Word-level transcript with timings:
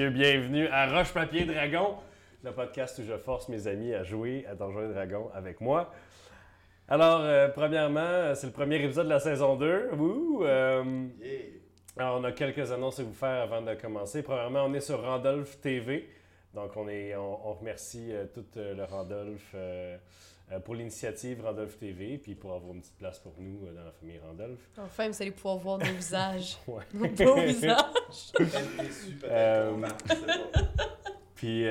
messieurs, 0.00 0.10
bienvenue 0.14 0.66
à 0.68 0.86
Roche 0.86 1.12
Papier 1.12 1.44
Dragon, 1.44 1.96
le 2.42 2.52
podcast 2.52 2.98
où 3.00 3.02
je 3.02 3.18
force 3.18 3.50
mes 3.50 3.66
amis 3.66 3.92
à 3.92 4.02
jouer 4.02 4.46
à 4.50 4.54
Donjons 4.54 4.88
et 4.88 4.94
Dragons 4.94 5.28
avec 5.34 5.60
moi. 5.60 5.92
Alors, 6.88 7.20
euh, 7.20 7.48
premièrement, 7.48 8.34
c'est 8.34 8.46
le 8.46 8.52
premier 8.54 8.82
épisode 8.82 9.04
de 9.04 9.10
la 9.10 9.20
saison 9.20 9.56
2. 9.56 9.90
Wouh! 9.92 10.44
Euh, 10.44 11.06
alors, 11.98 12.18
on 12.18 12.24
a 12.24 12.32
quelques 12.32 12.72
annonces 12.72 12.98
à 12.98 13.02
vous 13.02 13.12
faire 13.12 13.42
avant 13.42 13.60
de 13.60 13.74
commencer. 13.74 14.22
Premièrement, 14.22 14.64
on 14.64 14.72
est 14.72 14.80
sur 14.80 15.02
Randolph 15.02 15.60
TV. 15.60 16.08
Donc, 16.54 16.78
on, 16.78 16.88
est, 16.88 17.14
on, 17.14 17.52
remercie 17.52 18.08
euh, 18.10 18.24
tout 18.32 18.46
le 18.56 18.84
Randolph 18.84 19.54
pour 20.64 20.74
l'initiative 20.74 21.42
Randolph 21.42 21.78
TV, 21.78 22.18
puis 22.18 22.34
pour 22.34 22.54
avoir 22.54 22.74
une 22.74 22.80
petite 22.80 22.98
place 22.98 23.18
pour 23.18 23.32
nous 23.38 23.66
dans 23.66 23.84
la 23.84 23.92
famille 23.92 24.18
Randolph. 24.18 24.60
Enfin, 24.78 25.08
vous 25.08 25.22
allez 25.22 25.30
pouvoir 25.30 25.58
voir 25.58 25.78
nos 25.78 25.92
visages. 25.92 26.58
Nos 26.94 27.08
beaux 27.08 27.40
visages. 27.40 28.32
puis 31.34 31.66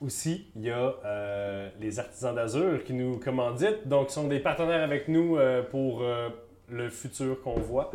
aussi, 0.00 0.46
il 0.54 0.64
y 0.64 0.70
a 0.70 0.94
euh, 1.04 1.70
les 1.80 1.98
artisans 1.98 2.34
d'Azur 2.34 2.84
qui 2.84 2.92
nous 2.92 3.18
commanditent, 3.18 3.86
donc 3.86 4.10
ils 4.10 4.12
sont 4.12 4.28
des 4.28 4.38
partenaires 4.38 4.82
avec 4.82 5.08
nous 5.08 5.36
euh, 5.36 5.62
pour 5.62 6.02
euh, 6.02 6.28
le 6.68 6.88
futur 6.88 7.40
qu'on 7.42 7.58
voit. 7.58 7.90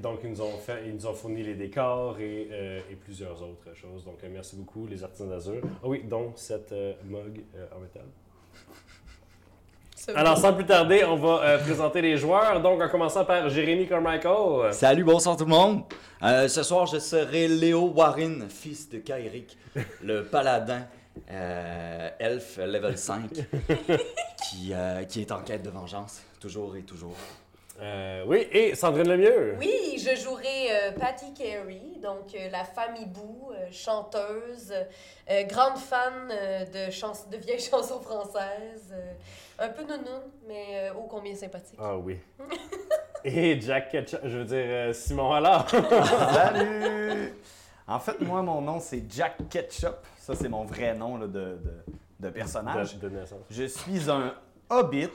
donc, 0.00 0.20
ils 0.22 0.30
nous, 0.30 0.40
ont 0.40 0.56
fait, 0.58 0.86
ils 0.86 0.94
nous 0.94 1.06
ont 1.06 1.14
fourni 1.14 1.42
les 1.42 1.54
décors 1.54 2.20
et, 2.20 2.48
et 2.90 2.94
plusieurs 2.94 3.42
autres 3.42 3.74
choses. 3.74 4.04
Donc, 4.04 4.18
merci 4.30 4.54
beaucoup, 4.54 4.86
les 4.86 5.02
artisans 5.02 5.28
d'Azur. 5.28 5.60
Ah 5.82 5.88
oui, 5.88 6.04
donc 6.04 6.34
cette 6.36 6.72
mug 7.04 7.42
en 7.74 7.80
métal. 7.80 8.04
Alors, 10.12 10.36
sans 10.36 10.52
plus 10.52 10.66
tarder, 10.66 11.04
on 11.04 11.16
va 11.16 11.42
euh, 11.42 11.58
présenter 11.58 12.02
les 12.02 12.18
joueurs. 12.18 12.60
Donc, 12.60 12.82
en 12.82 12.88
commençant 12.88 13.24
par 13.24 13.48
Jérémy 13.48 13.86
Carmichael. 13.86 14.72
Salut, 14.72 15.04
bonsoir 15.04 15.36
tout 15.36 15.44
le 15.44 15.50
monde. 15.50 15.84
Euh, 16.22 16.46
ce 16.48 16.62
soir, 16.62 16.86
je 16.86 16.98
serai 16.98 17.48
Léo 17.48 17.92
Warren, 17.94 18.48
fils 18.50 18.88
de 18.88 18.98
Kairic, 18.98 19.56
le 20.02 20.24
paladin 20.24 20.82
euh, 21.30 22.10
elfe 22.18 22.58
level 22.58 22.98
5, 22.98 23.30
qui, 24.50 24.72
qui 25.08 25.20
est 25.20 25.32
en 25.32 25.40
quête 25.40 25.62
de 25.62 25.70
vengeance, 25.70 26.22
toujours 26.40 26.76
et 26.76 26.82
toujours. 26.82 27.16
Euh, 27.80 28.22
oui, 28.26 28.46
et 28.52 28.74
Sandrine 28.74 29.08
Lemieux. 29.08 29.56
Oui, 29.58 29.98
je 29.98 30.14
jouerai 30.14 30.70
euh, 30.70 30.92
Patty 30.92 31.34
Carey, 31.34 31.98
donc 32.00 32.32
euh, 32.34 32.48
la 32.50 32.64
femme 32.64 32.94
hibou, 32.96 33.50
chanteuse, 33.72 34.72
grande 35.48 35.78
fan 35.78 36.32
de, 36.72 36.90
chans 36.92 37.12
de 37.30 37.36
vieilles 37.36 37.60
chansons 37.70 38.00
françaises, 38.00 38.94
un 39.58 39.68
peu 39.68 39.82
nounoun, 39.82 40.22
mais 40.46 40.90
ô 40.90 41.02
combien 41.02 41.34
sympathique. 41.34 41.78
Ah 41.80 41.96
oui. 41.96 42.18
et 43.24 43.60
Jack 43.60 43.90
Ketchup, 43.90 44.20
je 44.24 44.38
veux 44.38 44.44
dire 44.44 44.94
Simon 44.94 45.32
alors. 45.32 45.68
Salut! 46.32 47.32
En 47.86 47.98
fait, 47.98 48.18
moi, 48.22 48.40
mon 48.40 48.62
nom, 48.62 48.80
c'est 48.80 49.04
Jack 49.10 49.46
Ketchup. 49.50 50.06
Ça, 50.16 50.34
c'est 50.34 50.48
mon 50.48 50.64
vrai 50.64 50.94
nom 50.94 51.18
de, 51.18 51.26
de, 51.26 51.58
de, 52.18 52.30
personnage. 52.30 52.96
De, 52.96 53.10
naissance. 53.10 53.40
Je 53.50 53.64
suis 53.64 54.10
un 54.10 54.32
hobbit. 54.70 55.10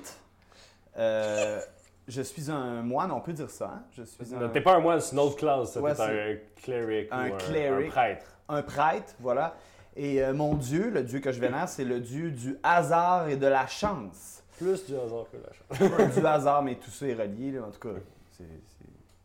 Je 2.10 2.24
suis 2.24 2.50
un 2.50 2.82
moine, 2.82 3.12
on 3.12 3.22
peut 3.22 3.34
dire 3.34 3.52
ça. 3.52 3.72
Hein? 3.76 3.84
Je 3.92 4.02
suis 4.02 4.34
un... 4.34 4.50
T'es 4.50 4.62
pas 4.62 4.76
un 4.76 4.80
moine, 4.80 5.00
c'est 5.00 5.14
une 5.14 5.20
autre 5.20 5.36
classe. 5.36 5.74
T'es 5.74 5.80
un 5.80 6.38
cleric 6.56 7.08
un, 7.12 7.30
ou 7.30 7.38
cleric, 7.38 7.88
un, 7.88 7.92
prêtre. 7.92 8.26
Un 8.50 8.62
prêtre, 8.64 9.14
voilà. 9.20 9.56
Et 9.96 10.24
euh, 10.24 10.34
mon 10.34 10.56
dieu, 10.56 10.90
le 10.90 11.04
dieu 11.04 11.20
que 11.20 11.32
je 11.32 11.40
vénère, 11.40 11.68
c'est 11.68 11.84
le 11.84 12.00
dieu 12.00 12.32
du 12.32 12.58
hasard 12.64 13.30
et 13.30 13.36
de 13.36 13.48
la 13.48 13.68
chance. 13.68 14.44
Plus 14.58 14.86
du 14.86 14.96
hasard 14.96 15.26
que 15.32 15.38
la 15.38 15.98
chance. 15.98 16.16
du 16.16 16.26
hasard, 16.26 16.64
mais 16.64 16.76
tout 16.76 16.92
ça 16.92 17.08
est 17.08 17.14
relié, 17.14 17.60
en 17.60 17.72
tout 17.72 17.80
cas. 17.80 18.00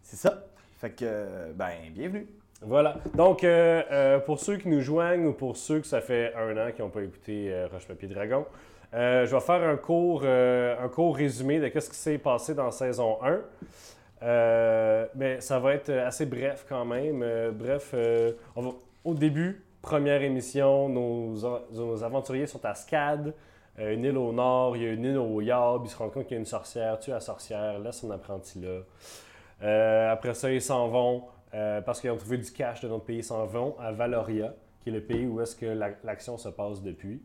C'est 0.02 0.16
ça. 0.16 0.44
Fait 0.80 0.90
que, 0.90 1.52
ben, 1.54 1.70
bienvenue. 1.90 2.26
Voilà. 2.62 2.96
Donc, 3.14 3.44
euh, 3.44 3.82
euh, 3.90 4.18
pour 4.20 4.40
ceux 4.40 4.56
qui 4.56 4.68
nous 4.68 4.80
joignent 4.80 5.26
ou 5.26 5.32
pour 5.32 5.56
ceux 5.56 5.80
que 5.80 5.86
ça 5.86 6.00
fait 6.00 6.34
un 6.34 6.56
an 6.56 6.72
qui 6.72 6.82
n'ont 6.82 6.90
pas 6.90 7.02
écouté 7.02 7.66
Roche 7.70 7.86
Papier 7.86 8.08
Dragon, 8.08 8.46
euh, 8.94 9.26
je 9.26 9.34
vais 9.34 9.40
faire 9.40 9.62
un 9.62 9.76
court, 9.76 10.22
euh, 10.24 10.76
un 10.80 10.88
court 10.88 11.16
résumé 11.16 11.58
de 11.58 11.80
ce 11.80 11.90
qui 11.90 11.96
s'est 11.96 12.18
passé 12.18 12.54
dans 12.54 12.70
saison 12.70 13.18
1. 13.22 13.40
Euh, 14.22 15.06
mais 15.16 15.40
ça 15.40 15.58
va 15.58 15.74
être 15.74 15.90
assez 15.90 16.26
bref 16.26 16.64
quand 16.68 16.84
même. 16.84 17.24
bref, 17.52 17.94
au 19.04 19.14
début, 19.14 19.63
première 19.84 20.22
émission, 20.22 20.88
nos, 20.88 22.02
aventuriers 22.02 22.46
sont 22.46 22.64
à 22.64 22.74
Scad, 22.74 23.34
une 23.78 24.04
île 24.04 24.16
au 24.16 24.32
nord, 24.32 24.78
il 24.78 24.82
y 24.82 24.86
a 24.86 24.92
une 24.92 25.04
île 25.04 25.18
au 25.18 25.42
Yab, 25.42 25.82
ils 25.84 25.90
se 25.90 25.96
rendent 25.96 26.12
compte 26.12 26.24
qu'il 26.24 26.36
y 26.36 26.38
a 26.38 26.40
une 26.40 26.46
sorcière, 26.46 26.98
tue 26.98 27.10
la 27.10 27.20
sorcière, 27.20 27.78
laisse 27.78 27.98
son 28.00 28.10
apprenti 28.10 28.60
là. 28.60 30.10
après 30.10 30.32
ça, 30.32 30.50
ils 30.50 30.62
s'en 30.62 30.88
vont, 30.88 31.24
parce 31.50 32.00
qu'ils 32.00 32.10
ont 32.10 32.16
trouvé 32.16 32.38
du 32.38 32.50
cash 32.50 32.80
de 32.80 32.88
notre 32.88 33.04
pays, 33.04 33.18
ils 33.18 33.24
s'en 33.24 33.44
vont 33.44 33.76
à 33.78 33.92
Valoria, 33.92 34.54
qui 34.82 34.88
est 34.88 34.92
le 34.92 35.02
pays 35.02 35.26
où 35.26 35.40
est-ce 35.42 35.54
que 35.54 35.66
l'action 36.02 36.38
se 36.38 36.48
passe 36.48 36.82
depuis. 36.82 37.22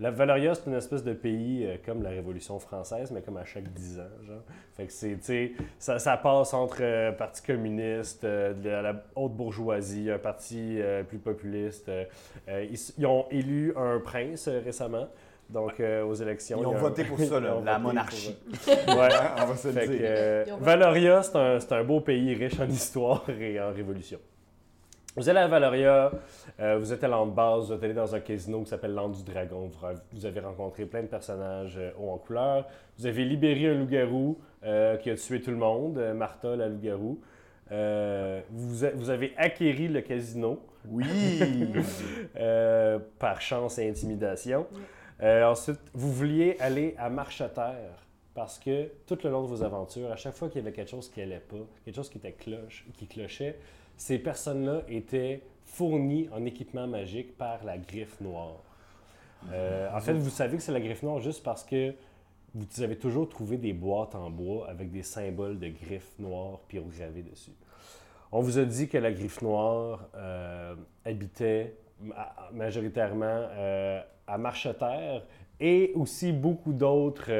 La 0.00 0.10
Valoria, 0.10 0.54
c'est 0.54 0.66
une 0.66 0.76
espèce 0.76 1.04
de 1.04 1.12
pays 1.12 1.66
euh, 1.66 1.76
comme 1.84 2.02
la 2.02 2.08
Révolution 2.08 2.58
française, 2.58 3.10
mais 3.10 3.20
comme 3.20 3.36
à 3.36 3.44
chaque 3.44 3.70
10 3.70 4.00
ans. 4.00 4.04
Genre. 4.26 4.42
Fait 4.74 4.86
que 4.86 4.92
c'est, 4.92 5.52
ça, 5.78 5.98
ça 5.98 6.16
passe 6.16 6.54
entre 6.54 6.78
euh, 6.80 7.12
parti 7.12 7.42
communiste, 7.42 8.24
euh, 8.24 8.54
de 8.54 8.70
la, 8.70 8.94
haute 9.14 9.32
bourgeoisie, 9.32 10.10
un 10.10 10.18
parti 10.18 10.78
plus 11.06 11.18
populiste. 11.18 11.90
Ils, 12.48 13.06
ont 13.06 13.26
élu 13.30 13.74
un 13.76 14.00
prince 14.00 14.48
récemment. 14.48 15.06
Donc, 15.50 15.80
aux 15.80 16.14
élections. 16.14 16.62
Ils 16.62 16.66
ont 16.66 16.76
voté 16.76 17.02
pour 17.04 17.18
ça, 17.18 17.40
la 17.64 17.78
monarchie. 17.78 18.36
ouais, 18.68 18.76
on 18.88 19.46
va 19.46 19.56
se 19.56 19.68
le 19.68 20.44
dire. 20.44 20.56
Valoria, 20.60 21.22
c'est 21.24 21.36
un, 21.36 21.58
un, 21.78 21.84
beau 21.84 22.00
pays 22.00 22.34
riche 22.34 22.58
en 22.60 22.68
histoire 22.68 23.28
et 23.28 23.60
en 23.60 23.72
révolution. 23.72 24.20
Vous 25.16 25.28
allez 25.28 25.40
à 25.40 25.48
Valoria, 25.48 26.12
euh, 26.60 26.78
vous 26.78 26.92
êtes 26.92 27.02
à 27.02 27.08
l'an 27.08 27.26
de 27.26 27.32
base, 27.32 27.66
vous 27.66 27.72
êtes 27.72 27.82
allé 27.82 27.94
dans 27.94 28.14
un 28.14 28.20
casino 28.20 28.62
qui 28.62 28.70
s'appelle 28.70 28.94
l'An 28.94 29.08
du 29.08 29.24
Dragon. 29.24 29.68
Vous 30.12 30.24
avez 30.24 30.38
rencontré 30.38 30.86
plein 30.86 31.02
de 31.02 31.08
personnages 31.08 31.78
euh, 31.78 31.90
hauts 31.98 32.10
en 32.10 32.18
couleur. 32.18 32.68
Vous 32.96 33.06
avez 33.06 33.24
libéré 33.24 33.66
un 33.66 33.74
loup-garou 33.74 34.38
euh, 34.62 34.96
qui 34.98 35.10
a 35.10 35.16
tué 35.16 35.40
tout 35.40 35.50
le 35.50 35.56
monde, 35.56 35.98
Martha, 36.14 36.54
la 36.54 36.68
loup-garou. 36.68 37.20
Vous, 37.70 38.86
vous, 38.94 39.10
avez 39.10 39.34
acquéri 39.36 39.88
le 39.88 40.00
casino. 40.00 40.60
Oui! 40.88 41.72
par 43.18 43.40
chance 43.40 43.78
et 43.78 43.88
intimidation. 43.88 44.68
ensuite, 45.20 45.80
vous 45.92 46.12
vouliez 46.12 46.56
aller 46.60 46.94
à 46.98 47.10
Marcheterre 47.10 48.06
parce 48.32 48.60
que 48.60 48.88
tout 49.06 49.18
le 49.24 49.30
long 49.30 49.42
de 49.42 49.48
vos 49.48 49.64
aventures, 49.64 50.12
à 50.12 50.16
chaque 50.16 50.34
fois 50.34 50.48
qu'il 50.48 50.60
y 50.60 50.64
avait 50.64 50.72
quelque 50.72 50.90
chose 50.90 51.10
qui 51.10 51.18
n'allait 51.18 51.40
pas, 51.40 51.56
quelque 51.84 51.96
chose 51.96 52.08
qui 52.08 52.18
était 52.18 52.32
cloche, 52.32 52.86
qui 52.96 53.08
clochait, 53.08 53.58
ces 54.00 54.18
personnes-là 54.18 54.80
étaient 54.88 55.42
fournies 55.66 56.26
en 56.32 56.46
équipement 56.46 56.86
magique 56.86 57.36
par 57.36 57.62
la 57.64 57.76
griffe 57.76 58.18
noire. 58.22 58.56
Euh, 59.52 59.90
en 59.94 60.00
fait, 60.00 60.14
vous 60.14 60.30
savez 60.30 60.56
que 60.56 60.62
c'est 60.62 60.72
la 60.72 60.80
griffe 60.80 61.02
noire 61.02 61.20
juste 61.20 61.42
parce 61.42 61.62
que 61.62 61.92
vous 62.54 62.82
avez 62.82 62.96
toujours 62.96 63.28
trouvé 63.28 63.58
des 63.58 63.74
boîtes 63.74 64.14
en 64.14 64.30
bois 64.30 64.70
avec 64.70 64.90
des 64.90 65.02
symboles 65.02 65.58
de 65.58 65.68
griffe 65.68 66.18
noire 66.18 66.60
pyrogravés 66.66 67.20
dessus. 67.20 67.52
On 68.32 68.40
vous 68.40 68.58
a 68.58 68.64
dit 68.64 68.88
que 68.88 68.96
la 68.96 69.12
griffe 69.12 69.42
noire 69.42 70.08
euh, 70.16 70.74
habitait 71.04 71.76
majoritairement 72.52 73.48
euh, 73.50 74.00
à 74.26 74.38
Marcheterre 74.38 75.26
et 75.60 75.92
aussi 75.94 76.32
beaucoup 76.32 76.72
d'autres 76.72 77.30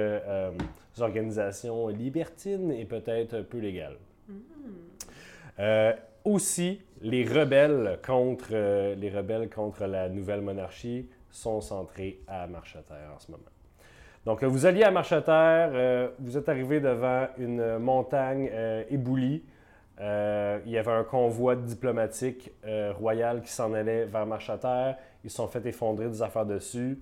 organisations 1.00 1.88
libertines 1.88 2.70
et 2.70 2.84
peut-être 2.84 3.32
un 3.32 3.44
peu 3.44 3.58
légales. 3.58 3.96
Mm 4.28 6.09
aussi, 6.24 6.80
les 7.00 7.24
rebelles 7.24 7.98
contre, 8.04 8.48
euh, 8.52 8.94
les 8.94 9.10
rebelles 9.10 9.48
contre 9.48 9.86
la 9.86 10.08
nouvelle 10.08 10.40
monarchie 10.40 11.08
sont 11.30 11.60
centrés 11.60 12.20
à 12.26 12.46
Marcheterre 12.46 13.12
en 13.14 13.18
ce 13.18 13.30
moment. 13.30 13.44
Donc, 14.26 14.44
vous 14.44 14.66
alliez 14.66 14.82
à 14.82 14.90
Marcheterre, 14.90 15.70
euh, 15.72 16.08
vous 16.18 16.36
êtes 16.36 16.48
arrivé 16.48 16.80
devant 16.80 17.28
une 17.38 17.78
montagne 17.78 18.50
euh, 18.52 18.84
éboulie. 18.90 19.42
il 19.98 20.70
y 20.70 20.78
avait 20.78 20.92
un 20.92 21.04
convoi 21.04 21.56
diplomatique 21.56 22.50
royal 22.98 23.42
qui 23.42 23.50
s'en 23.50 23.74
allait 23.74 24.06
vers 24.06 24.26
Marcheterre. 24.26 24.96
Ils 25.24 25.30
se 25.30 25.36
sont 25.36 25.48
fait 25.48 25.64
effondrer 25.66 26.08
des 26.08 26.22
affaires 26.22 26.46
dessus. 26.46 26.98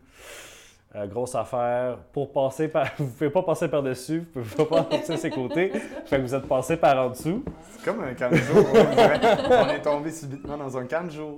Euh, 0.97 1.07
grosse 1.07 1.35
affaire. 1.35 1.99
Pour 2.13 2.33
passer 2.33 2.67
par. 2.69 2.89
Vous 2.97 3.05
ne 3.05 3.11
pouvez 3.11 3.29
pas 3.29 3.43
passer 3.43 3.69
par-dessus, 3.69 4.27
vous 4.35 4.41
ne 4.41 4.45
pouvez 4.47 4.65
pas 4.65 4.83
passer 4.91 5.13
à 5.13 5.17
ses 5.19 5.29
côtés. 5.29 5.71
Fait 6.07 6.17
que 6.17 6.23
vous 6.23 6.35
êtes 6.35 6.47
passé 6.49 6.79
par 6.79 6.97
en 7.05 7.11
dessous. 7.11 7.45
C'est 7.73 7.85
comme 7.85 8.01
un 8.01 8.37
jour. 8.37 8.67
On 9.51 9.69
est 9.69 9.83
tombé 9.83 10.11
subitement 10.11 10.57
dans 10.57 10.79
un 10.79 11.11
jour. 11.11 11.37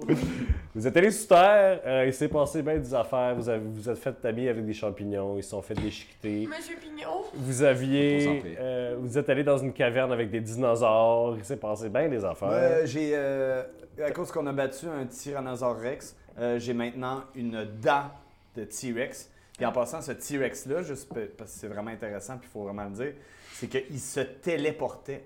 Vous 0.73 0.87
êtes 0.87 0.97
allé 0.97 1.11
sous 1.11 1.26
terre, 1.26 1.81
euh, 1.85 2.05
il 2.06 2.12
s'est 2.12 2.29
passé 2.29 2.62
bien 2.62 2.79
des 2.79 2.94
affaires. 2.94 3.35
Vous 3.35 3.49
avez, 3.49 3.61
vous 3.61 3.91
êtes 3.91 3.99
fait 3.99 4.12
tamis 4.12 4.47
avec 4.47 4.64
des 4.64 4.73
champignons, 4.73 5.37
ils 5.37 5.43
se 5.43 5.50
sont 5.50 5.62
fait 5.62 5.75
déchiqueter. 5.75 6.47
Monsieur 6.47 6.76
Pignon! 6.76 7.25
Vous 7.35 7.62
aviez. 7.64 8.43
Euh, 8.56 8.94
vous 9.00 9.19
êtes 9.19 9.29
allé 9.29 9.43
dans 9.43 9.58
une 9.58 9.73
caverne 9.73 10.12
avec 10.12 10.31
des 10.31 10.41
dinosaures, 10.41 11.35
il 11.37 11.44
s'est 11.44 11.56
passé 11.56 11.88
bien 11.88 12.08
des 12.08 12.25
affaires. 12.25 12.87
j'ai. 12.87 13.17
à 13.17 14.11
cause 14.14 14.31
qu'on 14.31 14.47
a 14.47 14.52
battu 14.52 14.87
un 14.87 15.06
Tyrannosaure 15.06 15.81
Rex, 15.81 16.17
j'ai 16.58 16.73
maintenant 16.73 17.25
une 17.35 17.67
dent 17.82 18.11
de 18.56 18.62
T-Rex. 18.64 19.29
Et 19.60 19.66
en 19.66 19.72
passant, 19.72 20.00
ce 20.00 20.12
T-Rex-là, 20.12 20.82
juste 20.82 21.08
parce 21.36 21.52
que 21.52 21.58
c'est 21.58 21.68
vraiment 21.68 21.90
intéressant, 21.90 22.38
puis 22.38 22.48
il 22.48 22.52
faut 22.52 22.64
vraiment 22.64 22.84
le 22.84 22.90
dire, 22.92 23.12
c'est 23.52 23.68
qu'il 23.68 24.00
se 24.00 24.20
téléportait. 24.20 25.24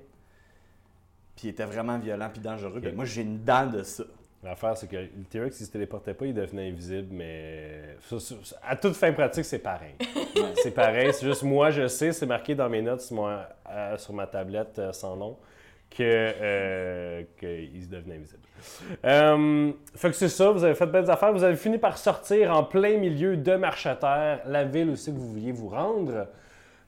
Puis 1.37 1.49
il 1.49 1.51
était 1.51 1.65
vraiment 1.65 1.99
violent 1.99 2.29
puis 2.33 2.41
dangereux. 2.41 2.81
Ben, 2.81 2.95
moi, 2.95 3.05
j'ai 3.05 3.23
une 3.23 3.45
dent 3.45 3.67
de 3.67 3.83
ça. 3.83 4.05
L'affaire, 4.43 4.77
c'est 4.77 4.89
que 4.89 4.97
le 4.97 5.09
T-Rex, 5.31 5.59
il 5.61 5.67
se 5.67 5.71
téléportait 5.71 6.13
pas, 6.13 6.27
il 6.27 6.35
devenait 6.35 6.69
invisible, 6.69 7.09
mais 7.13 7.97
à 8.63 8.77
toute 8.77 8.95
fin 8.95 9.11
pratique, 9.13 9.45
c'est 9.47 9.59
pareil. 9.59 9.95
c'est 10.63 10.73
pareil, 10.73 11.13
c'est 11.15 11.27
juste 11.27 11.43
moi, 11.45 11.71
je 11.71 11.89
sais, 11.89 12.13
c'est 12.13 12.27
marqué 12.27 12.55
dans 12.55 12.69
mes 12.69 12.83
notes 12.83 13.01
sur, 13.01 13.17
mon- 13.17 13.39
euh, 13.71 13.97
sur 13.97 14.13
ma 14.13 14.27
tablette 14.27 14.79
euh, 14.79 14.93
sans 14.93 15.17
nom 15.17 15.39
que 15.97 16.03
euh, 16.03 17.23
qu'il 17.39 17.83
se 17.83 17.89
devenait 17.89 18.17
invisible. 18.17 18.41
Euh, 19.05 19.73
fait 19.95 20.11
que 20.11 20.17
c'est 20.17 20.29
ça, 20.29 20.51
vous 20.51 20.65
avez 20.65 20.75
fait 20.75 20.87
de 20.87 20.91
belles 20.93 21.11
affaires. 21.11 21.33
Vous 21.33 21.45
avez 21.45 21.57
fini 21.57 21.79
par 21.79 21.99
sortir 21.99 22.53
en 22.57 22.65
plein 22.65 22.97
milieu 22.99 23.37
de 23.37 23.55
Marcheterre, 23.57 24.41
la 24.47 24.65
ville 24.65 24.91
aussi 24.91 25.13
que 25.13 25.19
vous 25.19 25.33
vouliez 25.33 25.53
vous 25.53 25.69
rendre. 25.69 26.27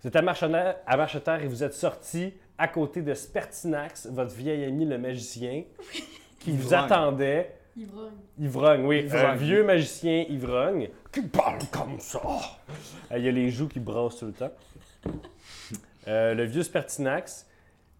Vous 0.02 0.08
êtes 0.08 0.16
à 0.16 0.22
Marcheterre, 0.22 0.76
à 0.86 0.96
Marcheterre 0.96 1.42
et 1.42 1.46
vous 1.46 1.62
êtes 1.62 1.74
sorti 1.74 2.34
à 2.58 2.68
côté 2.68 3.02
de 3.02 3.12
Spertinax, 3.14 4.06
votre 4.10 4.34
vieil 4.34 4.64
ami 4.64 4.86
le 4.86 4.98
magicien, 4.98 5.62
qui 6.40 6.52
vous 6.52 6.68
Ivrogne. 6.72 6.84
attendait. 6.84 7.52
Ivrogne. 7.76 8.12
Ivrogne, 8.40 8.86
oui. 8.86 8.98
Ivrogne. 9.04 9.20
Un 9.24 9.34
vieux 9.34 9.62
magicien 9.64 10.24
ivrogne 10.28 10.88
qui 11.12 11.20
parle 11.22 11.58
comme 11.70 12.00
ça. 12.00 12.20
Euh, 13.12 13.18
Il 13.18 13.24
y 13.24 13.28
a 13.28 13.32
les 13.32 13.50
joues 13.50 13.68
qui 13.68 13.80
brassent 13.80 14.16
tout 14.16 14.26
le 14.26 14.32
temps. 14.32 14.52
Euh, 16.08 16.34
le 16.34 16.44
vieux 16.44 16.62
Spertinax 16.62 17.46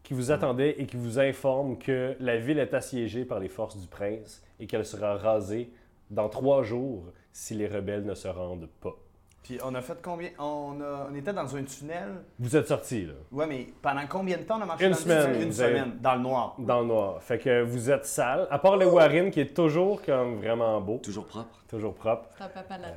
qui 0.06 0.14
vous 0.14 0.30
attendait 0.30 0.76
et 0.78 0.86
qui 0.86 0.96
vous 0.96 1.18
informe 1.18 1.78
que 1.78 2.14
la 2.20 2.36
ville 2.36 2.60
est 2.60 2.74
assiégée 2.74 3.24
par 3.24 3.40
les 3.40 3.48
forces 3.48 3.76
du 3.76 3.88
prince 3.88 4.40
et 4.60 4.68
qu'elle 4.68 4.86
sera 4.86 5.16
rasée 5.16 5.72
dans 6.10 6.28
trois 6.28 6.62
jours 6.62 7.06
si 7.32 7.56
les 7.56 7.66
rebelles 7.66 8.04
ne 8.04 8.14
se 8.14 8.28
rendent 8.28 8.68
pas. 8.80 8.96
Puis 9.46 9.58
on 9.64 9.72
a 9.76 9.80
fait 9.80 9.96
combien? 10.02 10.30
On, 10.40 10.80
a- 10.80 11.08
on 11.08 11.14
était 11.14 11.32
dans 11.32 11.54
un 11.56 11.62
tunnel. 11.62 12.08
Vous 12.38 12.56
êtes 12.56 12.66
sortis, 12.66 13.06
là, 13.06 13.12
Ouais, 13.30 13.46
mais 13.46 13.68
pendant 13.80 14.00
combien 14.08 14.36
de 14.38 14.42
temps 14.42 14.58
on 14.58 14.62
a 14.62 14.66
marché 14.66 14.84
Une 14.86 14.90
dans 14.90 14.96
le 14.96 15.02
semaine, 15.02 15.22
tunnel? 15.22 15.36
Une 15.36 15.42
avez- 15.42 15.52
semaine, 15.52 15.98
dans 16.00 16.14
le 16.16 16.20
noir. 16.20 16.56
dans 16.58 16.80
le 16.80 16.86
noir. 16.86 17.22
Fait 17.22 17.38
que 17.38 17.62
vous 17.62 17.88
êtes 17.90 18.04
sale, 18.06 18.48
à 18.50 18.58
part 18.58 18.76
le 18.76 18.86
Warren 18.88 19.30
qui 19.30 19.40
est 19.40 19.54
toujours 19.54 20.02
comme 20.02 20.36
vraiment 20.38 20.80
beau, 20.80 20.98
Toujours 20.98 21.26
propre. 21.26 21.62
toujours 21.68 21.94
propre. 21.94 22.28
C'est 22.36 22.42
un 22.44 22.48
papa 22.48 22.78
là 22.78 22.88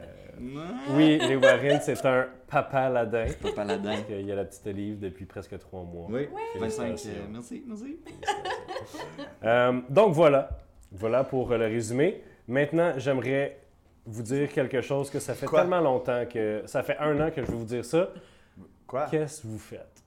Oui, 0.96 1.20
les 1.20 1.36
Warren, 1.36 1.80
c'est 1.84 2.04
un 2.06 2.26
papa 2.50 2.90
ladin. 2.90 3.28
Pas 3.44 3.52
paladin. 3.52 3.96
Il 4.10 4.26
y 4.26 4.32
a 4.32 4.36
la 4.36 4.46
petite 4.46 4.66
olive 4.66 5.00
depuis 5.00 5.26
presque 5.26 5.56
trois 5.60 5.84
mois. 5.84 6.08
Oui, 6.10 6.28
25. 6.58 6.84
Félicitations. 6.98 7.12
euh, 7.12 7.28
merci, 7.32 7.64
merci. 7.68 8.00
Euh, 9.44 9.82
donc 9.90 10.14
voilà. 10.14 10.50
Voilà 10.92 11.24
pour 11.24 11.52
euh, 11.52 11.58
le 11.58 11.66
résumé. 11.66 12.24
Maintenant, 12.48 12.94
j'aimerais 12.98 13.60
vous 14.12 14.24
dire 14.24 14.52
quelque 14.52 14.82
chose 14.82 15.10
que 15.10 15.20
ça 15.20 15.34
fait 15.34 15.46
Quoi? 15.46 15.62
tellement 15.62 15.80
longtemps 15.82 16.26
que. 16.26 16.64
Ça 16.66 16.84
fait 16.84 16.98
un 16.98 17.20
an 17.20 17.30
que 17.32 17.42
je 17.42 17.48
vais 17.52 17.58
vous 17.58 17.64
dire 17.66 17.86
ça. 17.86 18.10
Quoi? 18.88 19.06
Qu'est-ce 19.12 19.42
que 19.42 19.48
vous 19.48 19.60
faites? 19.60 20.04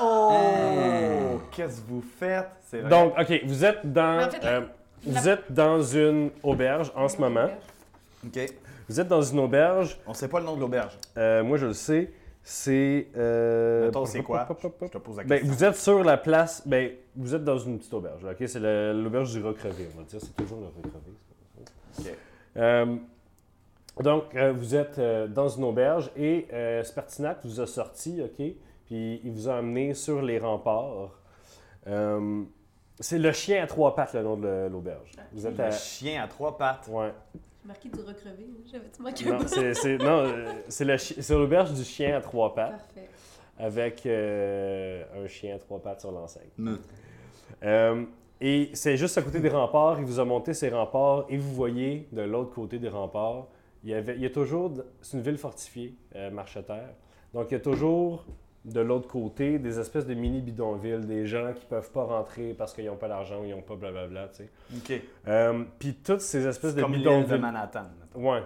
Oh! 0.00 1.40
Qu'est-ce 1.52 1.80
que 1.80 1.88
vous 1.88 2.02
faites? 2.02 2.48
C'est 2.62 2.80
vrai. 2.80 2.90
Donc, 2.90 3.14
OK, 3.18 3.40
vous 3.44 3.64
êtes 3.64 3.90
dans. 3.92 4.16
Mais 4.18 4.24
en 4.24 4.30
fait, 4.30 4.42
la- 4.44 4.50
euh, 4.52 4.60
vous 5.06 5.28
êtes 5.28 5.52
dans 5.52 5.82
une 5.82 6.30
auberge 6.42 6.90
en 6.94 7.08
ce 7.08 7.18
moment. 7.18 7.48
OK. 8.26 8.38
Vous 8.88 9.00
êtes 9.00 9.08
dans 9.08 9.22
une 9.22 9.38
auberge. 9.40 9.98
On 10.06 10.14
sait 10.14 10.28
pas 10.28 10.40
le 10.40 10.46
nom 10.46 10.56
de 10.56 10.60
l'auberge. 10.60 10.98
Euh, 11.16 11.42
moi, 11.42 11.56
je 11.56 11.66
le 11.66 11.72
sais. 11.72 12.10
C'est. 12.42 13.06
Euh... 13.16 13.86
Mettons, 13.86 14.04
c'est 14.04 14.22
quoi? 14.22 14.46
Je 14.60 14.88
te 14.88 14.98
pose 14.98 15.16
la 15.16 15.24
Ben, 15.24 15.38
question. 15.38 15.54
vous 15.54 15.64
êtes 15.64 15.76
sur 15.76 16.04
la 16.04 16.18
place. 16.18 16.62
Ben, 16.66 16.90
vous 17.16 17.34
êtes 17.34 17.44
dans 17.44 17.56
une 17.58 17.78
petite 17.78 17.94
auberge. 17.94 18.22
là, 18.22 18.32
OK? 18.32 18.46
C'est 18.46 18.60
le- 18.60 18.92
l'auberge 19.02 19.32
du 19.32 19.42
recrevé, 19.42 19.88
on 19.94 19.98
va 20.00 20.04
dire. 20.04 20.20
C'est 20.20 20.36
toujours 20.36 20.60
le 20.60 20.66
recrevé. 20.66 21.12
c'est 21.56 21.64
pas 21.64 21.70
ça. 22.02 22.10
Ok. 22.10 22.16
Euh, 22.56 22.96
donc, 24.02 24.34
euh, 24.34 24.52
vous 24.52 24.74
êtes 24.74 24.98
euh, 24.98 25.26
dans 25.28 25.48
une 25.48 25.64
auberge 25.64 26.10
et 26.16 26.46
euh, 26.52 26.82
Spartinac 26.82 27.38
vous 27.44 27.60
a 27.60 27.66
sorti, 27.66 28.20
OK? 28.22 28.44
Puis 28.86 29.20
il 29.24 29.30
vous 29.32 29.48
a 29.48 29.56
amené 29.56 29.94
sur 29.94 30.20
les 30.20 30.38
remparts. 30.38 31.10
Euh, 31.86 32.42
c'est 33.00 33.18
le 33.18 33.32
chien 33.32 33.62
à 33.62 33.66
trois 33.66 33.94
pattes, 33.94 34.14
le 34.14 34.22
nom 34.22 34.36
de 34.36 34.68
l'auberge. 34.70 35.12
Vous 35.32 35.46
êtes 35.46 35.58
Un 35.60 35.64
à. 35.64 35.70
chien 35.70 36.22
à 36.22 36.28
trois 36.28 36.56
pattes. 36.58 36.88
Ouais. 36.90 37.12
J'ai 37.62 37.68
marqué 37.68 37.88
du 37.88 38.00
recrevé. 38.00 38.44
hein. 38.48 38.62
J'avais-tu 38.70 39.02
manqué 39.02 39.24
Non, 39.30 39.38
bout? 39.38 39.48
c'est 39.48 39.74
c'est- 39.74 39.96
non, 39.98 40.18
euh, 40.24 40.52
c'est 40.68 40.84
le 40.84 40.96
chi- 40.98 41.22
c'est 41.22 41.34
l'auberge 41.34 41.72
du 41.72 41.82
chien 41.84 42.16
à 42.16 42.20
trois 42.20 42.54
pattes 42.54 42.72
Parfait. 42.94 43.08
avec 43.58 44.04
euh, 44.06 45.02
un 45.24 45.26
chien 45.26 45.54
à 45.56 45.58
trois 45.58 45.80
pattes 45.80 46.00
sur 46.00 46.12
l'enseigne. 46.12 46.50
Non. 46.58 46.78
Euh, 47.62 48.04
et 48.40 48.70
c'est 48.74 48.96
juste 48.96 49.16
à 49.16 49.22
côté 49.22 49.40
des 49.40 49.48
remparts. 49.48 49.98
Il 49.98 50.04
vous 50.04 50.20
a 50.20 50.24
monté 50.24 50.52
ces 50.52 50.68
remparts 50.68 51.24
et 51.28 51.36
vous 51.38 51.54
voyez 51.54 52.06
de 52.12 52.22
l'autre 52.22 52.52
côté 52.54 52.78
des 52.78 52.88
remparts, 52.90 53.46
il 53.84 53.90
y, 53.90 53.94
avait, 53.94 54.14
il 54.16 54.22
y 54.22 54.26
a 54.26 54.30
toujours. 54.30 54.72
C'est 55.02 55.16
une 55.16 55.22
ville 55.22 55.36
fortifiée, 55.36 55.94
euh, 56.16 56.30
Marcheterre. 56.30 56.94
Donc 57.34 57.50
il 57.50 57.54
y 57.54 57.56
a 57.56 57.60
toujours 57.60 58.24
de 58.64 58.80
l'autre 58.80 59.08
côté 59.08 59.58
des 59.58 59.78
espèces 59.78 60.06
de 60.06 60.14
mini 60.14 60.40
bidonvilles, 60.40 61.04
des 61.04 61.26
gens 61.26 61.52
qui 61.52 61.66
peuvent 61.66 61.90
pas 61.90 62.04
rentrer 62.04 62.54
parce 62.54 62.72
qu'ils 62.72 62.86
n'ont 62.86 62.96
pas 62.96 63.08
l'argent 63.08 63.42
ou 63.42 63.44
ils 63.44 63.50
n'ont 63.50 63.60
pas 63.60 63.76
blablabla. 63.76 64.28
Tu 64.28 64.44
sais. 64.44 64.48
OK. 64.76 65.02
Euh, 65.28 65.64
Puis 65.78 65.94
toutes 65.96 66.22
ces 66.22 66.46
espèces 66.46 66.74
de 66.74 66.80
comme 66.80 66.92
l'île 66.92 67.04
de 67.04 67.08
bidonvilles. 67.10 67.38
Manhattan. 67.38 67.84
mettons. 68.00 68.32
Ouais. 68.32 68.42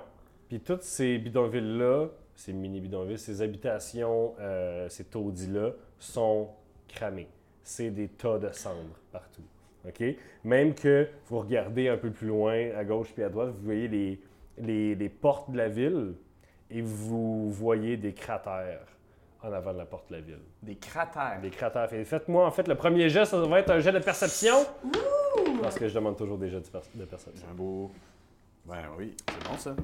Puis 0.49 0.61
toutes 0.61 0.83
ces 0.83 1.19
bidonvilles-là, 1.19 2.09
ces 2.35 2.53
mini 2.53 2.81
bidonvilles, 2.81 3.19
ces 3.19 3.41
habitations, 3.41 4.35
euh, 4.41 4.89
ces 4.89 5.05
taudis-là, 5.05 5.71
sont 6.01 6.49
cramés. 6.89 7.29
C'est 7.63 7.91
des 7.91 8.09
tas 8.09 8.39
de 8.39 8.51
cendres 8.51 8.99
partout. 9.13 9.43
OK? 9.87 10.03
Même 10.43 10.75
que 10.75 11.09
vous 11.29 11.39
regardez 11.39 11.89
un 11.89 11.97
peu 11.97 12.11
plus 12.11 12.27
loin, 12.27 12.71
à 12.77 12.85
gauche 12.85 13.13
puis 13.13 13.23
à 13.23 13.29
droite, 13.29 13.51
vous 13.51 13.65
voyez 13.65 13.87
les, 13.87 14.21
les, 14.61 14.95
les 14.95 15.09
portes 15.09 15.51
de 15.51 15.57
la 15.57 15.69
ville 15.69 16.15
et 16.71 16.81
vous 16.83 17.51
voyez 17.51 17.97
des 17.97 18.13
cratères 18.13 18.87
en 19.43 19.53
avant 19.53 19.73
de 19.73 19.79
la 19.79 19.87
porte 19.87 20.09
de 20.11 20.17
la 20.17 20.21
ville. 20.21 20.41
Des 20.63 20.77
cratères. 20.77 21.41
Des 21.41 21.51
cratères. 21.51 21.89
Fait- 21.89 22.05
Faites-moi, 22.05 22.47
en 22.47 22.51
fait, 22.51 22.67
le 22.69 22.75
premier 22.75 23.09
jet, 23.09 23.25
ça 23.25 23.41
va 23.41 23.61
être 23.61 23.71
un 23.71 23.79
jet 23.81 23.93
de 23.93 23.99
perception. 24.01 24.55
Parce 25.63 25.79
que 25.79 25.87
je 25.89 25.95
demande 25.95 26.17
toujours 26.17 26.39
des 26.39 26.49
jets 26.51 26.61
de, 26.61 26.67
per- 26.69 26.81
de 26.95 27.05
perception. 27.05 27.45
C'est 27.47 27.51
un 27.51 27.55
beau. 27.55 27.91
Ben 28.67 28.83
oui, 28.99 29.15
c'est 29.29 29.49
bon 29.49 29.57
ça. 29.57 29.77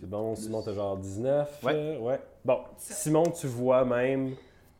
C'est 0.00 0.08
bon, 0.08 0.34
Simon, 0.34 0.62
t'as 0.62 0.72
genre 0.74 0.96
19. 0.96 1.62
Ouais. 1.64 1.72
euh, 1.74 1.98
ouais. 1.98 2.20
Bon, 2.44 2.60
Simon, 2.78 3.24
tu 3.24 3.46
vois 3.46 3.84
même 3.84 4.34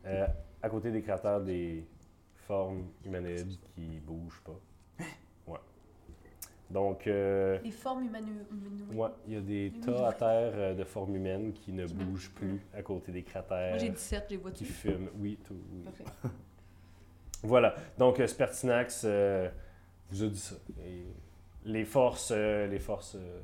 euh, 0.05 0.25
à 0.61 0.69
côté 0.69 0.91
des 0.91 1.01
cratères 1.01 1.39
des 1.41 1.85
formes 2.47 2.85
humanoïdes 3.05 3.57
qui 3.75 3.99
bougent 4.05 4.41
pas. 4.43 4.59
Donc, 6.69 7.07
euh, 7.07 7.57
Les 7.63 7.71
formes 7.71 8.03
humano- 8.03 8.27
humanoïdes. 8.51 8.93
ouais, 8.95 9.09
il 9.27 9.33
y 9.33 9.37
a 9.37 9.41
des 9.41 9.73
tas 9.83 10.07
à 10.09 10.13
terre 10.13 10.51
euh, 10.55 10.73
de 10.75 10.83
formes 10.83 11.15
humaines 11.15 11.51
qui 11.53 11.71
ne 11.73 11.87
bougent 11.87 12.29
plus 12.31 12.61
à 12.75 12.83
côté 12.83 13.11
des 13.11 13.23
cratères 13.23 13.69
Moi, 13.69 13.77
j'ai 13.79 13.89
17, 13.89 14.25
je 14.27 14.35
les 14.35 14.37
vois 14.41 14.51
qui 14.51 14.65
fument. 14.65 15.09
Oui, 15.19 15.39
tout. 15.45 15.55
oui. 15.73 15.81
Parfait. 15.83 16.03
Voilà. 17.41 17.73
Donc, 17.97 18.19
euh, 18.19 18.27
Spertinax 18.27 19.03
euh, 19.05 19.49
vous 20.11 20.23
a 20.23 20.27
dit 20.27 20.37
ça. 20.39 20.55
Et 20.85 21.05
les 21.65 21.85
forces, 21.85 22.33
euh, 22.35 22.67
les 22.67 22.79
forces 22.79 23.15
euh, 23.15 23.39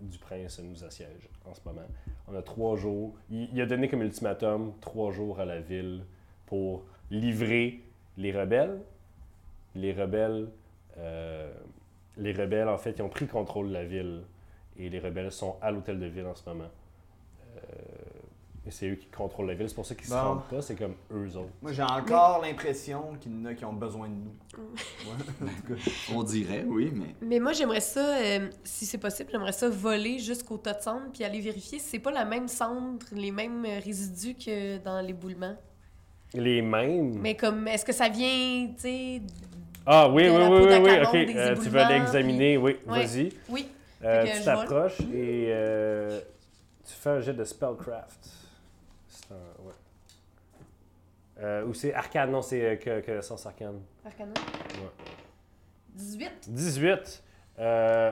du 0.00 0.18
prince 0.18 0.58
nous 0.60 0.82
assiègent 0.82 1.28
en 1.44 1.54
ce 1.54 1.60
moment. 1.66 1.86
On 2.26 2.34
a 2.34 2.42
trois 2.42 2.76
jours. 2.76 3.14
Il, 3.30 3.50
il 3.52 3.60
a 3.60 3.66
donné 3.66 3.86
comme 3.88 4.02
ultimatum 4.02 4.72
trois 4.80 5.12
jours 5.12 5.40
à 5.40 5.44
la 5.44 5.60
ville 5.60 6.04
pour 6.46 6.84
livrer 7.10 7.82
les 8.16 8.32
rebelles. 8.32 8.80
Les 9.74 9.92
rebelles, 9.92 10.48
euh, 10.96 11.52
les 12.20 12.32
rebelles, 12.32 12.68
en 12.68 12.78
fait, 12.78 12.92
ils 12.98 13.02
ont 13.02 13.08
pris 13.08 13.24
le 13.24 13.30
contrôle 13.32 13.68
de 13.68 13.72
la 13.72 13.84
ville. 13.84 14.22
Et 14.76 14.88
les 14.88 14.98
rebelles 15.00 15.32
sont 15.32 15.56
à 15.60 15.70
l'hôtel 15.70 15.98
de 15.98 16.06
ville 16.06 16.26
en 16.26 16.34
ce 16.34 16.48
moment. 16.48 16.70
Euh, 17.56 17.60
et 18.66 18.70
c'est 18.70 18.88
eux 18.90 18.94
qui 18.94 19.06
contrôlent 19.08 19.46
la 19.48 19.54
ville. 19.54 19.68
C'est 19.68 19.74
pour 19.74 19.84
ça 19.86 19.94
qu'ils 19.94 20.06
se 20.06 20.10
Bon. 20.12 20.20
rendent 20.20 20.48
pas. 20.48 20.62
C'est 20.62 20.76
comme 20.76 20.94
eux 21.12 21.36
autres. 21.36 21.50
Moi, 21.62 21.72
j'ai 21.72 21.82
encore 21.82 22.40
l'impression 22.42 23.14
qu'il 23.20 23.32
y 23.32 23.34
en 23.42 23.44
a 23.46 23.54
qui 23.54 23.64
ont 23.64 23.72
besoin 23.72 24.08
de 24.08 24.14
nous. 24.14 24.34
Ouais, 24.56 25.14
en 25.42 25.46
tout 25.46 25.74
cas. 25.74 25.90
On 26.14 26.22
dirait, 26.22 26.64
oui, 26.68 26.92
mais. 26.94 27.14
Mais 27.22 27.40
moi, 27.40 27.52
j'aimerais 27.52 27.80
ça, 27.80 28.16
euh, 28.18 28.48
si 28.64 28.86
c'est 28.86 28.98
possible, 28.98 29.30
j'aimerais 29.32 29.52
ça 29.52 29.68
voler 29.68 30.18
jusqu'au 30.18 30.56
tas 30.58 30.74
de 30.74 30.82
cendres 30.82 31.10
puis 31.12 31.24
aller 31.24 31.40
vérifier 31.40 31.78
si 31.78 31.88
c'est 31.88 31.98
pas 31.98 32.12
la 32.12 32.24
même 32.24 32.48
cendre, 32.48 33.04
les 33.12 33.32
mêmes 33.32 33.64
résidus 33.84 34.34
que 34.34 34.78
dans 34.78 35.00
l'éboulement? 35.00 35.56
Les 36.34 36.62
mêmes. 36.62 37.18
Mais 37.18 37.34
comme, 37.36 37.66
est-ce 37.66 37.84
que 37.84 37.92
ça 37.92 38.08
vient, 38.08 38.68
tu 38.76 38.82
sais... 38.82 39.22
Ah 39.86 40.08
oui, 40.08 40.24
de 40.24 40.30
oui, 40.30 40.36
oui, 40.36 40.66
oui, 40.68 40.78
oui, 40.82 41.00
ok. 41.06 41.14
Euh, 41.14 41.54
tu 41.56 41.68
vas 41.68 41.82
éboulements, 41.82 41.88
l'examiner, 41.88 42.56
oui, 42.56 42.78
Ouais. 42.86 43.04
vas-y. 43.06 43.32
Oui, 43.48 43.68
Euh, 44.02 44.24
tu 44.34 44.44
t'approches 44.44 45.00
et 45.12 45.46
euh, 45.50 46.20
tu 46.86 46.92
fais 46.94 47.10
un 47.10 47.20
jet 47.20 47.34
de 47.34 47.44
spellcraft. 47.44 48.30
C'est 49.08 49.32
un- 49.32 49.62
ouais. 49.64 49.72
Euh, 51.42 51.64
ou 51.66 51.74
c'est 51.74 51.92
arcane, 51.94 52.30
non, 52.30 52.40
c'est 52.42 52.62
euh, 52.64 52.76
que, 52.76 53.00
connaissance 53.04 53.44
arcane. 53.46 53.80
Arcana. 54.04 54.32
Ouais. 54.76 55.04
18. 55.94 56.30
18. 56.48 57.22
Euh, 57.58 58.10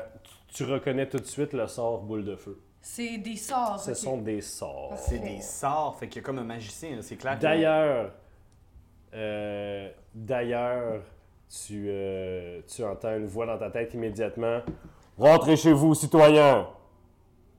tu, 0.48 0.64
tu 0.64 0.64
reconnais 0.70 1.08
tout 1.08 1.18
de 1.18 1.24
suite 1.26 1.52
le 1.54 1.66
sort 1.66 2.02
boule 2.02 2.24
de 2.24 2.36
feu. 2.36 2.60
C'est 2.82 3.18
des 3.18 3.36
sorts. 3.36 3.80
Ce 3.80 3.94
sont 3.94 4.18
des 4.18 4.40
sorts. 4.40 4.94
C'est 4.98 5.18
des 5.18 5.40
sorts, 5.40 5.98
fait 5.98 6.08
qu'il 6.08 6.20
y 6.20 6.24
a 6.24 6.26
comme 6.26 6.38
un 6.38 6.44
magicien, 6.44 7.00
c'est 7.02 7.16
clair. 7.16 7.36
que- 7.36 7.42
D'ailleurs, 7.42 8.12
euh, 9.14 9.90
d'ailleurs, 10.14 11.02
tu, 11.48 11.86
euh, 11.88 12.60
tu 12.66 12.84
entends 12.84 13.16
une 13.16 13.26
voix 13.26 13.46
dans 13.46 13.58
ta 13.58 13.70
tête 13.70 13.94
immédiatement. 13.94 14.60
Rentrez 15.16 15.56
chez 15.56 15.72
vous, 15.72 15.94
citoyens. 15.94 16.68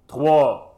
3, 0.08 0.76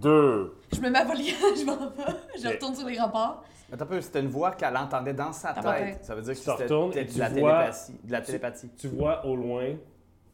2. 0.00 0.54
Je 0.72 0.80
me 0.80 0.90
mets 0.90 0.98
à 0.98 1.04
voler, 1.04 1.24
je 1.56 1.64
m'en 1.64 1.76
vais. 1.76 2.12
Je 2.40 2.48
retourne 2.48 2.74
sur 2.74 2.88
les 2.88 2.98
remparts. 2.98 3.44
Attends 3.72 3.84
un 3.84 3.88
peu, 3.88 4.00
c'était 4.00 4.20
une 4.20 4.28
voix 4.28 4.52
qu'elle 4.52 4.76
entendait 4.76 5.14
dans 5.14 5.32
sa 5.32 5.52
tête. 5.54 5.64
tête. 5.64 6.04
Ça 6.04 6.14
veut 6.14 6.22
dire 6.22 6.34
que 6.34 6.38
c'était 6.40 6.66
de 6.68 7.12
tu 7.12 7.18
la 7.18 7.28
vois-. 7.30 7.70
De 8.04 8.12
la 8.12 8.20
télépathie. 8.20 8.68
Tu 8.76 8.88
vois 8.88 9.24
au 9.26 9.34
loin 9.34 9.74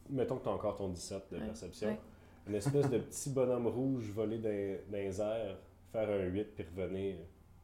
mettons 0.09 0.37
que 0.37 0.43
tu 0.43 0.49
as 0.49 0.51
encore 0.51 0.75
ton 0.75 0.89
17 0.89 1.23
de 1.31 1.37
Ouais, 1.37 1.45
perception, 1.45 1.87
ouais. 1.89 1.99
une 2.47 2.55
espèce 2.55 2.89
de 2.89 2.97
petit 2.97 3.29
bonhomme 3.29 3.67
rouge 3.67 4.09
voler 4.13 4.37
dans, 4.39 4.49
dans 4.91 4.97
les 4.97 5.21
airs, 5.21 5.57
faire 5.91 6.09
un 6.09 6.25
8 6.25 6.55
puis 6.55 6.65
revenir. 6.75 7.15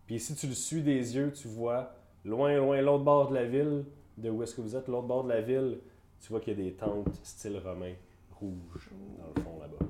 Puis 0.05 0.19
si 0.19 0.35
tu 0.35 0.47
le 0.47 0.53
suis 0.53 0.81
des 0.83 1.15
yeux, 1.15 1.31
tu 1.31 1.47
vois 1.47 1.91
loin, 2.24 2.55
loin, 2.57 2.81
l'autre 2.81 3.03
bord 3.03 3.29
de 3.29 3.35
la 3.35 3.45
ville, 3.45 3.85
de 4.17 4.29
où 4.29 4.43
est-ce 4.43 4.55
que 4.55 4.62
vous 4.62 4.75
êtes, 4.75 4.88
l'autre 4.88 5.07
bord 5.07 5.24
de 5.24 5.29
la 5.29 5.41
ville, 5.41 5.79
tu 6.22 6.29
vois 6.29 6.39
qu'il 6.39 6.57
y 6.57 6.62
a 6.62 6.63
des 6.65 6.74
tentes 6.74 7.13
style 7.24 7.57
romain 7.57 7.93
rouges 8.39 8.89
dans 9.19 9.27
le 9.36 9.41
fond 9.41 9.60
là-bas. 9.60 9.86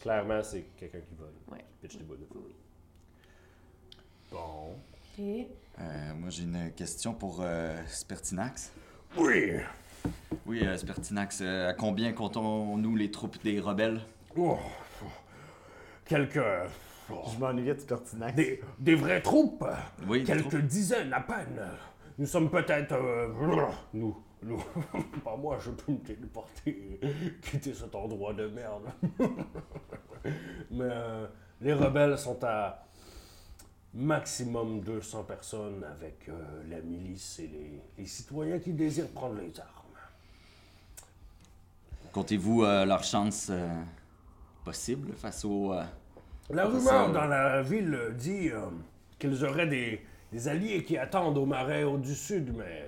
Clairement, 0.00 0.42
c'est 0.42 0.62
quelqu'un 0.76 0.98
qui 1.00 1.14
vole, 1.14 1.28
Ouais. 1.50 1.64
qui 1.80 1.86
pitch 1.86 1.96
des 1.98 2.04
boules 2.04 2.18
de 2.18 2.26
feu. 2.26 2.40
Bon. 4.32 4.74
Euh, 5.20 6.14
moi, 6.14 6.30
j'ai 6.30 6.42
une 6.44 6.72
question 6.72 7.14
pour 7.14 7.40
euh, 7.40 7.76
Spertinax. 7.86 8.72
Oui! 9.16 9.52
Oui, 10.46 10.66
euh, 10.66 10.76
Spertinax, 10.76 11.40
euh, 11.42 11.68
à 11.68 11.74
combien 11.74 12.12
comptons-nous 12.12 12.96
les 12.96 13.10
troupes 13.10 13.40
des 13.44 13.60
rebelles? 13.60 14.00
Oh, 14.36 14.58
quelques. 16.06 16.40
Je 17.08 17.38
m'ennuyais 17.38 17.74
de 17.74 17.80
Spertinax. 17.80 18.34
Des, 18.34 18.60
des 18.78 18.94
vraies 18.94 19.20
troupes! 19.22 19.64
Oui, 20.06 20.24
Quelques 20.24 20.48
troupes. 20.48 20.60
dizaines 20.62 21.12
à 21.12 21.20
peine. 21.20 21.60
Nous 22.18 22.26
sommes 22.26 22.50
peut-être. 22.50 22.92
euh, 22.92 23.28
nous. 23.94 24.16
Nous. 24.42 24.62
Pas 25.24 25.36
moi, 25.36 25.58
je 25.60 25.70
peux 25.70 25.92
me 25.92 25.98
téléporter, 25.98 27.00
quitter 27.42 27.74
cet 27.74 27.94
endroit 27.94 28.32
de 28.34 28.48
merde. 28.48 28.82
Mais 30.70 30.84
euh, 30.90 31.26
les 31.60 31.72
rebelles 31.72 32.18
sont 32.18 32.38
à 32.42 32.84
maximum 33.94 34.80
200 34.80 35.24
personnes 35.24 35.84
avec 35.84 36.28
euh, 36.28 36.62
la 36.70 36.80
milice 36.80 37.38
et 37.40 37.46
les, 37.48 37.82
les 37.98 38.06
citoyens 38.06 38.58
qui 38.58 38.72
désirent 38.72 39.08
prendre 39.10 39.34
les 39.36 39.52
armes. 39.60 39.68
Comptez-vous 42.12 42.64
euh, 42.64 42.84
leur 42.84 43.04
chance 43.04 43.48
euh, 43.50 43.68
possible 44.64 45.12
face 45.14 45.44
au... 45.44 45.72
euh, 46.50 46.54
La 46.54 46.66
rumeur 46.66 47.08
euh, 47.08 47.12
dans 47.12 47.26
la 47.26 47.62
ville 47.62 47.98
dit 48.18 48.50
euh, 48.50 48.66
qu'ils 49.18 49.44
auraient 49.44 49.66
des, 49.66 50.00
des 50.32 50.48
alliés 50.48 50.84
qui 50.84 50.96
attendent 50.98 51.38
au 51.38 51.46
marais 51.46 51.84
au 51.84 51.98
du 51.98 52.14
sud, 52.14 52.54
mais. 52.56 52.86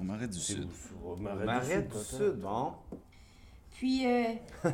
au 0.00 0.02
marais 0.04 0.28
du 0.28 0.38
Sud? 0.38 0.68
Au 1.04 1.16
marais, 1.16 1.44
Marais 1.44 1.82
du 1.82 1.88
du 1.88 1.94
sud. 2.04 2.18
Sud, 2.18 2.40
bon. 2.40 2.72
Puis, 3.72 4.06
euh, 4.06 4.24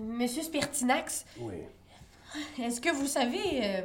Monsieur 0.00 0.42
Spertinax, 0.42 1.26
Oui. 1.40 1.54
est-ce 2.62 2.80
que 2.80 2.94
vous 2.94 3.06
savez 3.06 3.60
euh, 3.62 3.82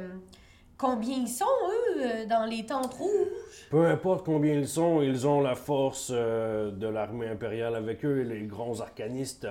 combien 0.78 1.16
ils 1.18 1.28
sont, 1.28 1.44
eux, 1.44 2.00
euh, 2.02 2.26
dans 2.26 2.46
les 2.46 2.64
tentes 2.64 2.94
rouges? 2.94 3.66
Peu 3.70 3.86
importe 3.86 4.24
combien 4.24 4.54
ils 4.54 4.68
sont, 4.68 5.02
ils 5.02 5.26
ont 5.26 5.40
la 5.40 5.54
force 5.54 6.10
euh, 6.14 6.70
de 6.70 6.86
l'armée 6.86 7.28
impériale 7.28 7.74
avec 7.74 8.04
eux 8.04 8.20
et 8.20 8.24
les 8.24 8.46
grands 8.46 8.80
arcanistes. 8.80 9.46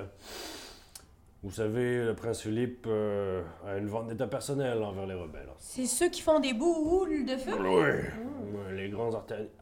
Vous 1.43 1.51
savez, 1.51 2.05
le 2.05 2.13
prince 2.13 2.41
Philippe 2.41 2.86
euh, 2.88 3.43
a 3.65 3.77
une 3.77 3.88
vendetta 3.88 4.27
personnelle 4.27 4.83
envers 4.83 5.07
les 5.07 5.15
rebelles. 5.15 5.50
C'est 5.57 5.88
ceux 5.88 6.10
qui 6.10 6.21
font 6.21 6.39
des 6.39 6.53
boules 6.53 7.25
de 7.25 7.36
feu? 7.36 7.57
Oui. 7.60 8.75
Les 8.75 8.89
grands 8.89 9.10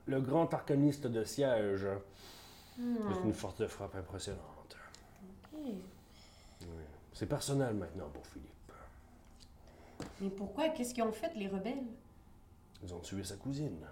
Le 0.05 0.19
grand 0.19 0.53
arcaniste 0.53 1.07
de 1.07 1.23
siège. 1.23 1.87
C'est 2.75 3.23
une 3.23 3.33
force 3.33 3.57
de 3.57 3.67
frappe 3.67 3.95
impressionnante. 3.95 4.77
Oui. 5.53 5.75
C'est 7.13 7.25
personnel 7.25 7.73
maintenant 7.73 8.09
pour 8.13 8.25
Philippe. 8.27 8.47
Mais 10.21 10.29
pourquoi? 10.29 10.69
Qu'est-ce 10.69 10.93
qu'ils 10.93 11.03
ont 11.03 11.11
fait, 11.11 11.33
les 11.35 11.47
rebelles? 11.47 11.83
Ils 12.83 12.93
ont 12.93 12.99
tué 12.99 13.23
sa 13.23 13.35
cousine. 13.35 13.85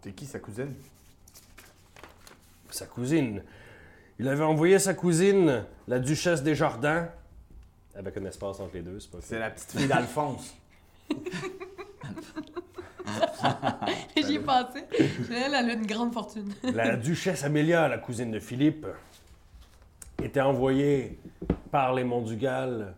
T'es 0.00 0.12
qui, 0.12 0.26
sa 0.26 0.38
cousine? 0.38 0.74
Sa 2.70 2.86
cousine. 2.86 3.42
Il 4.18 4.28
avait 4.28 4.44
envoyé 4.44 4.78
sa 4.78 4.94
cousine, 4.94 5.64
la 5.86 5.98
duchesse 6.00 6.42
des 6.42 6.54
Jardins, 6.54 7.08
avec 7.94 8.16
un 8.16 8.24
espace 8.24 8.58
entre 8.60 8.74
les 8.74 8.82
deux, 8.82 8.98
c'est 8.98 9.10
pas 9.10 9.18
C'est 9.20 9.38
la 9.38 9.50
petite 9.50 9.70
fille 9.70 9.86
d'Alphonse. 9.86 10.56
J'y 14.16 14.34
ai 14.34 14.40
pensé. 14.40 14.84
Elle, 15.30 15.54
elle 15.54 15.70
a 15.70 15.72
une 15.72 15.86
grande 15.86 16.12
fortune. 16.12 16.52
La 16.62 16.96
duchesse 16.96 17.44
Amélia, 17.44 17.88
la 17.88 17.98
cousine 17.98 18.30
de 18.30 18.40
Philippe, 18.40 18.86
était 20.22 20.40
envoyée 20.40 21.18
par 21.70 21.94
les 21.94 22.04
Monts-du-Gal 22.04 22.94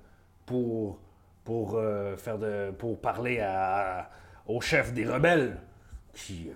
pour, 0.46 0.98
pour, 1.44 1.76
euh, 1.76 2.16
faire 2.16 2.38
de, 2.38 2.70
pour 2.70 2.98
parler 3.00 3.40
à, 3.40 4.10
au 4.46 4.60
chef 4.60 4.92
des 4.92 5.06
rebelles, 5.06 5.58
qui, 6.14 6.48
euh, 6.48 6.54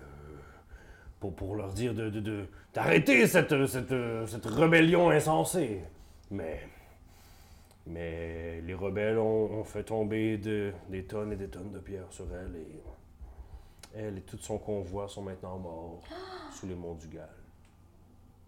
pour, 1.31 1.33
pour 1.47 1.55
leur 1.55 1.73
dire 1.73 1.93
de, 1.93 2.09
de- 2.09 2.19
de- 2.19 2.45
d'arrêter 2.73 3.25
cette, 3.27 3.65
cette, 3.67 3.93
cette 4.27 4.45
rébellion 4.45 5.09
insensée. 5.09 5.81
Mais, 6.31 6.59
mais 7.87 8.61
les 8.61 8.73
rebelles 8.73 9.17
ont, 9.17 9.59
ont 9.59 9.63
fait 9.63 9.83
tomber 9.83 10.37
de- 10.37 10.73
des 10.89 11.03
tonnes 11.05 11.31
et 11.33 11.35
des 11.35 11.47
tonnes 11.47 11.71
de 11.71 11.79
pierres 11.79 12.11
sur 12.11 12.25
elle 12.33 12.55
et 12.55 12.81
elle 13.97 14.17
et 14.17 14.21
tout 14.21 14.37
son 14.39 14.57
convoi 14.57 15.07
sont 15.07 15.21
maintenant 15.21 15.57
morts 15.57 16.01
sous 16.51 16.67
les 16.67 16.75
monts 16.75 16.95
du 16.95 17.07
Gal. 17.07 17.29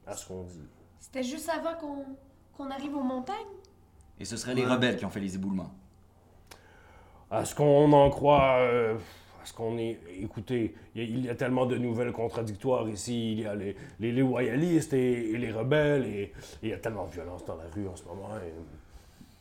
À 0.05 0.13
ce 0.15 0.27
qu'on 0.27 0.43
dit. 0.43 0.67
C'était 0.99 1.23
juste 1.23 1.49
avant 1.49 1.75
qu'on 1.75 2.05
qu'on 2.57 2.71
arrive 2.71 2.95
aux 2.95 3.03
montagnes? 3.03 3.35
Et 4.19 4.25
ce 4.25 4.35
seraient 4.35 4.55
les 4.55 4.65
rebelles 4.65 4.97
qui 4.97 5.05
ont 5.05 5.11
fait 5.11 5.19
les 5.19 5.35
éboulements. 5.35 5.71
À 7.29 7.45
ce 7.45 7.53
qu'on 7.53 7.91
en 7.93 8.09
croit, 8.09 8.57
euh, 8.61 8.97
à 9.47 9.49
ce 9.49 9.53
qu'on 9.53 9.77
est. 9.77 9.97
Écoutez, 10.21 10.73
il 10.95 11.25
y, 11.25 11.29
a- 11.29 11.35
tellement 11.35 11.65
de 11.65 11.77
nouvelles 11.77 12.11
contradictoires 12.11 12.87
ici. 12.89 13.31
Il 13.33 13.39
y 13.41 13.45
a 13.45 13.55
les, 13.55 13.75
les, 13.99 14.09
et, 14.09 15.31
et 15.31 15.37
les 15.37 15.51
rebelles, 15.51 16.05
et, 16.05 16.33
il 16.63 16.69
y 16.69 16.73
a 16.73 16.77
tellement 16.77 17.05
de 17.05 17.11
violence 17.11 17.45
dans 17.45 17.55
la 17.55 17.63
rue 17.73 17.87
en 17.87 17.95
ce 17.95 18.03
moment. 18.05 18.29
et- 18.37 18.53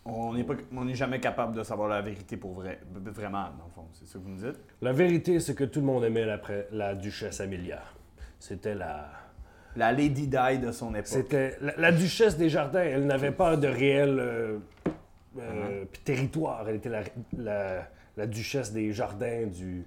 On 0.09 0.33
n'est 0.35 0.45
pas- 0.45 0.55
on 0.77 0.85
n'est 0.85 0.95
jamais 0.95 1.19
capable 1.19 1.57
de 1.57 1.65
savoir 1.65 1.89
la 1.89 2.01
vérité 2.01 2.37
pour 2.37 2.53
vrai. 2.53 2.79
Vraiment, 2.95 3.47
dans 3.59 3.65
le 3.67 3.73
fond. 3.75 3.87
C'est 3.93 4.07
ça 4.07 4.19
que 4.21 4.25
vous 4.25 4.31
me 4.31 4.39
dites? 4.39 4.61
La 4.81 4.93
vérité, 4.93 5.41
c'est 5.41 5.57
que 5.57 5.65
tout 5.65 5.81
le 5.81 5.87
monde 5.87 6.05
aimait 6.05 6.25
la, 6.25 6.41
la 6.71 6.95
duchesse 6.95 7.41
Amélia. 7.41 7.83
C'était 8.39 8.75
la. 8.77 9.11
La 9.75 9.93
Lady 9.93 10.27
Di 10.29 10.59
de 10.59 10.71
son 10.73 10.95
époque. 10.95 11.07
C'était 11.09 11.57
la, 11.61 11.75
la 11.77 11.93
duchesse 11.93 12.39
des 12.39 12.49
jardins. 12.49 12.83
Elle 12.85 13.05
n'avait 13.07 13.33
pas 13.33 13.57
de 13.57 13.67
réel 13.67 14.17
euh, 14.21 14.59
euh, 15.39 15.83
Uh-huh. 15.85 15.87
territoire. 16.05 16.67
Elle 16.69 16.77
était 16.77 16.89
la, 16.89 17.03
la- 17.37 17.89
la 18.17 18.27
duchesse 18.27 18.73
des 18.73 18.93
jardins 18.95 19.45
du, 19.47 19.85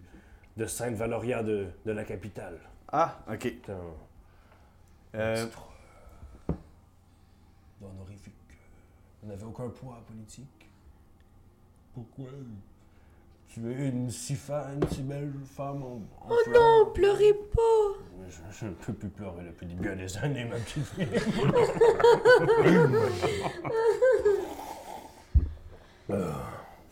de 0.60 0.66
Sainte-Valoria 0.66 1.42
de, 1.42 1.68
de 1.86 1.92
la 1.92 2.04
capitale. 2.04 2.60
Ah, 2.92 3.18
ok. 3.32 3.42
C'est 3.66 3.72
un 3.72 3.76
Euh, 5.16 5.16
euh, 5.16 5.46
honorifique. 7.82 8.34
Elle 9.24 9.30
n'avait 9.30 9.46
aucun 9.46 9.70
poids 9.70 10.04
politique. 10.06 10.70
Pourquoi 11.94 12.26
tu 13.48 13.72
es 13.72 13.88
une 13.90 14.12
si, 14.12 14.36
fa- 14.36 14.68
une 14.74 14.88
si 14.90 15.02
belle 15.02 15.32
femme 15.56 15.82
en, 15.82 15.96
en 16.26 16.30
Oh 16.30 16.36
fleurs? 16.44 16.62
non, 16.62 16.92
pleurez 16.94 17.34
pas! 17.34 18.28
Je, 18.30 18.42
je 18.60 18.66
ne 18.66 18.74
peux 18.74 18.94
plus 18.94 19.10
pleurer 19.10 19.46
depuis 19.46 19.66
bien 19.66 19.96
des 19.96 20.18
années, 20.18 20.44
ma 20.46 20.58
petite 20.58 20.86
fille. 20.86 21.08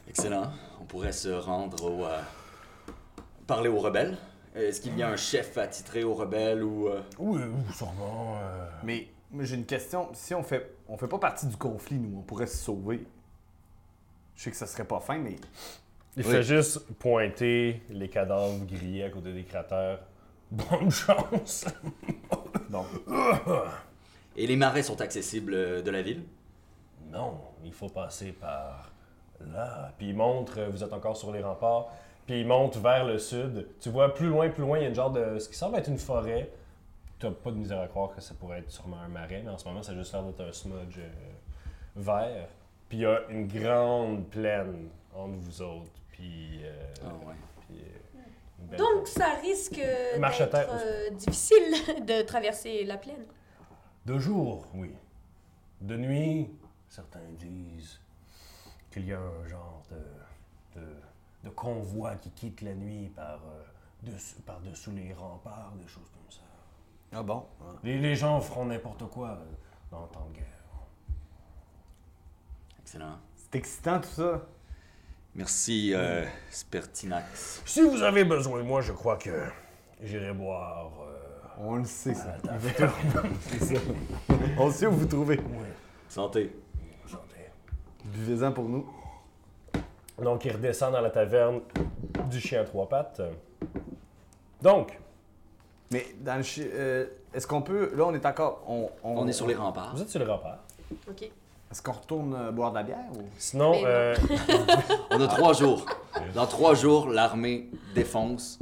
Excellent. 0.07 0.51
On 0.81 0.85
pourrait 0.85 1.11
se 1.11 1.29
rendre 1.29 1.83
au... 1.83 2.05
euh, 2.05 2.19
parler 3.47 3.69
aux 3.69 3.79
rebelles? 3.79 4.17
Est-ce 4.55 4.81
qu'il 4.81 4.97
y 4.97 5.03
a 5.03 5.09
un 5.09 5.15
chef 5.17 5.57
attitré 5.57 6.03
aux 6.03 6.13
rebelles 6.15 6.63
ou... 6.63 6.87
euh, 6.87 7.01
oui, 7.19 7.41
sûrement. 7.75 8.37
euh, 8.41 8.67
mais 8.83 9.07
moi, 9.31 9.43
j'ai 9.43 9.55
une 9.55 9.65
question. 9.65 10.09
Si 10.13 10.33
on 10.33 10.43
fait, 10.43 10.75
on 10.87 10.97
fait 10.97 11.07
pas 11.07 11.19
partie 11.19 11.45
du 11.47 11.55
conflit, 11.57 11.97
nous, 11.97 12.17
on 12.19 12.21
pourrait 12.21 12.47
se 12.47 12.57
sauver. 12.57 13.05
Je 14.35 14.43
sais 14.43 14.51
que 14.51 14.57
ça 14.57 14.65
serait 14.67 14.85
pas 14.85 14.99
fin, 14.99 15.17
mais 15.17 15.35
Il 16.15 16.25
Oui. 16.25 16.31
fait 16.31 16.43
juste 16.43 16.79
pointer 16.99 17.81
les 17.89 18.09
cadavres 18.09 18.65
grillés 18.65 19.03
à 19.03 19.09
côté 19.09 19.31
des 19.33 19.43
cratères. 19.43 19.99
Bonne 20.51 20.89
chance! 20.89 21.65
bon. 22.69 22.85
Et 24.35 24.47
les 24.47 24.55
marais 24.55 24.83
sont 24.83 25.01
accessibles 25.01 25.53
euh, 25.53 25.81
de 25.81 25.91
la 25.91 26.01
ville? 26.01 26.23
Non, 27.11 27.39
il 27.63 27.73
faut 27.73 27.89
passer 27.89 28.31
par 28.31 28.91
là. 29.41 29.91
Puis 29.97 30.09
il 30.09 30.15
montre, 30.15 30.61
vous 30.71 30.83
êtes 30.83 30.93
encore 30.93 31.17
sur 31.17 31.31
les 31.31 31.41
remparts, 31.41 31.89
puis 32.27 32.41
il 32.41 32.45
monte 32.47 32.77
vers 32.77 33.05
le 33.05 33.17
sud. 33.17 33.67
Tu 33.79 33.89
vois 33.89 34.13
plus 34.13 34.27
loin, 34.27 34.49
plus 34.49 34.61
loin, 34.63 34.77
il 34.77 34.81
y 34.83 34.85
a 34.85 34.89
une 34.89 34.95
genre 34.95 35.11
de. 35.11 35.39
ce 35.39 35.49
qui 35.49 35.55
semble 35.55 35.77
être 35.77 35.87
une 35.89 35.97
forêt. 35.97 36.51
T'as 37.19 37.31
pas 37.31 37.49
de 37.49 37.55
misère 37.55 37.79
à 37.79 37.87
croire 37.87 38.13
que 38.13 38.21
ça 38.21 38.35
pourrait 38.35 38.59
être 38.59 38.69
sûrement 38.69 38.99
un 38.99 39.07
marais, 39.07 39.41
mais 39.43 39.49
en 39.49 39.57
ce 39.57 39.65
moment, 39.67 39.81
ça 39.81 39.93
a 39.93 39.95
juste 39.95 40.13
l'air 40.13 40.21
d'être 40.23 40.41
un 40.41 40.51
smudge 40.51 40.99
euh, 40.99 41.09
vert. 41.95 42.47
Puis 42.89 42.99
il 42.99 43.01
y 43.01 43.05
a 43.07 43.21
une 43.29 43.47
grande 43.47 44.27
plaine 44.29 44.89
entre 45.15 45.33
vous 45.39 45.61
autres. 45.63 45.91
Puis. 46.11 46.59
euh, 46.63 46.75
Ah 47.03 47.27
ouais. 47.27 47.33
puis, 47.67 47.81
euh, 48.73 48.77
Donc, 48.77 49.07
ça 49.07 49.33
risque 49.41 49.79
euh, 49.79 50.19
d'être 50.19 50.55
euh, 50.55 51.09
difficile 51.11 51.73
de 52.05 52.21
traverser 52.23 52.83
la 52.83 52.97
plaine. 52.97 53.25
De 54.05 54.19
jour, 54.19 54.67
oui. 54.75 54.91
De 55.81 55.97
nuit, 55.97 56.49
certains 56.87 57.19
disent 57.39 57.99
qu'il 58.91 59.07
y 59.07 59.13
a 59.13 59.19
un 59.19 59.47
genre 59.47 59.81
de, 59.91 60.79
de, 60.79 60.85
de 61.43 61.49
convoi 61.49 62.15
qui 62.15 62.31
quitte 62.31 62.61
la 62.61 62.73
nuit 62.73 63.09
par, 63.15 63.39
euh, 63.45 63.63
dessous- 64.03 64.41
par-dessous 64.45 64.91
les 64.91 65.13
remparts, 65.13 65.73
des 65.79 65.87
choses 65.87 66.09
comme 66.13 66.29
ça. 66.31 66.41
Ah 67.13 67.23
bon? 67.23 67.45
Les, 67.83 67.99
les 67.99 68.15
gens 68.15 68.39
feront 68.41 68.65
n'importe 68.65 69.05
quoi 69.09 69.29
euh, 69.29 69.45
dans 69.91 70.01
le 70.03 70.07
temps 70.09 70.27
de 70.31 70.35
guerre. 70.35 70.45
Excellent. 72.81 73.17
C'est 73.35 73.55
excitant 73.57 73.99
tout 73.99 74.09
ça. 74.09 74.45
Merci, 75.35 75.93
euh, 75.93 76.25
Spertinax. 76.49 77.61
Si 77.65 77.81
vous 77.81 78.01
avez 78.01 78.23
besoin 78.25 78.57
de 78.59 78.63
moi, 78.63 78.81
je 78.81 78.91
crois 78.91 79.17
que 79.17 79.45
j'irai 80.01 80.33
boire. 80.33 80.91
euh, 81.01 81.13
On 81.59 81.75
le 81.75 81.85
sait, 81.85 82.15
ça. 82.15 82.35
On 84.57 84.71
sait 84.71 84.87
où 84.87 84.91
vous 84.93 85.05
trouvez. 85.05 85.39
Santé. 86.09 86.55
santé. 87.05 87.35
Buvez-en 88.05 88.51
pour 88.51 88.67
nous. 88.67 88.89
Donc, 90.21 90.45
il 90.45 90.51
redescend 90.51 90.91
dans 90.93 91.01
la 91.01 91.09
taverne 91.09 91.61
du 92.29 92.39
chien 92.39 92.61
à 92.61 92.63
trois 92.63 92.87
pattes. 92.89 93.21
Donc, 94.61 94.97
Mais 95.91 96.05
dans 96.19 96.35
le 96.35 96.43
chi- 96.43 96.67
euh, 96.73 97.05
Est-ce 97.33 97.45
qu'on 97.47 97.61
peut. 97.61 97.91
Là, 97.95 98.05
on 98.07 98.13
est 98.13 98.25
encore. 98.25 98.63
On, 98.67 98.89
On 99.03 99.27
est 99.27 99.31
sur 99.33 99.47
les 99.47 99.55
remparts. 99.55 99.95
vous 99.95 100.01
êtes 100.01 100.09
sur 100.09 100.19
le 100.19 100.29
rempart. 100.29 100.57
OK. 101.09 101.21
Est-ce 101.69 101.81
qu'on 101.81 101.91
retourne 101.93 102.33
euh, 102.33 102.51
boire 102.51 102.71
de 102.71 102.75
la 102.77 102.83
bière 102.83 102.97
ou? 103.13 103.21
Sinon, 103.37 103.71
Mais 103.73 103.81
non. 103.81 103.87
euh, 103.87 104.15
On 105.11 105.21
a 105.21 105.27
trois 105.27 105.53
jours. 105.61 105.85
Dans 106.33 106.45
trois 106.47 106.73
jours, 106.75 107.09
l'armée 107.09 107.69
défonce 107.93 108.57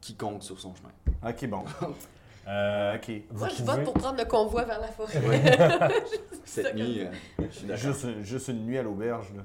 quiconque 0.00 0.42
sur 0.42 0.58
son 0.60 0.72
chemin. 0.74 0.90
Ok, 1.28 1.46
bon. 1.48 1.64
euh, 2.48 2.94
Ok. 2.96 3.10
Moi, 3.32 3.48
je 3.48 3.56
pouvez- 3.62 3.72
vote 3.76 3.84
pour 3.84 3.94
prendre 3.94 4.18
le 4.18 4.24
convoi 4.26 4.64
vers 4.64 4.80
la 4.80 4.88
forêt. 4.88 5.20
Cette 6.44 6.74
nuit, 6.76 7.00
euh, 7.00 7.10
je 7.40 7.56
suis 7.58 7.66
d'accord. 7.66 7.82
Juste, 7.92 8.22
juste 8.22 8.48
une 8.48 8.64
nuit 8.64 8.78
à 8.78 8.82
l'auberge, 8.82 9.26
là. 9.36 9.42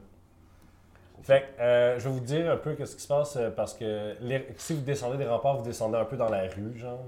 Fait 1.22 1.42
que, 1.58 1.62
euh, 1.62 2.00
je 2.00 2.06
vais 2.08 2.14
vous 2.14 2.20
dire 2.22 2.52
un 2.52 2.58
peu 2.58 2.76
ce 2.86 2.96
qui 2.96 3.02
se 3.02 3.08
passe 3.08 3.36
euh, 3.36 3.50
parce 3.52 3.74
que 3.74 4.16
les- 4.22 4.48
si 4.58 4.74
vous 4.74 4.82
descendez 4.82 5.18
des 5.18 5.28
remparts, 5.28 5.58
vous 5.58 5.64
descendez 5.66 5.98
un 5.98 6.06
peu 6.06 6.16
dans 6.18 6.30
la 6.30 6.44
rue, 6.44 6.78
genre. 6.78 7.04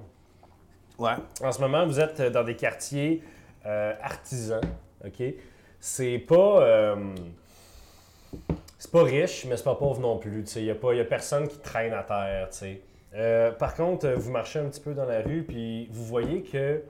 Ouais. 0.99 1.13
En 1.43 1.51
ce 1.51 1.61
moment, 1.61 1.85
vous 1.85 1.99
êtes 1.99 2.21
dans 2.21 2.43
des 2.43 2.55
quartiers 2.55 3.23
euh, 3.65 3.93
artisans, 4.01 4.61
OK? 5.05 5.23
C'est 5.79 6.19
pas... 6.19 6.61
euh, 6.63 7.15
c'est 8.77 8.91
pas 8.91 9.03
riche, 9.03 9.45
mais 9.45 9.57
c'est 9.57 9.63
pas 9.63 9.75
pauvre 9.75 9.99
non 9.99 10.17
plus, 10.17 10.43
tu 10.43 10.51
sais. 10.51 10.59
Il 10.61 10.65
y 10.65 10.71
a, 10.71 10.75
pas- 10.75 10.93
y 10.93 10.99
a 10.99 11.05
personne 11.05 11.47
qui 11.47 11.57
traîne 11.59 11.93
à 11.93 12.03
terre, 12.03 12.49
tu 12.51 12.57
sais. 12.57 12.81
Euh, 13.13 13.51
par 13.51 13.75
contre, 13.75 14.07
euh, 14.07 14.15
vous 14.15 14.31
marchez 14.31 14.59
un 14.59 14.65
petit 14.65 14.79
peu 14.81 14.93
dans 14.93 15.05
la 15.05 15.21
rue, 15.21 15.43
puis 15.43 15.87
vous 15.91 16.03
voyez 16.05 16.43
que 16.43 16.81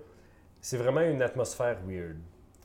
c'est 0.61 0.77
vraiment 0.77 1.01
une 1.01 1.21
atmosphère 1.21 1.77
weird. 1.87 2.17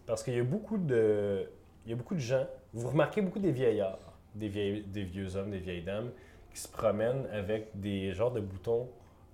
Parce 0.06 0.22
qu'il 0.22 0.34
y 0.34 0.40
a 0.40 0.44
beaucoup 0.44 0.78
de... 0.78 1.48
Il 1.84 1.90
y 1.90 1.92
a 1.92 1.96
beaucoup 1.96 2.14
de 2.14 2.20
gens... 2.20 2.46
Vous 2.72 2.88
remarquez 2.88 3.22
beaucoup 3.22 3.38
des 3.38 3.52
vieillards, 3.52 3.98
des, 4.36 4.48
vieilles- 4.48 4.82
des 4.82 5.04
vieux 5.04 5.36
hommes, 5.36 5.50
des 5.50 5.58
vieilles 5.58 5.82
dames, 5.82 6.10
qui 6.52 6.60
se 6.60 6.68
promènent 6.68 7.26
avec 7.32 7.68
des 7.74 8.12
genres 8.12 8.30
de 8.32 8.40
boutons 8.40 8.88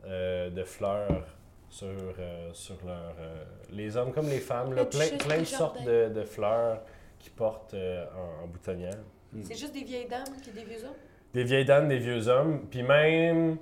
euh, 0.04 0.50
de 0.50 0.64
fleurs 0.64 1.26
sur, 1.68 1.86
euh, 1.86 2.50
sur 2.52 2.76
leur... 2.84 3.14
euh, 3.20 3.44
les 3.70 3.96
hommes 3.96 4.12
comme 4.12 4.28
les 4.28 4.40
femmes, 4.40 4.74
là, 4.74 4.84
plein, 4.84 5.06
plein 5.18 5.38
de 5.38 5.44
sortes 5.44 5.84
de, 5.84 6.08
de 6.08 6.22
fleurs 6.24 6.82
qui 7.18 7.30
portent 7.30 7.74
euh, 7.74 8.04
en, 8.16 8.44
en 8.44 8.46
boutonnière. 8.46 8.98
C'est 9.42 9.54
juste 9.54 9.72
des 9.72 9.84
vieilles 9.84 10.08
dames 10.08 10.24
puis 10.42 10.50
des 10.52 10.64
vieux 10.64 10.84
hommes? 10.84 10.94
Des 11.32 11.44
vieilles 11.44 11.64
dames, 11.64 11.88
des 11.88 11.98
vieux 11.98 12.28
hommes, 12.28 12.66
puis 12.70 12.82
même... 12.82 13.56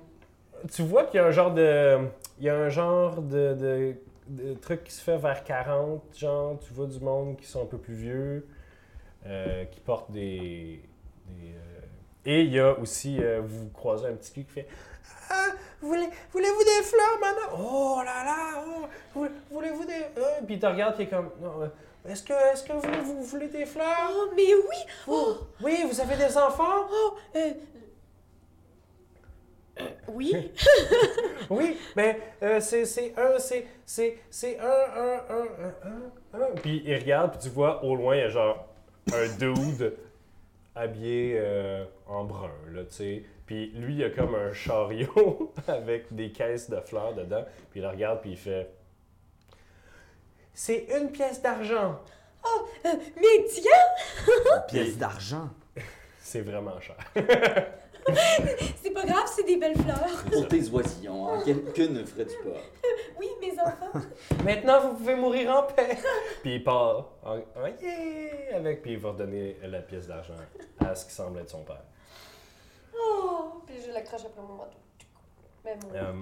Tu 0.73 0.81
vois 0.83 1.05
qu'il 1.05 1.15
y 1.17 1.23
a 1.23 1.25
un 1.27 1.31
genre 1.31 1.53
de... 1.53 1.99
Il 2.39 2.43
y 2.45 2.49
a 2.49 2.55
un 2.57 2.69
genre 2.69 3.21
de, 3.21 3.53
de, 3.53 3.95
de 4.27 4.53
truc 4.55 4.83
qui 4.83 4.91
se 4.91 5.01
fait 5.01 5.17
vers 5.17 5.43
40, 5.43 6.01
genre, 6.17 6.59
tu 6.59 6.73
vois 6.73 6.87
du 6.87 6.99
monde 6.99 7.37
qui 7.37 7.45
sont 7.45 7.61
un 7.63 7.65
peu 7.67 7.77
plus 7.77 7.93
vieux, 7.93 8.47
euh, 9.25 9.63
qui 9.65 9.79
portent 9.79 10.11
des... 10.11 10.81
des, 11.39 11.53
euh, 11.53 11.81
Et 12.25 12.41
il 12.43 12.53
y 12.53 12.59
a 12.59 12.77
aussi, 12.77 13.21
euh, 13.21 13.41
vous 13.43 13.69
croisez 13.69 14.07
un 14.07 14.13
petit 14.13 14.31
cul 14.33 14.43
qui 14.45 14.51
fait 14.51 14.67
Ah, 15.29 15.47
voulez, 15.81 16.07
voulez-vous 16.31 16.63
des 16.63 16.83
fleurs 16.83 17.19
maintenant? 17.19 17.57
Oh 17.59 18.01
là 18.03 18.23
là, 18.23 18.63
oh, 18.67 18.85
voulez- 19.13 19.31
voulez-vous 19.49 19.85
des. 19.85 19.93
Euh, 20.17 20.23
Puis 20.45 20.55
il 20.55 20.59
te 20.59 20.65
regarde, 20.65 20.95
qui 20.95 21.03
est 21.03 21.07
comme 21.07 21.29
Non, 21.41 21.69
est-ce 22.07 22.23
que, 22.23 22.33
est-ce 22.53 22.63
que 22.63 22.73
vous, 22.73 23.03
vous 23.15 23.23
voulez 23.23 23.47
des 23.47 23.65
fleurs? 23.65 24.11
Oh, 24.11 24.29
mais 24.35 24.53
oui! 24.53 24.77
Oh, 25.07 25.37
Oui, 25.63 25.85
vous 25.89 26.01
avez 26.01 26.15
des 26.17 26.35
enfants? 26.37 26.87
Oh, 26.91 27.13
euh... 27.35 27.51
euh, 29.79 29.83
oui? 30.09 30.51
Oui, 31.49 31.77
mais 31.97 32.17
euh, 32.43 32.59
c'est 32.61 32.85
c'est 32.85 33.13
un, 33.17 33.37
c'est 33.37 33.65
c'est 33.85 34.17
c'est 34.29 34.57
un, 34.59 34.63
un, 34.65 35.19
un, 35.29 35.43
un, 35.43 36.39
un, 36.39 36.41
un. 36.43 36.51
Puis 36.61 36.81
il 36.85 36.95
regarde, 36.95 37.31
puis 37.31 37.41
tu 37.41 37.49
vois 37.49 37.83
au 37.83 37.95
loin, 37.95 38.15
il 38.15 38.19
y 38.19 38.23
a 38.23 38.29
genre 38.29 38.67
un 39.13 39.27
dude 39.37 39.93
habillé 40.75 41.37
euh, 41.37 41.85
en 42.07 42.23
brun, 42.23 42.51
là, 42.71 42.83
tu 42.85 42.93
sais. 42.93 43.23
Puis 43.45 43.71
lui, 43.71 43.95
il 43.95 44.03
a 44.03 44.09
comme 44.09 44.35
un 44.35 44.53
chariot 44.53 45.53
avec 45.67 46.13
des 46.13 46.31
caisses 46.31 46.69
de 46.69 46.79
fleurs 46.79 47.13
dedans. 47.13 47.45
Puis 47.71 47.81
il 47.81 47.87
regarde, 47.87 48.21
puis 48.21 48.31
il 48.31 48.37
fait 48.37 48.69
C'est 50.53 50.87
une 50.99 51.11
pièce 51.11 51.41
d'argent. 51.41 51.99
Euh, 52.85 52.89
mais 53.17 53.45
tiens! 53.47 54.25
Une 54.55 54.65
pièce 54.67 54.97
d'argent. 54.97 55.49
C'est 56.19 56.41
vraiment 56.41 56.79
cher. 56.79 56.97
C'est 58.81 58.91
pas 58.91 59.05
grave, 59.05 59.25
c'est 59.27 59.43
des 59.45 59.57
belles 59.57 59.77
fleurs. 59.77 60.23
Pour 60.31 60.47
tes 60.47 60.67
oisillons, 60.69 61.23
en 61.25 61.41
quel- 61.43 61.63
que 61.71 61.81
ne 61.83 62.03
ferais-tu 62.03 62.35
pas? 62.43 62.57
Oui, 63.19 63.27
mes 63.39 63.59
enfants. 63.59 63.99
Maintenant, 64.43 64.81
vous 64.89 64.97
pouvez 64.97 65.15
mourir 65.15 65.51
en 65.55 65.63
paix. 65.63 65.97
puis 66.41 66.55
il 66.55 66.63
part 66.63 67.09
en, 67.23 67.35
en 67.37 67.67
yeah, 67.81 68.55
avec, 68.57 68.81
puis 68.81 68.93
il 68.93 68.97
va 68.99 69.09
redonner 69.11 69.57
la 69.63 69.81
pièce 69.81 70.07
d'argent 70.07 70.33
à 70.79 70.95
ce 70.95 71.05
qui 71.05 71.11
semble 71.13 71.39
être 71.39 71.49
son 71.49 71.63
père. 71.63 71.83
Oh! 72.99 73.61
Puis 73.65 73.75
je 73.85 73.91
l'accroche 73.91 74.25
après 74.25 74.41
mon 74.41 74.55
manteau. 74.55 74.77
Mais 75.63 75.75
mon... 75.83 75.95
Euh, 75.95 76.13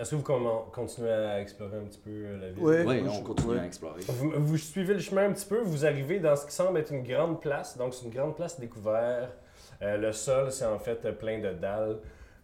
Est-ce 0.00 0.10
que 0.12 0.16
vous 0.16 0.70
continuez 0.72 1.10
à 1.10 1.40
explorer 1.40 1.76
un 1.78 1.84
petit 1.84 1.98
peu 1.98 2.36
la 2.40 2.50
ville? 2.50 2.62
Oui, 2.62 2.84
moi, 3.02 3.12
on 3.12 3.18
je- 3.18 3.22
continue 3.24 3.58
à 3.58 3.66
explorer. 3.66 4.00
Vous, 4.08 4.30
vous 4.36 4.56
suivez 4.56 4.94
le 4.94 5.00
chemin 5.00 5.28
un 5.28 5.32
petit 5.32 5.46
peu, 5.46 5.60
vous 5.60 5.84
arrivez 5.84 6.20
dans 6.20 6.36
ce 6.36 6.46
qui 6.46 6.52
semble 6.52 6.78
être 6.78 6.92
une 6.92 7.02
grande 7.02 7.40
place. 7.40 7.76
Donc, 7.76 7.94
c'est 7.94 8.04
une 8.04 8.12
grande 8.12 8.36
place 8.36 8.58
découverte. 8.60 9.32
Euh, 9.82 9.96
le 9.96 10.12
sol, 10.12 10.50
c'est 10.50 10.64
en 10.66 10.78
fait 10.78 11.10
plein 11.18 11.38
de 11.38 11.52
dalles, 11.52 11.98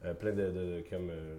euh, 0.04 0.14
plein 0.14 0.32
de. 0.32 0.42
de- 0.42 0.50
de- 0.50 0.84
comme, 0.90 1.10
euh, 1.10 1.36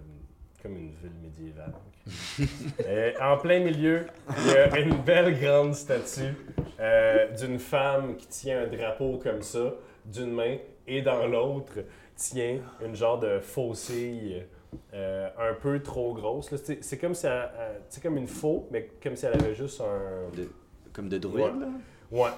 comme 0.62 0.76
une 0.76 0.90
ville 0.90 1.12
médiévale. 1.22 1.72
En 3.20 3.36
plein 3.38 3.60
milieu, 3.60 4.06
il 4.38 4.52
y 4.52 4.56
a 4.56 4.78
une 4.78 4.96
belle 5.02 5.38
grande 5.40 5.74
statue 5.74 6.34
euh, 6.80 7.30
d'une 7.32 7.58
femme 7.58 8.16
qui 8.16 8.26
tient 8.26 8.62
un 8.62 8.66
drapeau 8.66 9.18
comme 9.22 9.42
ça, 9.42 9.72
d'une 10.04 10.32
main, 10.32 10.56
et 10.86 11.00
dans 11.02 11.26
l'autre 11.26 11.72
tient 12.16 12.58
une 12.84 12.94
genre 12.94 13.18
de 13.18 13.38
faucille 13.40 14.44
euh, 14.92 15.28
un 15.38 15.54
peu 15.54 15.80
trop 15.82 16.12
grosse. 16.14 16.50
là. 16.50 16.58
C'est 16.62 16.82
c'est 16.84 16.98
comme 16.98 17.14
si 17.14 17.26
elle, 17.26 17.48
elle- 17.58 17.80
c'est 17.88 18.02
comme 18.02 18.16
une 18.16 18.26
faux, 18.28 18.68
mais 18.70 18.90
comme 19.02 19.16
si 19.16 19.24
elle 19.26 19.34
avait 19.34 19.54
juste 19.54 19.80
un. 19.80 20.30
De- 20.36 20.50
comme 20.92 21.08
de 21.08 21.18
druide, 21.18 21.44
Ouais. 21.44 21.60
là? 21.60 21.68
Ouais. 22.10 22.30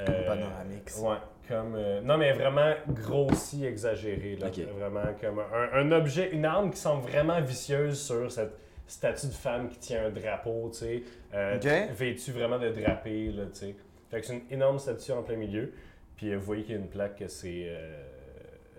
Euh, 0.00 0.26
panoramique. 0.26 0.90
Ouais, 1.00 1.16
comme. 1.48 1.74
euh, 1.76 2.00
non, 2.02 2.16
mais 2.18 2.32
vraiment 2.32 2.72
grossi, 2.88 3.64
exagéré. 3.64 4.36
Là. 4.36 4.48
Vraiment 4.78 5.02
comme 5.20 5.38
un, 5.40 5.70
un 5.72 5.92
objet, 5.92 6.30
une 6.32 6.44
arme 6.44 6.70
qui 6.70 6.78
semble 6.78 7.02
vraiment 7.02 7.40
vicieuse 7.40 8.00
sur 8.00 8.30
cette 8.30 8.54
statue 8.86 9.26
de 9.28 9.32
femme 9.32 9.68
qui 9.68 9.78
tient 9.78 10.06
un 10.06 10.10
drapeau, 10.10 10.68
tu 10.72 10.78
sais. 10.78 11.02
euh. 11.34 11.58
Vêtue 11.92 12.32
vraiment 12.32 12.58
de 12.58 12.68
drapé, 12.70 13.28
là, 13.32 13.44
tu 13.46 13.58
sais. 13.60 13.74
Fait 14.10 14.20
que 14.20 14.26
c'est 14.26 14.34
une 14.34 14.42
énorme 14.50 14.78
statue 14.78 15.12
en 15.12 15.22
plein 15.22 15.36
milieu. 15.36 15.72
Puis 16.16 16.30
euh, 16.32 16.36
vous 16.36 16.44
voyez 16.44 16.62
qu'il 16.64 16.74
y 16.74 16.78
a 16.78 16.80
une 16.80 16.88
plaque 16.88 17.16
que 17.16 17.28
c'est. 17.28 17.64
euh, 17.68 18.02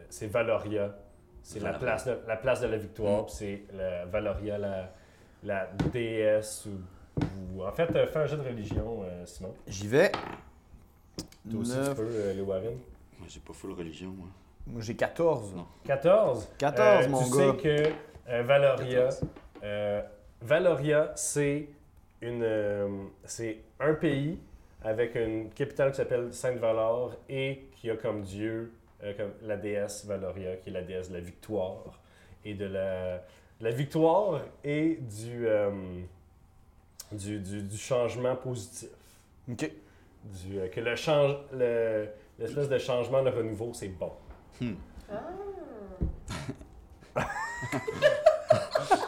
c'est 0.10 0.28
Valoria. 0.28 0.96
C'est 1.42 1.60
la 1.62 1.74
place, 1.74 2.06
de, 2.06 2.18
la 2.28 2.38
place 2.38 2.62
de 2.62 2.68
la 2.68 2.78
victoire. 2.78 3.24
Mm. 3.24 3.26
Puis 3.26 3.36
c'est 3.36 3.62
la 3.76 4.06
Valoria, 4.06 4.58
la, 4.58 4.94
la 5.44 5.68
déesse. 5.92 6.68
Ou, 6.68 7.58
ou- 7.58 7.64
En 7.64 7.72
fait, 7.72 7.94
euh, 7.96 8.06
fais 8.08 8.20
un 8.20 8.26
jeu 8.28 8.38
de 8.38 8.44
religion, 8.44 9.04
euh, 9.04 9.26
Simon. 9.26 9.54
J'y 9.68 9.88
vais. 9.88 10.12
Toi 11.50 11.60
aussi, 11.60 11.72
Neuf. 11.76 11.90
tu 11.90 11.96
peux, 11.96 12.08
euh, 12.10 12.34
les 12.34 12.42
Warren. 12.42 12.78
Moi, 13.20 13.28
j'ai 13.28 13.40
pas 13.40 13.54
full 13.54 13.72
religion, 13.74 14.10
moi. 14.10 14.28
Moi, 14.68 14.82
j'ai 14.82 14.96
14. 14.96 15.54
Non. 15.56 15.66
14. 15.86 16.48
14, 16.58 17.06
Euh, 17.06 17.10
mon 17.10 17.24
tu 17.24 17.38
gars. 17.38 17.52
sais 17.52 17.58
que 17.58 17.94
euh, 18.30 18.44
Valoria, 18.44 19.02
14. 19.10 19.22
euh, 19.64 20.02
Valoria, 20.42 21.12
c'est 21.16 21.68
une, 22.22 22.44
euh, 22.44 22.88
c'est 23.26 23.58
un 23.80 23.94
pays 23.94 24.40
avec 24.84 25.16
une 25.16 25.50
capitale 25.50 25.92
qui 25.92 25.98
s'appelle 25.98 26.34
Sainte-Valor 26.34 27.16
et 27.30 27.66
qui 27.76 27.90
a 27.90 27.98
comme 27.98 28.22
dieu 28.22 28.72
euh, 29.04 29.14
comme 29.18 29.32
la 29.42 29.58
déesse 29.58 30.06
Valoria, 30.06 30.56
qui 30.58 30.70
est 30.70 30.74
la 30.74 30.82
déesse 30.82 31.10
de 31.10 31.16
la 31.16 31.20
victoire 31.22 32.00
et 32.46 32.54
de 32.54 32.66
la, 32.66 33.22
la 33.60 33.72
victoire 33.72 34.42
et 34.64 34.98
du, 35.02 35.46
euh, 35.48 35.72
du, 37.12 37.40
du, 37.40 37.64
du 37.64 37.78
changement 37.78 38.36
positif. 38.38 38.90
Ok. 39.52 39.70
Du, 40.24 40.60
euh, 40.60 40.68
que 40.70 40.80
le 40.80 40.96
change, 40.96 41.36
le- 41.54 42.08
l'espèce 42.40 42.70
de 42.70 42.78
changement, 42.78 43.22
le 43.22 43.30
renouveau, 43.32 43.72
c'est 43.74 43.90
bon. 43.90 44.12
Ah! 45.12 45.22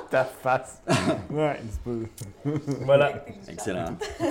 Ta 0.10 0.24
face. 0.26 0.82
ouais. 1.30 1.60
Voilà. 2.82 3.26
Excellent. 3.48 3.98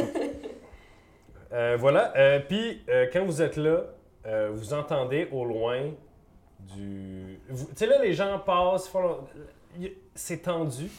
Euh, 1.52 1.76
voilà. 1.78 2.12
Euh, 2.16 2.40
Puis, 2.40 2.82
euh, 2.88 3.06
quand 3.12 3.24
vous 3.24 3.40
êtes 3.40 3.56
là, 3.56 3.82
euh, 4.26 4.50
vous 4.52 4.74
entendez 4.74 5.28
au 5.30 5.44
loin 5.44 5.92
du. 6.58 7.38
vous- 7.48 7.66
Tu 7.66 7.76
sais, 7.76 7.86
là, 7.86 8.02
les 8.02 8.12
gens 8.12 8.40
passent, 8.40 8.88
font 8.88 9.20
c'est 10.16 10.38
tendu, 10.42 10.90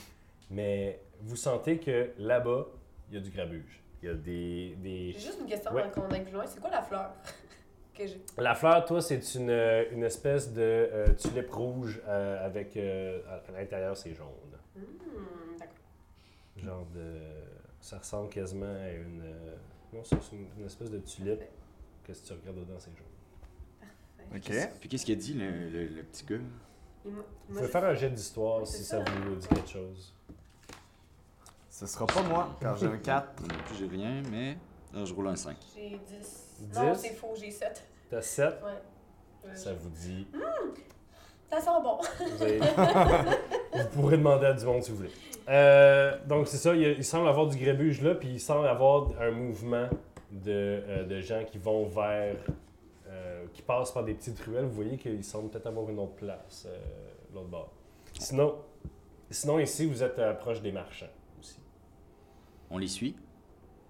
mais 0.50 1.02
vous 1.20 1.36
sentez 1.36 1.78
que 1.78 2.12
là-bas, 2.18 2.68
il 3.10 3.16
y 3.16 3.18
a 3.18 3.20
du 3.22 3.32
grabuge. 3.32 3.84
Il 4.06 4.10
y 4.10 4.12
a 4.12 4.14
des. 4.14 4.76
des... 4.84 5.12
J'ai 5.14 5.20
juste 5.20 5.40
une 5.42 5.48
question 5.48 5.74
Ouais. 5.74 5.82
avant 5.82 5.90
qu'on 5.90 6.08
aille 6.14 6.22
plus 6.24 6.32
loin. 6.34 6.46
C'est 6.46 6.60
quoi 6.60 6.70
la 6.70 6.84
fleur 6.84 7.12
que 7.96 8.06
j'ai? 8.06 8.22
La 8.38 8.54
fleur, 8.54 8.86
toi, 8.86 9.02
c'est 9.02 9.34
une, 9.34 9.50
une 9.50 10.04
espèce 10.04 10.54
de 10.54 10.62
euh, 10.62 11.14
tulipe 11.16 11.50
rouge 11.52 12.00
euh, 12.08 12.46
avec. 12.46 12.78
euh, 12.78 13.20
à, 13.28 13.50
à 13.50 13.60
l'intérieur, 13.60 13.98
c'est 13.98 14.14
jaune. 14.14 14.28
Hmm, 14.76 15.58
d'accord. 15.58 15.74
Genre 16.58 16.86
de. 16.94 17.18
Ça 17.82 17.98
ressemble 17.98 18.30
quasiment 18.30 18.66
à 18.76 18.92
une. 18.92 19.22
euh, 19.24 19.56
non, 19.92 20.04
c'est 20.04 20.18
une, 20.34 20.46
une 20.60 20.66
espèce 20.68 20.92
de 20.92 21.00
tulipe 21.00 21.42
que 22.04 22.14
si 22.14 22.22
tu 22.24 22.34
regardes 22.34 22.58
dedans, 22.60 22.78
c'est 22.78 22.92
jaune. 22.96 24.36
Ok. 24.36 24.70
Puis 24.82 24.90
qu'est-ce 24.90 25.06
qu'il 25.06 25.16
a 25.18 25.20
dit, 25.22 25.34
le, 25.34 25.50
le- 25.70 25.88
le 25.88 26.04
petit 26.04 26.26
gars? 26.26 26.36
Il 27.06 27.12
pouvez 27.48 27.60
juste- 27.62 27.72
faire 27.72 27.86
un 27.86 27.94
jet 27.96 28.10
d'histoire 28.12 28.68
si 28.68 28.84
ça 28.84 29.04
ça. 29.04 29.12
vous 29.12 29.36
dit 29.36 29.48
quelque 29.48 29.70
chose. 29.70 30.15
Ce 31.78 31.86
sera 31.88 32.06
pas 32.08 32.22
moi, 32.24 32.56
car 32.62 32.78
j'ai 32.78 32.86
un 32.86 32.98
4. 32.98 33.42
Moi 33.42 33.50
non 33.58 33.64
plus, 33.66 33.76
j'ai 33.78 33.88
rien, 33.88 34.22
mais. 34.32 34.58
Là, 34.94 35.04
je 35.04 35.14
roule 35.14 35.28
un 35.28 35.36
5. 35.36 35.58
J'ai 35.76 36.00
10. 36.08 36.72
Non, 36.74 36.94
10? 36.94 37.00
c'est 37.02 37.10
faux, 37.16 37.34
j'ai 37.38 37.52
7. 37.52 37.84
T'as 38.10 38.22
7, 38.22 38.56
Ouais. 38.64 39.54
Ça 39.54 39.74
vous 39.74 39.90
dit. 39.90 40.26
Ça 41.52 41.60
sent 41.60 41.70
bon. 41.84 41.98
Vous, 42.38 42.42
avez- 42.44 42.60
vous 43.74 43.88
pourrez 43.94 44.18
demander 44.18 44.46
à 44.46 44.54
du 44.54 44.66
monde 44.66 44.84
si 44.84 44.92
vous 44.92 44.98
voulez. 44.98 45.12
Euh, 45.50 46.18
donc, 46.26 46.48
c'est 46.48 46.56
ça, 46.58 46.74
il, 46.74 47.04
semble 47.04 47.28
avoir 47.28 47.46
du 47.48 47.58
grébuge 47.58 48.02
là, 48.02 48.16
puis 48.16 48.30
il 48.30 48.40
semble 48.40 48.68
avoir 48.68 49.10
un 49.22 49.32
mouvement 49.32 49.88
de, 50.32 50.48
euh, 50.88 51.04
de 51.04 51.20
gens 51.20 51.44
qui 51.44 51.58
vont 51.58 51.86
vers. 51.88 52.38
euh, 53.10 53.46
qui 53.54 53.62
passent 53.62 53.92
par 53.92 54.06
des 54.06 54.14
petites 54.14 54.40
ruelles. 54.40 54.66
Vous 54.66 54.76
voyez 54.76 54.98
qu'il 54.98 55.24
semble 55.26 55.50
peut-être 55.50 55.68
avoir 55.68 55.90
une 55.90 56.00
autre 56.00 56.16
place, 56.16 56.68
euh, 56.68 56.78
l'autre 57.34 57.50
bord. 57.50 57.72
Sinon, 58.18 58.56
sinon, 59.30 59.60
ici, 59.60 59.86
vous 59.86 60.02
êtes 60.02 60.18
euh, 60.20 60.34
proche 60.34 60.62
des 60.62 60.72
marchands. 60.72 61.06
On 62.70 62.78
les 62.78 62.88
suit? 62.88 63.16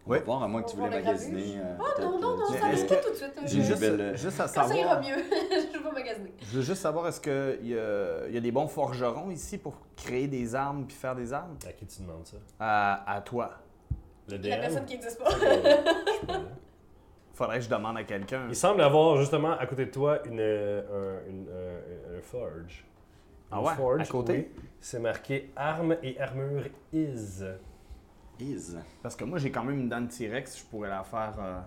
On 0.08 0.12
Ouais. 0.12 0.20
va 0.20 0.26
voir, 0.26 0.44
à 0.44 0.48
moins 0.48 0.62
que 0.62 0.70
tu 0.70 0.76
voulais 0.78 0.90
magasiner. 0.92 1.58
euh, 1.58 1.76
Ah 1.80 2.02
non, 2.02 2.20
non, 2.20 2.38
non, 2.38 2.44
euh, 2.44 2.58
Mais 2.62 2.78
ça 2.78 2.86
pas 2.96 3.02
tout 3.02 3.10
de 3.10 3.16
suite. 3.16 3.32
J'ai 3.46 3.62
juste, 3.64 3.80
belle- 3.80 4.16
juste 4.18 4.40
à 4.40 4.44
Quand 4.44 4.50
ça 4.68 4.76
ira 4.76 4.90
savoir. 4.90 5.02
mieux, 5.02 5.16
je 5.74 5.80
vais 5.84 5.92
magasiner. 5.92 6.34
Je 6.42 6.46
veux 6.58 6.62
juste 6.62 6.82
savoir, 6.82 7.08
est-ce 7.08 7.20
qu'il 7.22 7.68
y, 7.70 7.78
a- 7.78 8.28
y 8.30 8.38
a 8.38 8.40
des 8.40 8.52
bons 8.52 8.68
forgerons 8.68 9.32
ici 9.32 9.58
pour 9.58 9.76
créer 9.96 10.28
des 10.28 10.54
armes 10.54 10.86
puis 10.86 10.96
faire 10.96 11.16
des 11.16 11.34
armes? 11.34 11.56
À 11.68 11.72
qui 11.74 11.88
tu 11.88 12.02
demandes 12.04 12.26
ça? 12.26 12.38
À, 12.60 13.12
à 13.16 13.22
toi. 13.22 13.50
Le 14.30 14.38
DM 14.38 14.50
La 14.50 14.58
personne 14.58 14.86
qui 14.86 14.94
n'existe 14.94 15.20
pas. 15.20 15.30
Faudrait 17.34 17.58
que 17.58 17.66
je 17.66 17.70
demande 17.70 17.98
à 17.98 18.04
quelqu'un. 18.04 18.46
Il 18.48 18.56
semble 18.56 18.82
avoir 18.82 19.18
justement 19.18 19.58
à 19.58 19.66
côté 19.66 19.86
de 19.88 19.92
toi 19.92 20.20
une, 20.26 20.40
euh, 20.40 21.22
un, 21.26 21.30
une- 21.30 21.48
un- 21.50 22.18
un 22.18 22.22
forge. 22.22 22.86
Ah 23.52 23.58
Une 23.60 23.66
ouais, 23.66 23.74
forge, 23.76 24.02
à 24.02 24.06
côté? 24.06 24.34
oui. 24.58 24.64
C'est 24.80 25.00
marqué 25.00 25.52
armes 25.56 25.98
et 26.04 26.20
armure 26.20 26.66
is. 26.94 27.44
Is. 28.40 28.76
Parce 29.02 29.16
que 29.16 29.24
moi, 29.24 29.40
j'ai 29.40 29.52
quand 29.52 29.64
même 29.64 29.80
une 29.80 29.90
dent 29.90 30.02
de 30.02 30.08
T-Rex, 30.08 30.60
je 30.60 30.64
pourrais 30.66 30.90
la 30.90 31.04
faire 31.04 31.34
euh, 31.40 31.60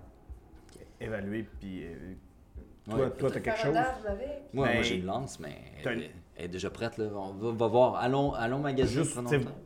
évaluer 1.01 1.43
puis. 1.59 1.85
euh, 1.87 1.95
toi, 2.89 2.99
Ouais. 2.99 3.11
toi, 3.11 3.31
t'as 3.31 3.41
quelque 3.41 3.59
chose? 3.59 3.77
arme 3.77 4.07
avec. 4.07 4.29
Moi, 4.53 4.67
Ben, 4.67 4.75
moi 4.75 4.83
j'ai 4.83 4.97
une 4.97 5.05
lance, 5.07 5.39
mais 5.41 5.57
t'as 5.83 5.93
elle, 5.93 6.03
est- 6.05 6.11
elle 6.37 6.45
est 6.47 6.49
déjà 6.49 6.71
prête. 6.71 6.97
Là. 6.99 7.07
On 7.15 7.33
va, 7.35 7.53
va 7.53 7.67
voir. 7.67 7.97
Allons, 7.97 8.33
allons 8.35 8.61
magasiner. 8.61 9.03
Juste, 9.03 9.15
prenons 9.15 9.29
t'sais, 9.29 9.39
le 9.39 9.45
temps. 9.45 9.59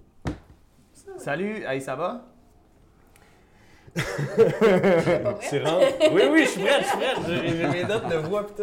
Salut, 1.19 1.63
hey, 1.65 1.81
ça 1.81 1.95
va? 1.97 2.27
Tu 3.95 5.63
rentres? 5.63 6.13
Oui, 6.13 6.23
oui, 6.31 6.45
je 6.45 6.49
suis 6.51 6.63
prêt, 6.63 6.81
je 6.81 6.87
suis 6.87 6.97
prêt. 6.97 7.49
J'ai 7.49 7.69
mes 7.69 7.85
notes 7.85 8.09
de 8.09 8.17
voix 8.17 8.45
tout. 8.45 8.63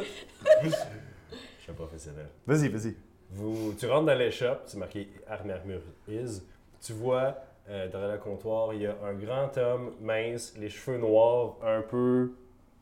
Je 0.63 0.69
suis 0.69 1.69
un 1.69 1.73
professionnel. 1.73 2.27
Vas-y, 2.47 2.67
vas-y. 2.69 2.95
Vous, 3.31 3.73
tu 3.77 3.85
rentres 3.85 4.07
dans 4.07 4.17
l'échoppe, 4.17 4.63
c'est 4.65 4.77
marqué 4.77 5.09
armes 5.27 5.51
et 5.51 5.53
armure 5.53 5.81
is. 6.07 6.41
Tu 6.81 6.93
vois, 6.93 7.37
euh, 7.69 7.87
derrière 7.87 8.11
le 8.13 8.17
comptoir, 8.17 8.73
il 8.73 8.81
y 8.81 8.87
a 8.87 8.95
un 9.05 9.13
grand 9.13 9.55
homme 9.57 9.93
mince, 10.01 10.53
les 10.57 10.69
cheveux 10.69 10.97
noirs, 10.97 11.55
un 11.63 11.81
peu 11.81 12.33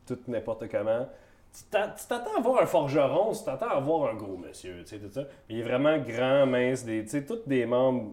tout 0.06 0.18
n'importe 0.28 0.68
comment. 0.70 1.06
Tu 1.52 1.64
t'a- 1.70 1.88
tu 1.88 2.06
t'attends 2.06 2.36
à 2.36 2.40
voir 2.40 2.62
un 2.62 2.66
forgeron, 2.66 3.32
tu 3.32 3.44
t'attends 3.44 3.68
à 3.70 3.80
voir 3.80 4.10
un 4.10 4.14
gros 4.14 4.36
monsieur, 4.36 4.82
tu 4.84 4.86
sais, 4.86 4.98
tout 4.98 5.10
ça. 5.12 5.22
Il 5.48 5.58
est 5.60 5.62
vraiment 5.62 5.98
grand, 5.98 6.46
mince, 6.46 6.84
des, 6.84 7.02
tu 7.04 7.10
sais, 7.10 7.24
tous 7.24 7.40
des 7.46 7.66
membres 7.66 8.12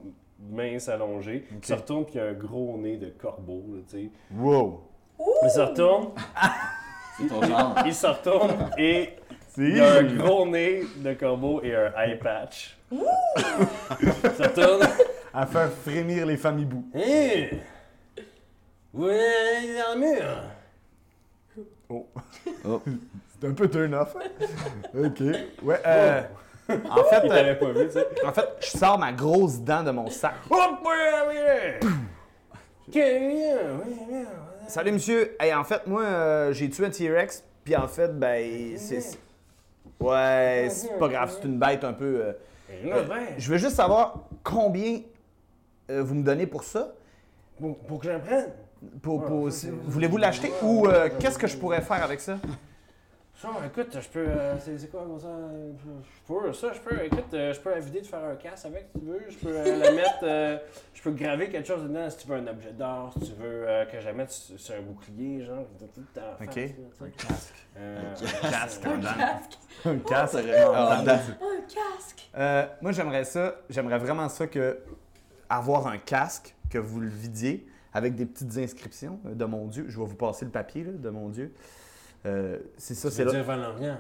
minces 0.49 0.89
allongés. 0.89 1.45
Ok. 1.51 1.57
Il 1.61 1.65
se 1.65 1.73
retourne, 1.73 2.05
puis 2.05 2.15
il 2.15 2.19
a 2.21 2.25
un 2.25 2.33
gros 2.33 2.77
nez 2.77 2.97
de 2.97 3.09
corbeau, 3.09 3.63
tu 3.89 3.97
sais. 4.05 4.09
Wow! 4.37 4.81
Il 5.43 5.49
se 5.49 5.59
retourne, 5.61 6.09
C'est 7.17 7.27
ton 7.27 7.41
genre. 7.43 7.75
il 7.85 7.93
se 7.93 8.07
retourne 8.07 8.69
et 8.77 9.09
il 9.57 9.79
a 9.79 9.93
un 9.99 10.03
gros 10.03 10.45
nez 10.45 10.83
de 10.97 11.13
corbeau 11.13 11.61
et 11.63 11.73
un 11.73 11.93
eye 11.97 12.17
patch. 12.17 12.77
il 12.91 12.99
se 14.09 14.43
retourne. 14.43 14.81
À 15.35 15.45
faire 15.45 15.69
frémir 15.69 16.25
les 16.25 16.37
familles 16.37 16.65
boue. 16.65 16.85
Hé! 16.95 17.49
Ouais, 18.93 19.75
dans 19.77 19.99
le 19.99 19.99
mur! 19.99 20.23
Oh. 21.89 22.07
Oh. 22.65 22.81
C'est 23.41 23.47
un 23.49 23.53
peu 23.53 23.69
turn 23.69 23.93
off. 23.95 24.15
ok. 24.97 25.19
Ouais, 25.61 25.81
euh, 25.85 26.21
En 26.89 27.03
fait, 27.03 27.29
euh, 27.29 27.55
pas 27.55 27.71
vu, 27.73 27.89
en 28.25 28.31
fait, 28.31 28.47
je 28.61 28.77
sors 28.77 28.97
ma 28.97 29.11
grosse 29.11 29.59
dent 29.59 29.83
de 29.83 29.91
mon 29.91 30.09
sac. 30.09 30.35
Oh. 30.49 30.55
Salut 34.67 34.93
monsieur. 34.93 35.35
Hey, 35.39 35.53
en 35.53 35.63
fait, 35.65 35.85
moi, 35.85 36.03
euh, 36.03 36.53
j'ai 36.53 36.69
tué 36.69 36.85
un 36.85 36.89
T-Rex. 36.89 37.43
Puis 37.65 37.75
en 37.75 37.87
fait, 37.89 38.17
ben, 38.17 38.77
c'est. 38.77 39.17
Ouais, 39.99 40.67
c'est 40.69 40.97
pas 40.97 41.07
grave, 41.09 41.33
c'est 41.35 41.45
une 41.47 41.59
bête 41.59 41.83
un 41.83 41.93
peu. 41.93 42.23
euh, 42.23 43.03
Je 43.37 43.51
veux 43.51 43.57
juste 43.57 43.75
savoir 43.75 44.23
combien 44.43 45.01
euh, 45.89 46.03
vous 46.03 46.15
me 46.15 46.23
donnez 46.23 46.47
pour 46.47 46.63
ça? 46.63 46.93
pour, 47.59 47.77
pour 47.79 47.99
que 48.01 48.11
j'en 48.11 48.19
prenne. 48.19 48.51
Pour, 49.01 49.21
Ah, 49.23 49.27
pour- 49.27 49.51
si- 49.51 49.69
Voulez-vous 49.69 50.17
l'acheter 50.17 50.51
ou 50.61 50.87
euh, 50.87 51.09
qu'est-ce 51.19 51.39
que 51.39 51.47
je 51.47 51.57
pourrais 51.57 51.81
faire 51.81 52.03
avec 52.03 52.19
ça? 52.19 52.37
Ça, 53.37 53.49
écoute, 53.65 53.89
je 54.01 54.07
peux. 54.07 54.19
euh, 54.29 54.57
c'est 54.59 54.77
c'est 54.79 54.87
quoi, 54.89 55.01
comme 55.01 55.19
ça? 55.19 55.27
Je 55.27 56.33
peux, 56.33 56.53
ça, 56.53 56.71
je 56.73 56.79
peux. 56.79 57.03
Écoute, 57.03 57.33
euh, 57.33 57.53
je 57.53 57.59
peux 57.59 57.69
la 57.69 57.79
vider 57.81 57.99
de 57.99 58.05
faire 58.07 58.23
un 58.23 58.35
casse 58.37 58.65
avec 58.65 58.87
si 58.95 58.99
tu 59.01 59.05
veux. 59.05 59.21
Je 59.27 59.35
peux 59.37 59.49
euh, 59.53 59.75
la 59.75 59.91
mettre. 59.91 60.19
euh, 60.23 60.57
je 60.93 61.01
peux 61.01 61.11
graver 61.11 61.49
quelque 61.49 61.67
chose 61.67 61.83
dedans 61.83 62.09
si 62.09 62.17
tu 62.19 62.27
veux 62.29 62.37
un 62.37 62.47
objet 62.47 62.71
d'art, 62.71 63.11
si 63.19 63.31
tu 63.31 63.33
veux 63.33 63.67
euh, 63.67 63.85
que 63.87 63.99
je 63.99 64.05
la 64.05 64.13
mette 64.13 64.31
sur, 64.31 64.57
sur 64.57 64.75
un 64.75 64.81
bouclier, 64.81 65.43
genre. 65.43 65.65
Tout 65.77 65.89
le 65.97 66.45
Ok. 66.45 66.57
Un 67.77 68.49
casque 68.49 68.85
en 68.87 68.97
dents. 68.97 69.09
casque. 69.17 69.57
Un 69.85 69.97
casque 69.99 70.35
ben, 70.35 71.03
dents. 71.03 71.11
Un 71.41 71.61
casque. 71.67 72.29
Moi, 72.81 72.91
j'aimerais 72.93 73.25
ça. 73.25 73.55
J'aimerais 73.69 73.97
vraiment 73.97 74.29
ça 74.29 74.47
que 74.47 74.79
avoir 75.49 75.87
un 75.87 75.97
casque, 75.97 76.55
que 76.69 76.77
vous 76.77 76.99
le 76.99 77.07
vidiez 77.07 77.65
avec 77.93 78.15
des 78.15 78.25
petites 78.25 78.57
inscriptions 78.57 79.19
euh, 79.25 79.33
de 79.35 79.45
mon 79.45 79.67
Dieu. 79.67 79.85
Je 79.87 79.97
vais 79.99 80.05
vous 80.05 80.15
passer 80.15 80.45
le 80.45 80.51
papier 80.51 80.83
là, 80.83 80.91
de 80.91 81.09
mon 81.09 81.29
Dieu. 81.29 81.53
Euh, 82.25 82.59
c'est 82.77 82.95
ça, 82.95 83.09
c'est 83.11 83.23
là. 83.23 83.31
dire? 83.31 83.97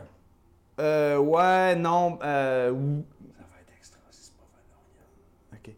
Euh, 0.79 1.17
ouais, 1.17 1.75
non. 1.75 2.19
Euh, 2.23 2.71
ou- 2.71 3.05
Ça 3.37 3.43
va 3.43 3.61
être 3.61 3.73
extra 3.77 3.99
si 4.09 4.23
c'est 4.23 4.33
pas 4.35 4.43
Valorient. 4.51 5.53
ok. 5.53 5.73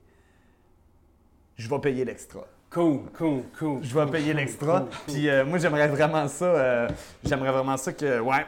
Je 1.57 1.69
vais 1.69 1.79
payer 1.79 2.05
l'extra. 2.05 2.41
Cool, 2.69 3.01
cool, 3.17 3.43
cool. 3.57 3.83
Je 3.83 3.93
vais 3.93 4.01
cool, 4.03 4.11
payer 4.11 4.31
cool, 4.31 4.35
l'extra. 4.37 4.79
cool, 4.81 4.89
cool. 4.89 5.13
Puis 5.13 5.29
euh, 5.29 5.45
moi, 5.45 5.57
j'aimerais 5.59 5.87
vraiment 5.87 6.27
ça. 6.27 6.45
euh, 6.45 6.89
j'aimerais 7.23 7.51
vraiment 7.51 7.77
ça 7.77 7.93
que, 7.93 8.19
ouais, 8.19 8.45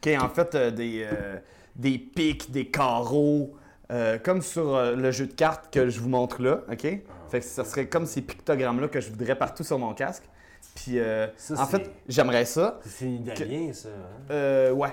qu'il 0.00 0.12
y 0.12 0.14
ait 0.14 0.18
en 0.18 0.28
fait 0.28 0.54
euh, 0.54 0.70
des, 0.70 1.02
euh, 1.10 1.38
des 1.74 1.98
pics, 1.98 2.50
des 2.52 2.66
carreaux, 2.68 3.54
euh, 3.90 4.18
comme 4.18 4.40
sur 4.42 4.74
euh, 4.76 4.94
le 4.94 5.10
jeu 5.10 5.26
de 5.26 5.32
cartes 5.32 5.72
que 5.72 5.88
je 5.88 6.00
vous 6.00 6.08
montre 6.08 6.40
là, 6.42 6.60
OK? 6.70 6.82
Fait 7.28 7.40
que 7.40 7.44
ça 7.44 7.64
serait 7.64 7.86
comme 7.86 8.06
ces 8.06 8.22
pictogrammes-là 8.22 8.88
que 8.88 9.00
je 9.00 9.10
voudrais 9.10 9.36
partout 9.36 9.62
sur 9.64 9.78
mon 9.78 9.94
casque. 9.94 10.24
Puis 10.74 10.98
euh, 10.98 11.26
Ça, 11.36 11.54
en 11.54 11.66
c'est- 11.66 11.78
fait, 11.78 11.90
j'aimerais 12.08 12.44
ça. 12.44 12.78
C'est 12.84 13.08
italien, 13.10 13.72
ça. 13.72 13.88
Hein? 13.88 14.22
Euh, 14.30 14.72
ouais. 14.72 14.92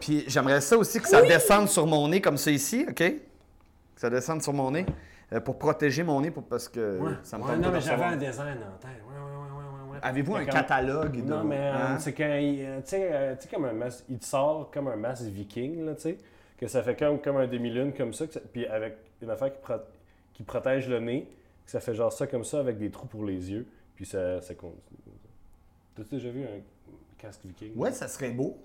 Puis 0.00 0.24
j'aimerais 0.28 0.60
ça 0.60 0.78
aussi 0.78 1.00
que 1.00 1.08
ça 1.08 1.20
descende 1.22 1.68
sur 1.68 1.86
mon 1.86 2.08
nez 2.08 2.20
comme 2.20 2.36
ça 2.38 2.50
ici, 2.50 2.86
OK? 2.88 2.94
Que 2.96 3.20
ça 3.96 4.08
descende 4.08 4.42
sur 4.42 4.52
mon 4.54 4.70
nez 4.70 4.86
euh, 5.32 5.40
pour 5.40 5.58
protéger 5.58 6.02
mon 6.02 6.20
nez 6.22 6.30
pour, 6.30 6.44
parce 6.44 6.68
que 6.68 6.98
Ouais. 6.98 7.12
ça 7.22 7.36
me 7.38 7.42
Ouais, 7.42 7.50
tente 7.50 7.60
non, 7.60 7.68
de 7.68 7.74
mais 7.74 7.80
j'avais 7.80 8.04
recevoir. 8.06 8.12
un 8.12 8.16
design 8.16 8.58
en 8.58 8.78
tête. 8.78 8.90
Ouais, 9.06 9.14
ouais, 9.14 9.20
ouais, 9.20 9.36
ouais, 9.36 9.88
ouais, 9.90 9.92
ouais. 9.92 9.98
Avez-vous 10.02 10.36
un 10.36 10.44
comme- 10.44 10.54
catalogue? 10.54 11.16
de- 11.24 11.28
Non, 11.30 11.44
mais 11.44 11.58
euh, 11.58 11.72
hein? 11.74 11.98
c'est 11.98 12.12
quand 12.14 12.24
il, 12.40 12.64
euh, 12.64 12.76
tu 12.80 12.88
sais, 12.90 13.08
euh, 13.12 13.34
tu 13.36 13.42
sais, 13.42 13.48
comme 13.54 13.64
un 13.66 13.72
masque, 13.74 14.04
il 14.08 14.18
te 14.18 14.24
sort 14.24 14.70
comme 14.72 14.88
un 14.88 14.96
masque 14.96 15.24
viking, 15.24 15.84
là, 15.84 15.94
tu 15.94 16.00
sais, 16.02 16.18
que 16.60 16.68
ça 16.68 16.82
fait 16.82 16.94
comme, 16.94 17.18
comme 17.20 17.38
un 17.38 17.46
demi-lune 17.48 17.92
comme 17.94 18.12
ça, 18.12 18.26
que 18.26 18.34
ça- 18.34 18.40
puis 18.52 18.66
avec 18.66 18.96
une 19.22 19.30
affaire 19.30 19.50
qui, 19.52 19.58
pro- 19.60 19.82
qui 20.34 20.42
protège 20.44 20.88
le 20.88 21.00
nez, 21.00 21.26
que 21.64 21.70
ça 21.72 21.80
fait 21.80 21.94
genre 21.94 22.12
ça 22.12 22.26
comme 22.26 22.44
ça 22.44 22.60
avec 22.60 22.78
des 22.78 22.90
trous 22.90 23.06
pour 23.06 23.24
les 23.24 23.50
yeux, 23.50 23.66
puis 23.96 24.04
ça, 24.06 24.40
ça 24.42 24.54
continue. 24.54 24.78
T'as-tu 25.96 26.10
déjà 26.16 26.28
vu 26.30 26.42
un 26.44 26.60
casque 27.18 27.40
viking? 27.44 27.72
Ouais, 27.76 27.92
ça 27.92 28.06
serait 28.08 28.30
beau. 28.30 28.56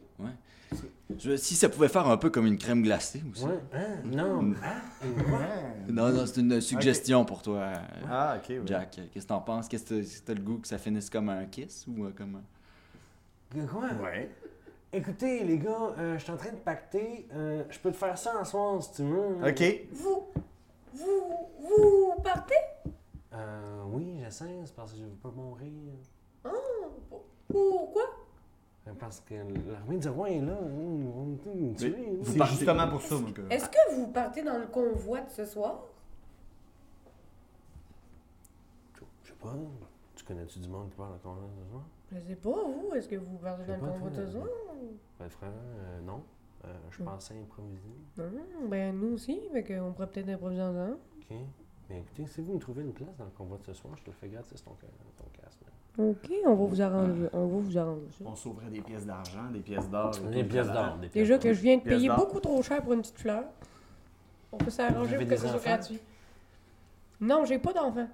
Je- 1.20 1.36
si 1.38 1.56
ça 1.56 1.70
pouvait 1.70 1.88
faire 1.90 2.08
un 2.08 2.18
peu 2.18 2.30
comme 2.30 2.46
une 2.48 2.58
crème 2.58 2.82
glacée 2.82 3.22
aussi. 3.32 3.46
Ouais, 3.46 3.60
hein? 3.74 3.98
Non. 4.04 4.54
Hein? 4.64 4.82
Non, 5.88 6.10
non, 6.12 6.26
c'est 6.26 6.42
une 6.42 6.60
suggestion 6.60 7.24
pour 7.24 7.42
toi, 7.42 7.60
euh, 7.60 7.74
Ah, 8.10 8.38
ok. 8.42 8.50
ouais. 8.50 8.62
Jack. 8.66 9.00
Qu'est-ce 9.14 9.26
que 9.26 9.30
t'en 9.30 9.42
penses? 9.42 9.68
Qu'est-ce 9.68 9.86
que 9.86 10.02
t'as- 10.02 10.22
t'as 10.26 10.34
le 10.34 10.42
goût 10.42 10.58
que 10.58 10.68
ça 10.68 10.78
finisse 10.78 11.10
comme 11.10 11.30
un 11.30 11.46
kiss 11.46 11.86
ou 11.88 12.06
euh, 12.06 12.12
comme 12.18 12.42
un... 13.56 13.66
Quoi? 13.68 13.88
Ouais. 14.04 14.30
Écoutez, 15.00 15.44
les 15.44 15.58
gars, 15.58 15.94
euh, 15.98 16.18
je 16.18 16.24
suis 16.24 16.32
en 16.32 16.38
train 16.38 16.52
de 16.52 16.56
pacter. 16.58 17.28
euh, 17.34 17.66
je 17.70 17.78
peux 17.80 17.92
te 17.92 17.98
faire 17.98 18.18
ça 18.18 18.40
en 18.40 18.46
soir 18.46 18.82
si 18.82 18.94
tu 18.94 19.04
veux. 19.04 19.46
Ok. 19.46 19.88
Vous, 19.92 20.24
vous, 20.94 21.38
vous 21.60 22.14
partez? 22.24 22.56
Euh, 23.34 23.84
oui, 23.88 24.20
j'essaie, 24.24 24.46
c'est 24.64 24.74
parce 24.74 24.94
que 24.94 25.00
je 25.00 25.04
veux 25.04 25.10
pas 25.10 25.32
mourir. 25.32 25.70
Pourquoi? 27.50 28.04
Euh, 28.88 28.92
Parce 28.98 29.20
que 29.20 29.34
l'armée 29.70 29.98
du 29.98 30.08
roi 30.08 30.30
est 30.30 30.40
là. 30.40 30.58
Ils 30.64 31.08
vont 31.08 31.38
tout 31.44 31.52
nous 31.54 31.74
tuer. 31.74 31.90
Mais 31.90 32.12
là. 32.18 32.24
C'est 32.24 32.38
partez- 32.38 32.56
justement 32.56 32.88
pour 32.88 33.02
ça, 33.02 33.16
moi, 33.16 33.32
que... 33.32 33.42
Est-ce 33.54 33.68
que 33.68 33.96
vous 33.96 34.08
partez 34.08 34.44
dans 34.44 34.58
le 34.58 34.68
convoi 34.68 35.20
de 35.22 35.30
ce 35.30 35.46
soir? 35.46 35.84
Je 39.24 39.30
sais 39.30 39.36
pas. 39.42 39.54
Tu 40.16 40.24
connais-tu 40.24 40.60
du 40.60 40.70
monde 40.70 40.90
qui 40.90 40.96
parle 40.96 41.16
à 41.16 41.18
convoi 41.18 41.44
ce 41.66 41.70
soir? 41.70 41.84
Je 42.12 42.20
sais 42.20 42.36
pas, 42.36 42.50
vous. 42.50 42.92
Est-ce 42.96 43.08
que 43.10 43.16
vous 43.16 43.38
partez 43.38 43.64
Je 43.68 43.72
sais 43.74 43.78
dans 43.80 43.86
le 43.86 43.92
pas, 43.92 43.98
convoi 43.98 44.10
de 44.10 44.16
toi. 44.16 44.26
ce 44.26 44.32
soir? 44.32 44.48
Ben, 45.20 45.30
frère, 45.30 45.50
euh, 45.52 46.02
non. 46.02 46.24
Euh, 46.66 46.74
je 46.90 47.02
Hmm. 47.02 47.06
pensais 47.06 47.36
improviser. 47.40 47.90
Non, 48.18 48.68
ben 48.68 48.96
nous 49.00 49.14
aussi, 49.14 49.40
fait 49.52 49.64
qu'on 49.64 49.92
pourrait 49.94 50.08
peut-être 50.08 50.30
improviser 50.30 50.62
ensemble. 50.64 50.98
OK. 51.20 51.38
Mais 51.90 52.00
écoutez, 52.00 52.26
si 52.26 52.42
vous 52.42 52.54
me 52.54 52.60
trouvez 52.60 52.82
une 52.84 52.94
place 52.94 53.16
dans 53.18 53.26
le 53.26 53.32
convoi 53.32 53.58
de 53.60 53.64
ce 53.64 53.74
soir, 53.74 53.94
je 53.98 54.02
te 54.04 54.08
le 54.10 54.16
fais 54.16 54.28
gratis 54.28 54.64
ton, 54.64 54.72
ton 54.72 55.26
casque. 55.40 55.60
Ok, 55.98 56.32
on 56.46 56.56
va 56.56 56.66
vous 56.66 56.82
arranger, 56.82 57.30
on 57.32 57.46
va 57.48 57.58
vous 57.60 57.78
arranger 57.78 58.08
ça. 58.18 58.26
On 58.26 58.36
sauverait 58.36 58.70
des 58.72 58.82
pièces 58.82 59.06
d'argent, 59.06 59.50
des 59.52 59.60
pièces 59.60 59.90
d'or. 59.90 60.12
Des 60.32 60.44
pièces 60.44 60.68
d'or. 60.72 60.96
des 60.98 61.08
pièces 61.10 61.14
Déjà 61.14 61.34
d'or. 61.36 61.44
que 61.44 61.54
je 61.54 61.62
viens 61.62 61.78
de 61.78 61.84
payer 61.84 62.08
d'or. 62.08 62.18
beaucoup 62.18 62.40
trop 62.40 62.62
cher 62.64 62.82
pour 62.82 62.94
une 62.94 63.02
petite 63.02 63.20
fleur. 63.20 63.44
On 64.52 64.58
peut 64.58 64.72
s'arranger 64.72 65.16
pour 65.18 65.26
que 65.26 65.30
des 65.30 65.38
ce 65.38 65.48
soit 65.48 65.60
gratuit. 65.60 66.00
Non, 67.22 67.46
j'ai 67.46 67.60
pas 67.60 67.74
d'enfant. 67.74 68.08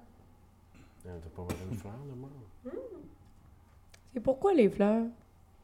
Euh, 1.06 1.18
T'as 1.22 1.30
pas 1.30 1.42
besoin 1.42 1.66
de 1.70 1.76
fleurs 1.76 1.92
de 2.08 2.14
moi? 2.20 2.28
C'est 4.12 4.20
pourquoi 4.20 4.52
les 4.54 4.68
fleurs? 4.68 5.06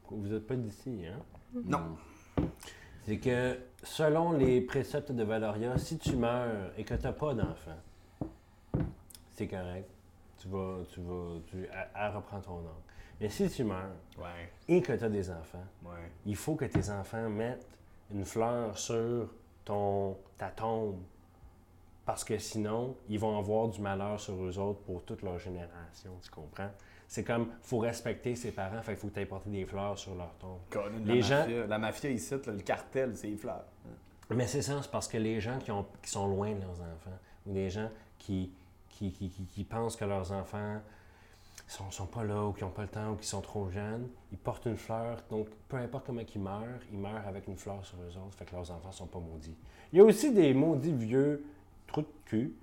Vous 0.09 0.33
êtes 0.33 0.47
pas 0.47 0.55
d'ici, 0.55 1.03
hein? 1.05 1.19
Non. 1.65 1.97
C'est 3.03 3.17
que 3.17 3.59
selon 3.83 4.33
les 4.33 4.61
préceptes 4.61 5.11
de 5.11 5.23
Valoria, 5.23 5.77
si 5.77 5.97
tu 5.97 6.15
meurs 6.15 6.71
et 6.77 6.83
que 6.83 6.93
tu 6.95 7.03
n'as 7.03 7.13
pas 7.13 7.33
d'enfant, 7.33 7.77
c'est 9.31 9.47
correct. 9.47 9.89
Tu 10.37 10.47
vas, 10.47 10.77
tu 10.89 11.01
vas, 11.01 11.39
tu, 11.47 11.57
elle, 11.71 11.89
elle 11.95 12.15
reprend 12.15 12.39
ton 12.39 12.61
nom. 12.61 12.69
Mais 13.19 13.29
si 13.29 13.49
tu 13.49 13.63
meurs 13.63 13.91
Ouais, 14.17 14.51
et 14.67 14.81
que 14.81 14.93
tu 14.93 15.03
as 15.03 15.09
des 15.09 15.29
enfants, 15.29 15.65
ouais. 15.83 16.11
il 16.25 16.35
faut 16.35 16.55
que 16.55 16.65
tes 16.65 16.89
enfants 16.89 17.29
mettent 17.29 17.67
une 18.11 18.25
fleur 18.25 18.77
sur 18.77 19.27
ton, 19.65 20.17
ta 20.37 20.49
tombe. 20.49 20.99
Parce 22.05 22.23
que 22.23 22.37
sinon, 22.39 22.95
ils 23.07 23.19
vont 23.19 23.37
avoir 23.37 23.67
du 23.67 23.81
malheur 23.81 24.19
sur 24.19 24.33
eux 24.43 24.57
autres 24.57 24.79
pour 24.81 25.03
toute 25.03 25.21
leur 25.21 25.37
génération, 25.37 26.11
tu 26.23 26.31
comprends? 26.31 26.71
C'est 27.11 27.23
comme, 27.23 27.47
faut 27.63 27.79
respecter 27.79 28.35
ses 28.35 28.51
parents, 28.51 28.81
fait 28.83 28.91
qu'il 28.91 29.01
faut 29.01 29.07
que 29.07 29.19
tu 29.19 29.25
porter 29.25 29.49
des 29.49 29.65
fleurs 29.65 29.97
sur 29.97 30.13
leur 30.13 30.31
tombe. 30.35 30.59
Colin, 30.69 30.99
Les 31.05 31.15
la 31.15 31.21
gens- 31.21 31.39
Mafia, 31.39 31.65
la 31.67 31.77
mafia 31.79 32.09
ici, 32.11 32.33
là, 32.45 32.53
le 32.53 32.59
cartel, 32.61 33.17
c'est 33.17 33.27
les 33.27 33.35
fleurs. 33.35 33.65
Mais 34.29 34.45
c'est 34.45 34.61
ça, 34.61 34.79
c'est 34.83 34.91
parce 34.91 35.07
que 35.07 35.17
les 35.17 35.41
gens 35.41 35.57
qui, 35.57 35.71
ont, 35.71 35.87
qui 36.03 36.11
sont 36.11 36.27
loin 36.27 36.53
de 36.53 36.61
leurs 36.61 36.79
enfants, 36.79 37.17
ou 37.47 37.53
des 37.53 37.71
gens 37.71 37.89
qui, 38.19 38.51
qui, 38.89 39.11
qui, 39.11 39.29
qui- 39.31 39.45
qui 39.45 39.63
pensent 39.63 39.95
que 39.95 40.05
leurs 40.05 40.31
enfants 40.31 40.79
sont, 41.67 41.89
sont 41.89 42.05
pas 42.05 42.23
là, 42.23 42.45
ou 42.45 42.53
qui 42.53 42.63
n'ont 42.63 42.69
pas 42.69 42.83
le 42.83 42.87
temps, 42.89 43.11
ou 43.13 43.15
qui 43.15 43.25
sont 43.27 43.41
trop 43.41 43.69
jeunes, 43.71 44.07
ils 44.31 44.37
portent 44.37 44.67
une 44.67 44.77
fleur. 44.77 45.17
Donc, 45.31 45.47
peu 45.67 45.77
importe 45.77 46.05
comment 46.05 46.21
ils 46.21 46.39
meurent, 46.41 46.79
ils 46.91 46.97
meurent 46.99 47.27
avec 47.27 47.47
une 47.47 47.57
fleur 47.57 47.83
sur 47.83 47.97
eux 47.97 48.17
autres, 48.23 48.37
fait 48.37 48.45
que 48.45 48.51
leurs 48.55 48.69
enfants 48.69 48.91
sont 48.91 49.07
pas 49.07 49.19
maudits. 49.19 49.57
Il 49.91 49.97
y 49.97 50.01
a 50.01 50.05
aussi 50.05 50.31
des 50.31 50.53
maudits 50.53 50.93
vieux 50.93 51.43
trous 51.87 52.01
de 52.01 52.07
cul 52.25 52.53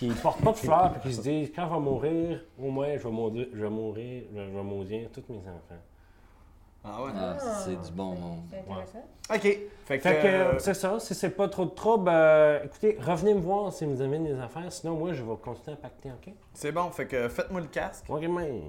qui 0.00 0.08
portent 0.14 0.42
pas 0.42 0.52
de 0.52 0.56
fleurs, 0.56 0.92
puis 0.92 1.10
qui 1.10 1.14
se 1.14 1.20
disent, 1.20 1.52
quand 1.54 1.68
je 1.68 1.74
vais 1.74 1.80
mourir, 1.80 2.40
au 2.58 2.70
moins, 2.70 2.96
je 2.96 3.02
vais 3.02 3.10
mourir, 3.10 3.46
je 3.52 3.62
vais, 3.62 3.68
mourir, 3.68 4.22
je 4.34 4.40
vais 4.40 4.62
maudire 4.62 5.10
tous 5.12 5.24
mes 5.28 5.40
enfants. 5.40 5.82
Ah 6.82 7.02
ouais? 7.02 7.10
Ah, 7.14 7.36
c'est 7.38 7.78
du 7.78 7.92
bon 7.92 8.14
monde. 8.14 8.40
C'est 8.50 8.60
intéressant. 8.60 9.04
OK. 9.28 9.40
Fait 9.40 9.50
que... 9.50 9.68
Fait 9.84 9.98
que 9.98 10.08
euh, 10.08 10.52
euh, 10.54 10.58
c'est 10.58 10.72
ça, 10.72 10.98
si 10.98 11.14
c'est 11.14 11.28
pas 11.28 11.48
trop 11.48 11.66
de 11.66 11.70
trouble, 11.70 12.08
euh, 12.10 12.64
écoutez, 12.64 12.96
revenez 12.98 13.34
me 13.34 13.40
voir 13.40 13.70
si 13.74 13.84
vous 13.84 14.00
avez 14.00 14.18
des 14.18 14.40
affaires, 14.40 14.72
sinon 14.72 14.96
moi 14.96 15.12
je 15.12 15.22
vais 15.22 15.36
continuer 15.36 15.74
à 15.74 15.76
pacter, 15.76 16.10
ok? 16.10 16.32
c'est 16.54 16.72
bon, 16.72 16.90
fait 16.90 17.06
que 17.06 17.28
faites-moi 17.28 17.60
le 17.60 17.66
casque. 17.66 18.06
Ok, 18.08 18.22
mais. 18.22 18.62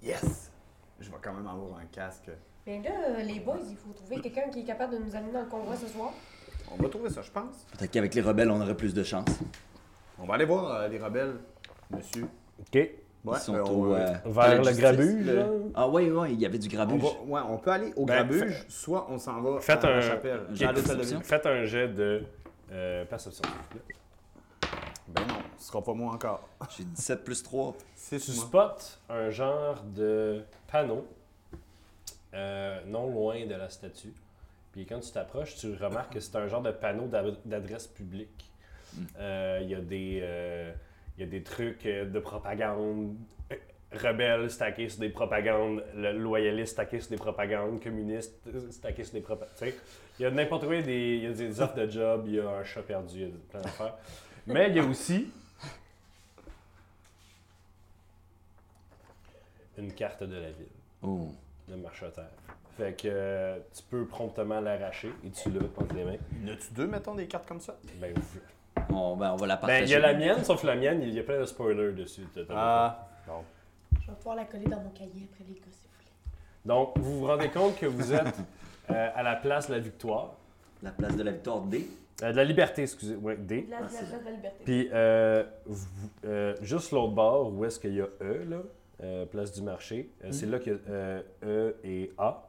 Yes! 0.00 0.52
Je 1.00 1.10
vais 1.10 1.16
quand 1.20 1.32
même 1.32 1.48
avoir 1.48 1.80
un 1.80 1.86
casque. 1.86 2.30
Mais 2.68 2.80
là, 2.80 2.90
euh, 3.08 3.22
les 3.22 3.40
boys, 3.40 3.58
il 3.68 3.76
faut 3.76 3.92
trouver 3.92 4.20
quelqu'un 4.20 4.48
qui 4.48 4.60
est 4.60 4.64
capable 4.64 4.92
de 4.94 4.98
nous 4.98 5.16
amener 5.16 5.32
dans 5.32 5.40
le 5.40 5.48
convoi 5.48 5.74
ce 5.74 5.88
soir. 5.88 6.12
On 6.70 6.80
va 6.80 6.88
trouver 6.88 7.10
ça, 7.10 7.22
je 7.22 7.30
pense. 7.32 7.66
Peut-être 7.76 7.90
qu'avec 7.90 8.14
les 8.14 8.20
rebelles, 8.20 8.50
on 8.52 8.60
aurait 8.60 8.76
plus 8.76 8.94
de 8.94 9.02
chance. 9.02 9.26
On 10.22 10.26
va 10.26 10.34
aller 10.34 10.44
voir 10.44 10.70
euh, 10.72 10.88
les 10.88 10.98
rebelles, 10.98 11.34
monsieur. 11.90 12.26
Ok. 12.60 12.74
Ouais, 12.74 13.36
Ils 13.36 13.36
sont 13.40 13.54
euh, 13.54 13.62
au. 13.64 13.86
on, 13.92 13.94
euh, 13.94 14.06
Vers 14.24 14.62
le 14.64 14.72
grabuge, 14.72 15.26
le-. 15.26 15.44
Ah, 15.74 15.88
ouais, 15.88 16.10
ouais, 16.10 16.32
il 16.32 16.40
y 16.40 16.46
avait 16.46 16.58
du 16.58 16.68
on 16.68 16.72
grabuge. 16.72 17.02
va, 17.02 17.08
ouais, 17.26 17.40
on 17.48 17.58
peut 17.58 17.70
aller 17.70 17.92
au 17.96 18.04
Ben, 18.04 18.14
grabuge, 18.26 18.64
soit 18.68 19.06
on 19.10 19.18
s'en 19.18 19.40
va 19.40 19.60
Faites 19.60 19.84
à 19.84 19.90
la 19.90 19.96
un- 19.98 20.00
chapelle. 20.00 20.40
perception. 20.48 21.18
ville. 21.18 21.24
Faites 21.24 21.46
un 21.46 21.64
jet 21.64 21.88
de 21.88 22.24
euh, 22.72 23.04
perception, 23.04 23.42
s'il 23.44 23.52
vous 23.52 23.68
plaît. 23.70 23.96
Ben 25.08 25.20
non, 25.26 25.34
ce 25.58 25.66
sera 25.68 25.82
pas 25.82 25.92
moi 25.94 26.12
encore. 26.14 26.48
J'ai 26.76 26.84
17 26.84 27.22
plus 27.24 27.42
3. 27.42 27.74
C'est 27.94 28.18
Tu 28.18 28.32
moi. 28.32 28.44
spots 28.44 28.98
un 29.08 29.30
genre 29.30 29.82
de 29.94 30.42
panneau 30.70 31.06
euh, 32.34 32.80
non 32.86 33.08
loin 33.10 33.44
de 33.46 33.54
la 33.54 33.68
statue. 33.68 34.14
Puis 34.72 34.86
quand 34.86 35.00
tu 35.00 35.10
t'approches, 35.12 35.54
tu 35.56 35.74
remarques 35.74 36.14
que 36.14 36.20
c'est 36.20 36.34
un 36.36 36.46
genre 36.48 36.62
de 36.62 36.70
panneau 36.70 37.06
d'ad- 37.06 37.36
d'adresse 37.44 37.86
publique. 37.88 38.50
Euh, 39.18 39.60
Il 39.62 39.70
y, 39.70 39.74
a 39.74 39.80
des, 39.80 40.20
euh, 40.22 40.72
il 41.16 41.20
y 41.20 41.24
a 41.24 41.30
des 41.30 41.42
trucs 41.42 41.86
euh, 41.86 42.04
de 42.04 42.18
propagande 42.18 43.14
rebelles 43.92 44.50
stackés 44.50 44.88
sur 44.88 45.00
des 45.00 45.10
propagandes, 45.10 45.84
loyalistes 45.94 46.72
stackés 46.72 47.00
sur 47.00 47.10
des 47.10 47.16
propagandes, 47.18 47.82
communistes 47.82 48.34
stackés 48.70 49.04
sur 49.04 49.12
des 49.14 49.20
propagandes. 49.20 49.54
Il 50.18 50.22
y 50.22 50.24
a 50.24 50.30
n'importe 50.30 50.64
quoi, 50.64 50.76
il 50.76 50.80
y 50.80 50.82
a 50.82 50.86
des, 50.86 51.16
il 51.16 51.22
y 51.24 51.26
a 51.26 51.32
des 51.32 51.60
offres 51.60 51.74
de 51.74 51.90
job, 51.90 52.24
il 52.26 52.34
y 52.36 52.40
a 52.40 52.48
un 52.48 52.64
chat 52.64 52.80
perdu, 52.82 53.16
il 53.18 53.22
y 53.22 53.24
a 53.26 53.34
plein 53.50 53.60
d'affaires. 53.60 53.94
Mais 54.46 54.70
il 54.70 54.76
y 54.76 54.78
a 54.78 54.84
aussi 54.84 55.30
une 59.78 59.92
carte 59.92 60.22
de 60.22 60.36
la 60.36 60.50
ville 60.50 60.66
Oh. 61.02 61.28
de 61.68 61.74
Marcheterre. 61.76 62.30
Fait 62.76 62.92
que 62.96 63.08
euh, 63.08 63.58
tu 63.74 63.82
peux 63.90 64.06
promptement 64.06 64.60
l'arracher 64.60 65.12
et 65.26 65.30
tu 65.30 65.50
l'as 65.50 65.60
entre 65.76 65.94
les 65.94 66.04
mains. 66.04 66.16
Y 66.44 66.50
en 66.50 66.54
a-tu 66.54 66.72
deux, 66.72 66.86
mettons, 66.86 67.14
des 67.14 67.26
cartes 67.26 67.46
comme 67.46 67.60
ça? 67.60 67.76
Ben, 68.00 68.12
vous- 68.14 68.40
Bon, 68.88 69.16
ben, 69.16 69.32
on 69.32 69.36
va 69.36 69.46
la 69.46 69.56
partager. 69.56 69.80
ben, 69.82 69.86
il 69.88 69.90
y 69.90 69.94
a 69.94 69.98
la 70.00 70.14
mienne, 70.14 70.44
sauf 70.44 70.62
la 70.64 70.76
mienne, 70.76 71.02
il 71.02 71.14
y 71.14 71.18
a 71.18 71.22
plein 71.22 71.40
de 71.40 71.44
spoilers 71.44 71.92
dessus. 71.92 72.22
Ah, 72.50 73.08
Bon. 73.26 73.42
Je 74.00 74.06
vais 74.10 74.16
pouvoir 74.16 74.36
la 74.36 74.44
coller 74.44 74.64
dans 74.66 74.80
mon 74.80 74.90
cahier 74.90 75.28
après 75.32 75.44
les 75.48 75.54
gars, 75.54 75.66
si 75.70 75.86
vous 75.86 75.92
voulez. 75.98 76.10
Donc, 76.64 76.92
vous 76.98 77.20
vous 77.20 77.26
rendez 77.26 77.48
compte 77.50 77.76
que 77.76 77.86
vous 77.86 78.12
êtes 78.12 78.36
euh, 78.90 79.10
à 79.14 79.22
la 79.22 79.36
place 79.36 79.68
de 79.68 79.74
la 79.74 79.78
victoire. 79.80 80.34
La 80.82 80.90
place 80.90 81.16
de 81.16 81.22
la 81.22 81.30
victoire 81.32 81.60
D. 81.62 81.86
Euh, 82.22 82.32
de 82.32 82.36
la 82.36 82.44
liberté, 82.44 82.82
excusez. 82.82 83.14
Ouais, 83.16 83.36
D. 83.36 83.66
La, 83.70 83.76
Ah, 83.78 83.80
la 83.82 83.88
c'est 83.88 84.06
place 84.06 84.20
de 84.20 84.24
la 84.24 84.30
liberté. 84.32 84.64
Puis, 84.64 84.88
euh, 84.92 85.44
vous- 85.66 85.86
euh, 86.24 86.56
juste 86.62 86.90
l'autre 86.92 87.12
bord, 87.12 87.52
où 87.52 87.64
est-ce 87.64 87.78
qu'il 87.78 87.94
y 87.94 88.00
a 88.00 88.08
E, 88.20 88.44
là, 88.48 88.56
euh, 89.02 89.26
place 89.26 89.52
du 89.52 89.62
marché, 89.62 90.10
euh, 90.24 90.32
c'est 90.32 90.46
là 90.46 90.58
qu'il 90.58 90.72
y 90.72 90.76
a 90.76 90.78
euh, 90.90 91.22
E 91.44 91.76
et 91.84 92.12
A. 92.18 92.42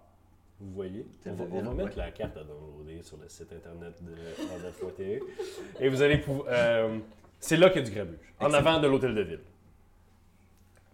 Vous 0.60 0.72
voyez? 0.74 1.06
On 1.26 1.34
va, 1.34 1.44
on 1.52 1.62
va 1.62 1.74
mettre 1.84 1.98
la 1.98 2.12
carte 2.12 2.38
à 2.38 2.44
downloader 2.44 3.02
sur 3.02 3.18
le 3.18 3.28
site 3.28 3.52
internet 3.52 4.02
de 4.04 4.12
RDF.tv. 4.14 5.22
Et 5.80 5.90
vous 5.90 6.02
allez 6.02 6.20
pouvoir. 6.20 6.48
euh, 6.50 7.00
c'est 7.40 7.58
là 7.58 7.70
qu'il 7.70 7.82
y 7.82 7.86
a 7.86 7.88
du 7.90 7.94
grabuge. 7.94 8.34
En 8.40 8.46
Excellent. 8.48 8.68
avant 8.68 8.80
de 8.80 8.88
l'hôtel 8.88 9.16
de 9.16 9.22
ville. 9.22 9.42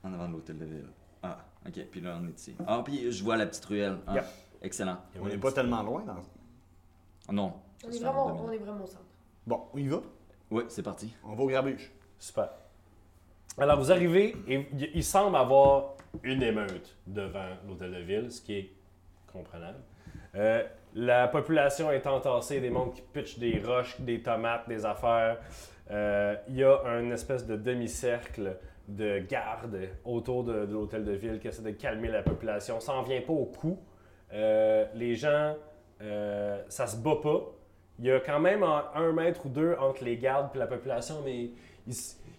En 0.03 0.13
avant 0.13 0.27
de 0.27 0.33
l'hôtel 0.33 0.57
de 0.57 0.65
ville. 0.65 0.87
Ah, 1.21 1.37
ok. 1.67 1.85
Puis 1.91 2.01
là, 2.01 2.17
on 2.21 2.27
est 2.27 2.39
ici. 2.39 2.55
Ah, 2.65 2.81
puis 2.83 3.11
je 3.11 3.23
vois 3.23 3.37
la 3.37 3.45
petite 3.45 3.65
ruelle. 3.65 3.97
Ah, 4.07 4.15
Yep. 4.15 4.25
Excellent. 4.61 4.97
on 5.21 5.25
n'est 5.27 5.37
pas 5.37 5.51
tellement 5.51 5.83
loin. 5.83 6.03
Dans... 6.03 7.33
Non. 7.33 7.53
On 7.85 7.89
est, 7.91 7.99
vraiment, 7.99 8.25
on 8.43 8.51
est 8.51 8.57
vraiment 8.57 8.83
au 8.83 8.87
centre. 8.87 9.03
Bon, 9.45 9.61
on 9.73 9.77
y 9.77 9.87
va? 9.87 10.01
Ouais, 10.51 10.63
c'est 10.67 10.83
parti. 10.83 11.13
On 11.23 11.35
va 11.35 11.43
au 11.43 11.47
grabuge. 11.47 11.91
Super. 12.17 12.49
Alors, 13.57 13.77
vous 13.79 13.91
arrivez 13.91 14.35
et 14.47 14.67
il- 14.73 14.91
il 14.95 15.03
semble 15.03 15.35
avoir 15.35 15.95
une 16.23 16.41
émeute 16.43 16.95
devant 17.07 17.45
l'hôtel 17.67 17.91
de 17.93 17.99
ville, 17.99 18.31
ce 18.31 18.41
qui 18.41 18.53
est 18.53 18.73
comprenable. 19.31 19.79
Euh, 20.35 20.63
la 20.95 21.27
population 21.27 21.91
est 21.91 22.05
entassée, 22.07 22.59
des 22.59 22.69
mondes 22.69 22.93
qui 22.93 23.01
pitchent 23.01 23.39
des 23.39 23.61
roches, 23.63 23.99
des 24.01 24.21
tomates, 24.21 24.67
des 24.67 24.85
affaires. 24.85 25.37
Euh, 25.91 26.35
Il 26.47 26.57
y 26.57 26.63
a 26.63 26.81
un 26.85 27.11
espèce 27.11 27.45
de 27.45 27.55
demi-cercle 27.55 28.57
de 28.87 29.19
garde 29.19 29.77
autour 30.03 30.43
de, 30.43 30.65
l'hôtel 30.65 31.05
de 31.05 31.11
ville 31.11 31.39
qui 31.39 31.47
essaie 31.47 31.61
de 31.61 31.71
calmer 31.71 32.07
la 32.07 32.23
population. 32.23 32.79
Ça 32.79 32.93
n'en 32.93 33.03
vient 33.03 33.21
pas 33.21 33.33
au 33.33 33.45
coup. 33.45 33.79
Euh, 34.33 34.85
les 34.95 35.15
gens, 35.15 35.55
ça 36.69 36.87
se 36.87 36.97
bat 36.97 37.17
pas. 37.21 37.51
Il 37.99 38.05
y 38.05 38.11
a 38.11 38.19
quand 38.19 38.39
même 38.39 38.63
un, 38.63 39.11
mètre 39.11 39.45
ou 39.45 39.49
deux 39.49 39.75
entre 39.79 40.03
les 40.03 40.17
gardes 40.17 40.55
et 40.55 40.57
la 40.57 40.67
population, 40.67 41.15
mais 41.23 41.51
ils, 41.85 41.93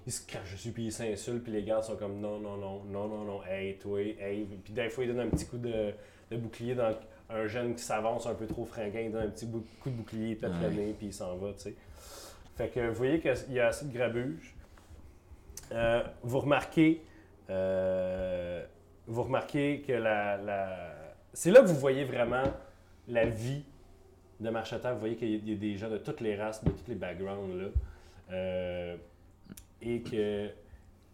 ils 0.07 0.13
se 0.13 0.27
crachent 0.27 0.53
dessus 0.53 0.73
puis 0.73 0.87
ils 0.87 0.93
s'insultent 0.93 1.43
puis 1.43 1.53
les 1.53 1.63
gardes 1.63 1.85
sont 1.85 1.97
comme 1.97 2.19
non, 2.19 2.39
non, 2.39 2.57
non, 2.57 2.83
non, 2.85 3.09
non, 3.09 3.25
non, 3.25 3.41
hey, 3.45 3.77
toi, 3.77 4.01
hey. 4.01 4.49
Puis 4.65 4.73
des 4.73 4.89
fois, 4.89 5.05
ils 5.05 5.09
donnent 5.09 5.27
un 5.27 5.29
petit 5.29 5.47
coup 5.47 5.59
de, 5.59 5.93
de 6.31 6.37
bouclier 6.37 6.75
dans 6.75 6.95
un 7.29 7.47
jeune 7.47 7.75
qui 7.75 7.83
s'avance 7.83 8.27
un 8.27 8.35
peu 8.35 8.47
trop 8.47 8.65
fringant, 8.65 8.99
il 8.99 9.11
donne 9.13 9.27
un 9.27 9.31
petit 9.31 9.49
coup 9.81 9.91
de 9.91 9.95
bouclier, 9.95 10.35
peut-être 10.37 10.61
Ouais. 10.61 10.71
le 10.71 10.75
nez, 10.77 10.95
puis 10.97 11.09
il 11.09 11.13
s'en 11.15 11.37
va, 11.37 11.53
tu 11.53 11.61
sais. 11.61 11.75
Fait 12.57 12.69
que 12.69 12.89
vous 12.89 12.95
voyez 12.95 13.21
qu'il 13.21 13.53
y 13.53 13.61
a 13.61 13.69
assez 13.69 13.87
de 13.87 13.93
grabuge. 13.93 14.55
Euh, 15.73 16.03
vous 16.23 16.41
remarquez, 16.41 17.03
euh, 17.49 18.65
vous 19.07 19.23
remarquez 19.23 19.83
que 19.87 19.93
la, 19.93 20.37
la- 20.37 20.95
c'est 21.33 21.51
là 21.51 21.61
que 21.61 21.67
vous 21.67 21.77
voyez 21.79 22.05
vraiment 22.05 22.43
la 23.09 23.25
vie 23.27 23.65
de 24.41 24.51
Marcheterre. 24.51 24.95
Vous 24.95 25.01
voyez 25.01 25.17
qu'il 25.17 25.31
y 25.31 25.35
a- 25.35 25.41
il 25.53 25.59
des 25.59 25.77
gens 25.77 25.89
de 25.91 25.99
toutes 25.99 26.21
les 26.21 26.37
races, 26.37 26.65
de 26.65 26.71
tous 26.71 26.89
les 26.89 26.95
backgrounds 26.97 27.57
là. 27.57 27.69
Euh, 28.33 28.97
et 29.83 30.01
que 30.03 30.49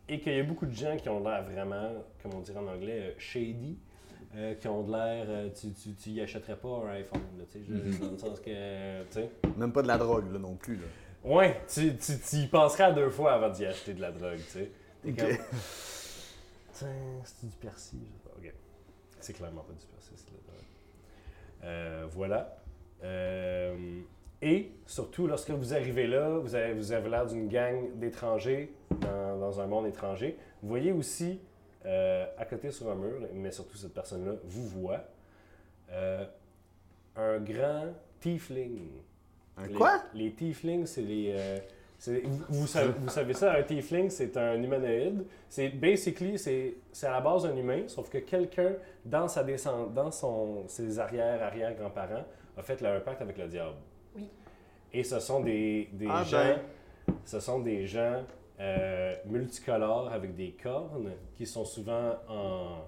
et 0.09 0.21
qu'il 0.21 0.35
y 0.37 0.39
a 0.41 0.43
beaucoup 0.45 0.67
de 0.67 0.73
gens 0.75 0.97
qui 0.97 1.09
ont 1.09 1.19
l'air 1.23 1.43
vraiment, 1.43 1.91
comme 2.23 2.35
on 2.35 2.41
dirait 2.41 2.61
en 2.61 2.69
anglais, 2.69 3.15
shady, 3.19 3.77
euh, 4.35 4.55
qui 4.55 4.69
ont 4.69 4.83
de 4.83 4.93
l'air, 4.93 5.27
euh, 5.29 5.49
tu, 5.55 5.73
tu, 5.73 5.95
tu 5.95 6.11
y 6.11 6.21
achèterais 6.21 6.57
pas 6.57 6.69
un 6.69 6.89
iPhone, 6.91 7.21
là, 7.39 7.45
tu 7.51 7.59
sais, 7.65 7.99
dans 8.01 8.11
le 8.11 8.19
sens 8.19 8.41
que, 8.41 9.03
tu 9.05 9.13
sais. 9.13 9.31
Même 9.57 9.73
pas 9.73 9.83
de 9.83 9.89
la 9.89 9.99
drogue, 9.99 10.33
là, 10.33 10.39
non 10.39 10.55
plus. 10.57 10.77
Là. 10.77 10.87
Ouais, 11.25 11.61
tu, 11.73 11.97
tu, 11.97 12.13
tu 12.19 12.37
y 12.37 12.47
penserais 12.47 12.85
à 12.85 12.93
deux 12.93 13.11
fois 13.11 13.33
avant 13.35 13.49
d'y 13.51 13.65
acheter 13.65 13.95
de 13.95 14.01
la 14.01 14.13
drogue, 14.13 14.37
tu 14.39 14.43
sais. 14.43 14.71
T'es 15.03 15.11
Ok. 15.11 15.17
comme, 15.19 15.29
tiens, 16.73 16.89
c'est 17.25 17.47
du 17.49 17.57
persil, 17.57 17.99
je 18.05 18.13
sais 18.13 18.19
pas. 18.25 18.31
Ok. 18.39 18.55
C'est 19.21 19.33
clairement 19.33 19.63
pas 19.63 19.73
du 19.73 19.87
persil, 19.87 20.13
c'est 20.17 20.31
de 20.31 20.37
la 20.37 20.53
drogue. 20.53 20.65
Euh, 21.65 22.07
voilà. 22.11 22.59
Euh, 23.05 24.01
et 24.43 24.71
surtout, 24.87 25.27
lorsque 25.27 25.51
vous 25.51 25.75
arrivez 25.75 26.07
là, 26.07 26.39
vous 26.39 26.55
avez, 26.55 26.75
vous 26.75 26.93
avez 26.93 27.09
l'air 27.09 27.27
d'une 27.27 27.49
gang 27.49 27.99
d'étrangers 27.99 28.73
dans, 29.01 29.39
dans 29.39 29.61
un 29.61 29.67
monde 29.67 29.87
étranger. 29.87 30.37
Vous 30.63 30.69
voyez 30.69 30.93
aussi, 30.93 31.41
euh, 31.87 32.27
à 32.37 32.45
côté 32.45 32.71
sur 32.73 32.91
un 32.91 32.95
mur, 32.97 33.21
mais 33.33 33.51
surtout 33.53 33.77
cette 33.77 33.95
personne-là 33.95 34.33
vous 34.45 34.67
voit, 34.67 35.01
euh, 35.93 36.25
un 37.17 37.39
grand 37.39 37.87
tiefling. 38.21 38.89
Un 39.57 39.67
Les- 39.69 39.75
quoi? 39.75 40.03
Les 40.15 40.33
tieflings, 40.33 40.85
c'est 40.87 41.01
les. 41.03 41.33
euh, 41.35 41.59
c'est- 41.99 42.21
vous, 42.25 42.45
vous 42.51 42.67
savez, 42.67 42.93
vous 42.99 43.09
savez 43.09 43.33
ça, 43.35 43.55
un 43.55 43.63
tiefling, 43.63 44.11
c'est 44.11 44.37
un 44.37 44.61
humanoïde. 44.63 45.25
C'est 45.49 45.69
basically, 45.69 46.39
c'est 46.39 46.75
c'est 46.93 47.07
à 47.07 47.13
la 47.13 47.21
base 47.21 47.47
un 47.47 47.57
humain, 47.57 47.85
sauf 47.87 48.11
que 48.11 48.19
quelqu'un 48.19 48.73
dans 49.05 49.29
sa 49.29 49.43
descend, 49.45 49.95
dans 49.95 50.11
son, 50.11 50.67
ses 50.69 50.99
arrière 50.99 51.43
arrière 51.43 51.75
grands-parents 51.75 52.25
a 52.59 52.63
fait 52.63 52.81
le- 52.81 52.89
un 52.89 53.01
pacte 53.01 53.23
avec 53.23 53.39
le 53.39 53.47
diable. 53.47 53.77
Oui. 54.17 54.29
Et 54.93 55.05
ce 55.05 55.21
sont 55.21 55.41
des, 55.41 55.89
des 55.93 56.07
Ah 56.11 56.23
gens, 56.25 56.37
ben. 57.07 57.15
ce 57.25 57.39
sont 57.41 57.61
des 57.61 57.87
gens 57.87 58.25
euh, 58.61 59.15
multicolores 59.27 60.11
avec 60.13 60.35
des 60.35 60.57
cornes 60.63 61.13
qui 61.37 61.47
sont 61.47 61.65
souvent 61.65 62.15
en, 62.29 62.85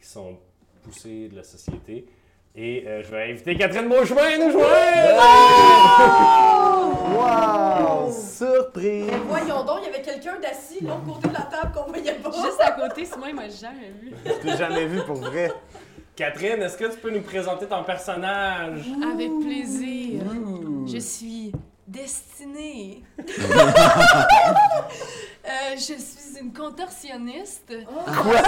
qui 0.00 0.06
sont 0.06 0.36
poussés 0.82 1.28
de 1.28 1.36
la 1.36 1.44
société. 1.44 2.06
Et 2.54 2.84
euh, 2.86 3.02
je 3.02 3.10
vais 3.10 3.30
inviter 3.30 3.56
Catherine 3.56 3.88
Beauchemin 3.88 4.22
à 4.22 4.38
nous 4.38 4.50
joindre! 4.50 5.22
Wow! 7.14 8.12
Surprise! 8.12 9.10
Voyons 9.26 9.64
donc, 9.64 9.78
il 9.82 9.86
y 9.86 9.94
avait 9.94 10.02
quelqu'un 10.02 10.38
d'assis 10.38 10.82
de 10.82 10.88
l'autre 10.88 11.04
côté 11.06 11.28
de 11.28 11.32
la 11.34 11.42
table 11.42 11.72
qu'on 11.74 11.84
voyait 11.90 12.14
pas. 12.14 12.30
Juste 12.30 12.60
à 12.60 12.72
côté, 12.72 13.06
sinon 13.06 13.26
il 13.28 13.34
m'a 13.34 13.48
jamais 13.48 13.90
vu. 14.00 14.12
Je 14.26 14.32
t'ai 14.32 14.56
jamais 14.56 14.86
vu 14.86 15.00
pour 15.06 15.16
vrai. 15.16 15.50
Catherine, 16.14 16.60
est-ce 16.60 16.76
que 16.76 16.92
tu 16.92 16.98
peux 16.98 17.10
nous 17.10 17.22
présenter 17.22 17.64
ton 17.64 17.84
personnage? 17.84 18.84
Avec 19.14 19.30
plaisir. 19.40 20.20
Je 20.86 20.98
suis 20.98 21.31
destinée. 21.92 23.02
Euh, 25.44 25.74
je 25.74 25.94
suis 25.98 26.38
une 26.40 26.52
contorsionniste. 26.52 27.72
Quoi? 27.84 28.32
Ouais. 28.32 28.40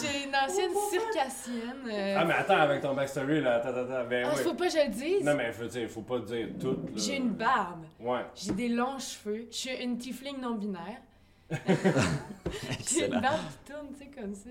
J'ai 0.00 0.24
une 0.24 0.34
ancienne 0.34 0.70
circassienne. 0.90 1.84
euh, 1.92 2.16
Ah, 2.18 2.24
mais 2.24 2.32
attends, 2.32 2.56
avec 2.56 2.80
ton 2.80 2.94
backstory, 2.94 3.42
là, 3.42 3.56
attends, 3.56 3.76
attends, 3.76 4.08
ben 4.08 4.26
ah, 4.26 4.32
oui. 4.34 4.42
faut 4.42 4.54
pas 4.54 4.68
que 4.68 4.72
je 4.72 4.78
le 4.86 4.88
dise. 4.90 5.22
Non, 5.22 5.34
mais 5.34 5.52
faut, 5.52 5.66
dire, 5.66 5.86
faut 5.90 6.00
pas 6.00 6.18
dire 6.20 6.48
tout, 6.58 6.70
là. 6.70 6.76
J'ai 6.96 7.16
une 7.16 7.28
barbe. 7.28 7.84
Ouais. 8.00 8.24
J'ai 8.34 8.52
des 8.52 8.68
longs 8.70 8.98
cheveux. 8.98 9.48
Je 9.50 9.54
suis 9.56 9.74
une 9.84 9.98
tiefling 9.98 10.40
non 10.40 10.54
binaire. 10.54 11.02
J'ai 12.88 13.04
une 13.06 13.20
barbe 13.20 13.40
qui 13.50 13.70
tourne, 13.72 13.88
tu 13.92 13.98
sais, 14.02 14.10
comme 14.18 14.34
ça. 14.34 14.50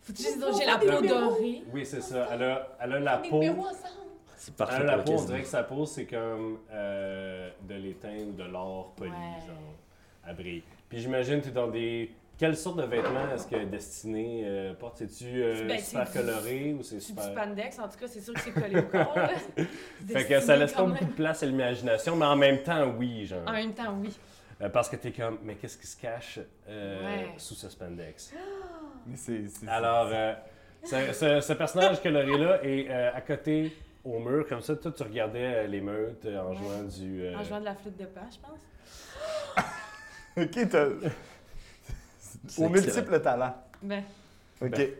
Faut 0.00 0.12
dise 0.14 0.38
donc, 0.38 0.58
j'ai 0.58 0.66
la 0.66 0.78
peau 0.78 1.06
dorée. 1.06 1.62
Oui, 1.74 1.84
c'est 1.84 2.00
ça. 2.00 2.26
Elle 2.32 2.42
a, 2.42 2.68
elle 2.80 2.92
a 2.94 3.00
la 3.00 3.18
peau... 3.18 3.38
numéros 3.38 3.66
ensemble. 3.66 4.03
C'est 4.44 4.56
parfait 4.56 4.76
a 4.76 4.78
pour 4.80 4.86
la 4.86 4.98
peau, 4.98 5.12
on 5.18 5.24
dirait 5.24 5.40
que 5.42 5.46
sa 5.48 5.62
peau, 5.62 5.86
c'est 5.86 6.04
comme 6.06 6.58
euh, 6.70 7.50
de 7.62 7.74
l'étain 7.74 8.16
ou 8.28 8.32
de 8.32 8.44
l'or 8.44 8.92
poli, 8.96 9.10
Ouais. 9.10 9.16
genre. 9.46 10.34
Brille. 10.34 10.62
Puis 10.88 11.00
j'imagine 11.00 11.38
que 11.40 11.44
tu 11.44 11.48
es 11.50 11.52
dans 11.52 11.68
des... 11.68 12.10
Quelle 12.36 12.56
sorte 12.56 12.78
de 12.78 12.82
vêtements 12.82 13.30
est-ce 13.32 13.46
que 13.46 13.64
Destinée 13.64 14.42
euh, 14.44 14.74
porte? 14.74 14.96
C'est-tu 14.98 15.42
euh, 15.42 15.66
Ben, 15.68 15.78
super 15.78 16.04
du- 16.04 16.12
coloré 16.18 16.72
ou 16.78 16.82
c'est 16.82 17.00
C'est 17.00 17.14
du 17.14 17.20
super... 17.22 17.24
spandex, 17.24 17.78
en 17.78 17.88
tout 17.88 17.96
cas, 17.98 18.06
c'est 18.08 18.20
sûr 18.20 18.34
que 18.34 18.40
c'est 18.40 18.50
collé 18.52 18.80
au 18.80 18.82
corps. 18.84 19.12
là. 19.16 19.30
Fait 20.08 20.26
que 20.26 20.40
ça 20.40 20.56
laisse 20.56 20.72
pas 20.72 20.82
Destiné 20.82 20.86
beaucoup 20.98 21.04
de 21.04 21.16
place 21.16 21.42
à 21.42 21.46
l'imagination, 21.46 22.16
mais 22.16 22.26
en 22.26 22.36
même 22.36 22.62
temps, 22.62 22.92
oui, 22.98 23.24
genre. 23.26 23.42
En 23.46 23.52
même 23.52 23.72
temps, 23.72 23.94
oui. 24.00 24.10
Euh, 24.62 24.68
parce 24.68 24.88
que 24.88 24.96
t'es 24.96 25.12
comme, 25.12 25.38
mais 25.44 25.54
qu'est-ce 25.54 25.78
qui 25.78 25.86
se 25.86 26.00
cache 26.00 26.40
euh, 26.68 27.04
Ouais. 27.06 27.28
sous 27.36 27.54
ce 27.54 27.68
spandex? 27.68 28.32
Mais 29.06 29.16
c'est. 29.16 29.44
Alors, 29.68 30.08
euh, 30.12 30.34
ce, 30.82 31.12
ce- 31.12 31.40
ce 31.40 31.52
personnage 31.52 32.02
coloré-là 32.02 32.60
est 32.64 32.86
euh, 32.88 33.10
à 33.14 33.20
côté 33.20 33.72
au 34.04 34.18
mur, 34.18 34.46
comme 34.48 34.60
ça, 34.60 34.76
toi, 34.76 34.92
tu 34.92 35.02
regardais 35.02 35.64
euh, 35.64 35.66
les 35.66 35.80
meutes 35.80 36.24
euh, 36.26 36.40
en 36.40 36.50
Ouais. 36.50 36.56
jouant 36.56 36.82
du... 36.84 37.22
euh, 37.24 37.36
En 37.36 37.42
jouant 37.44 37.60
de 37.60 37.64
la 37.64 37.74
flûte 37.74 37.96
de 37.96 38.04
pan, 38.06 38.20
je 38.30 38.38
pense. 38.38 39.64
Ok, 40.36 40.68
t'as. 40.68 40.86
Aux 40.86 40.90
excellent. 42.44 42.70
multiples 42.70 43.20
talents. 43.20 43.54
Ben, 43.82 44.02
Ok. 44.60 44.70
Ben. 44.70 44.90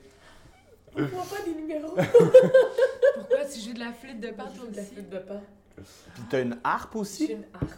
On 0.96 1.02
voit 1.06 1.24
pas 1.38 1.44
des 1.44 1.54
numéros? 1.56 1.94
pourquoi 3.14 3.44
tu 3.52 3.58
joues 3.60 3.72
de 3.74 3.80
la 3.80 3.92
flûte 3.92 4.20
de 4.20 4.28
pan, 4.30 4.44
toi 4.44 4.66
de 4.70 4.76
la 4.76 4.82
flûte 4.84 5.10
de 5.10 5.18
pan. 5.18 5.42
Puis 5.76 6.22
t'as 6.30 6.40
une 6.42 6.56
harpe 6.62 6.92
J'ai 6.94 6.98
aussi? 7.00 7.26
une 7.32 7.44
harpe. 7.52 7.72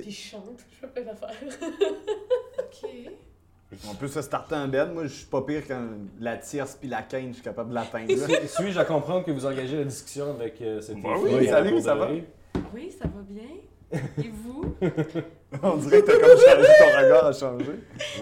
Puis 0.00 0.10
je 0.10 0.30
chante. 0.30 0.60
Je 0.70 0.76
fais 0.76 0.86
plein 0.86 1.02
d'affaires. 1.02 1.34
Ok. 2.58 2.90
On 3.90 3.94
peut 3.94 4.08
se 4.08 4.20
starter 4.22 4.54
un 4.54 4.68
bed. 4.68 4.92
Moi, 4.92 5.04
je 5.04 5.08
suis 5.14 5.26
pas 5.26 5.42
pire 5.42 5.62
quand 5.66 5.80
la 6.20 6.36
tierce 6.36 6.76
puis 6.78 6.88
la 6.88 7.02
quinte, 7.02 7.28
je 7.28 7.32
suis 7.34 7.42
capable 7.42 7.70
de 7.70 7.74
l'atteindre. 7.74 8.12
Suis-je 8.46 8.78
à 8.78 8.84
comprendre 8.84 9.24
que 9.24 9.30
vous 9.30 9.46
engagez 9.46 9.76
la 9.78 9.84
discussion 9.84 10.30
avec 10.30 10.60
euh, 10.60 10.80
cette 10.80 11.00
Bah 11.00 11.10
fille 11.24 11.34
oui, 11.36 11.46
salut, 11.46 11.70
peau 11.70 11.80
ça 11.80 11.94
va? 11.94 12.08
Oui, 12.74 12.90
ça 12.90 13.04
va 13.08 13.22
bien. 13.28 13.42
Et 14.24 14.30
vous? 14.30 14.74
On 15.62 15.76
dirait 15.76 16.00
que 16.00 16.06
t'as 16.06 16.18
comme 16.18 16.38
changé, 16.38 16.68
ton 16.78 16.98
regard 17.02 17.26
a 17.26 17.32
changé. 17.34 17.72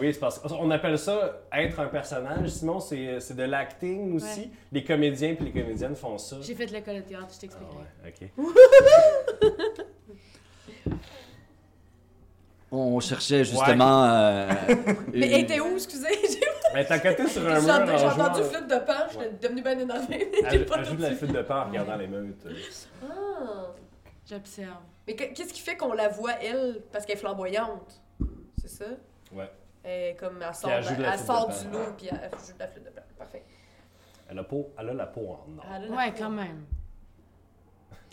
Oui, 0.01 0.13
c'est 0.13 0.19
parce 0.19 0.41
qu'on 0.41 0.69
appelle 0.73 0.99
ça 0.99 1.43
être 1.53 1.79
un 1.79 1.87
personnage. 1.87 2.49
Sinon, 2.49 2.81
c'est 2.81 3.21
c'est 3.21 3.37
de 3.37 3.45
l'acting 3.45 4.15
aussi. 4.17 4.41
Ouais. 4.41 4.51
Les 4.73 4.83
comédiens 4.83 5.37
puis 5.37 5.45
les 5.45 5.53
comédiennes 5.63 5.95
font 5.95 6.19
ça. 6.19 6.39
J'ai 6.43 6.57
fait 6.57 6.67
l'école 6.67 6.97
de 6.97 7.01
théâtre, 7.03 7.29
je 7.31 7.37
Ah 7.37 7.41
t'expliquerai. 7.41 7.77
ouais, 8.05 8.41
ok. 8.41 9.85
On 12.73 13.01
cherchait 13.01 13.45
justement. 13.45 14.05
euh, 14.05 14.49
Mais 15.13 15.27
elle 15.33 15.41
était 15.41 15.61
où, 15.61 15.75
excusez? 15.75 16.09
J'ai 16.31 16.41
Mais 16.73 16.85
t'es 16.85 16.93
à 16.95 16.99
côté 17.01 17.27
sur 17.27 17.47
un 17.49 17.57
j'ai 17.59 17.67
mur 17.67 17.75
en 17.75 17.79
entendu- 17.79 17.99
j'ai 17.99 18.07
entendu 18.23 18.43
flûte 18.45 18.67
de 18.69 18.79
pan, 18.79 18.93
je 19.09 19.19
suis 19.19 19.31
devenue 19.43 19.63
bien 19.63 19.79
énervée. 19.79 20.31
Elle, 20.45 20.85
joue 20.85 20.95
de 20.97 21.03
la 21.03 21.11
flûte 21.17 21.33
de 21.33 21.43
pan 21.43 21.63
en 21.63 21.65
regardant 21.69 21.97
les 21.97 22.07
meutes. 22.07 22.47
Ah. 23.03 23.73
J'observe. 24.29 24.77
Mais 25.09 25.17
que- 25.17 25.35
qu'est-ce 25.35 25.53
qui 25.53 25.61
fait 25.61 25.77
qu'on 25.77 25.93
la 25.95 26.09
voit, 26.09 26.35
elle, 26.41 26.83
parce 26.93 27.05
qu'elle 27.05 27.17
est 27.17 27.21
flamboyante? 27.21 28.01
C'est 28.61 28.69
ça? 28.71 28.85
Ouais. 29.33 29.51
Comme, 30.21 30.41
elle 30.47 30.55
sort, 30.55 30.71
elle 30.71 31.19
sort 31.19 31.49
du 31.49 31.71
lot, 31.73 31.79
puis 31.97 32.07
elle, 32.13 32.21
elle 32.23 32.39
joue 32.39 32.53
de 32.55 32.59
la 32.61 32.69
flûte 32.69 32.85
de 32.85 32.91
pan. 32.91 33.03
Parfait. 33.19 33.43
Elle 34.31 34.39
a, 34.39 34.45
peau, 34.45 34.71
elle 34.79 34.91
a 34.91 34.95
la 34.95 35.07
peau 35.07 35.23
en 35.23 35.59
or. 35.59 35.97
Ouais, 35.97 36.13
peau. 36.13 36.19
quand 36.21 36.31
même. 36.31 36.65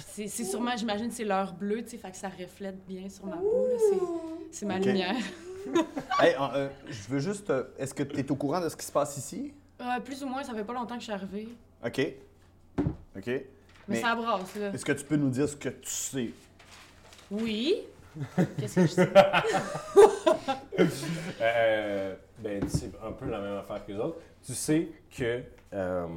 C'est 0.05 0.27
c'est 0.27 0.43
sûrement, 0.43 0.75
j'imagine, 0.77 1.11
c'est 1.11 1.23
l'heure 1.23 1.53
bleue, 1.53 1.83
tu 1.83 1.91
sais, 1.91 1.97
fait 1.97 2.11
que 2.11 2.17
ça 2.17 2.29
reflète 2.29 2.85
bien 2.87 3.09
sur 3.09 3.25
ma 3.25 3.37
peau, 3.37 3.67
là. 3.69 3.77
c'est- 3.77 4.59
C'est 4.59 4.65
ma 4.65 4.79
lumière. 4.79 5.15
Hey, 6.19 6.33
euh, 6.33 6.47
euh, 6.55 6.69
je 6.87 7.09
veux 7.09 7.19
juste. 7.19 7.49
euh, 7.49 7.65
Est-ce 7.77 7.93
que 7.93 8.01
tu 8.03 8.17
es 8.17 8.31
au 8.31 8.35
courant 8.35 8.61
de 8.61 8.69
ce 8.69 8.75
qui 8.77 8.85
se 8.85 8.91
passe 8.91 9.17
ici? 9.17 9.53
Euh, 9.81 9.99
plus 9.99 10.23
ou 10.23 10.27
moins, 10.27 10.41
ça 10.41 10.53
fait 10.53 10.63
pas 10.63 10.71
longtemps 10.73 10.93
que 10.95 11.01
je 11.01 11.05
suis 11.05 11.13
arrivée. 11.13 11.49
OK. 11.85 11.99
OK. 13.17 13.27
Mais, 13.27 13.45
Mais- 13.89 14.01
ça 14.01 14.15
brasse, 14.15 14.55
là. 14.55 14.71
Est-ce 14.73 14.85
que 14.85 14.93
tu 14.93 15.03
peux 15.03 15.17
nous 15.17 15.29
dire 15.29 15.47
ce 15.49 15.57
que 15.57 15.67
tu 15.69 15.89
sais? 15.89 16.29
Oui. 17.29 17.75
Qu'est-ce 18.57 18.75
que 18.75 18.81
je 18.83 18.87
sais? 18.87 19.09
Euh, 21.41 22.15
ben, 22.39 22.63
c'est 22.69 22.91
un 23.03 23.11
peu 23.11 23.29
la 23.29 23.39
même 23.39 23.57
affaire 23.57 23.85
que 23.85 23.91
les 23.91 23.97
autres. 23.97 24.19
Tu 24.45 24.53
sais 24.53 24.87
que. 25.15 25.41
euh, 25.73 26.07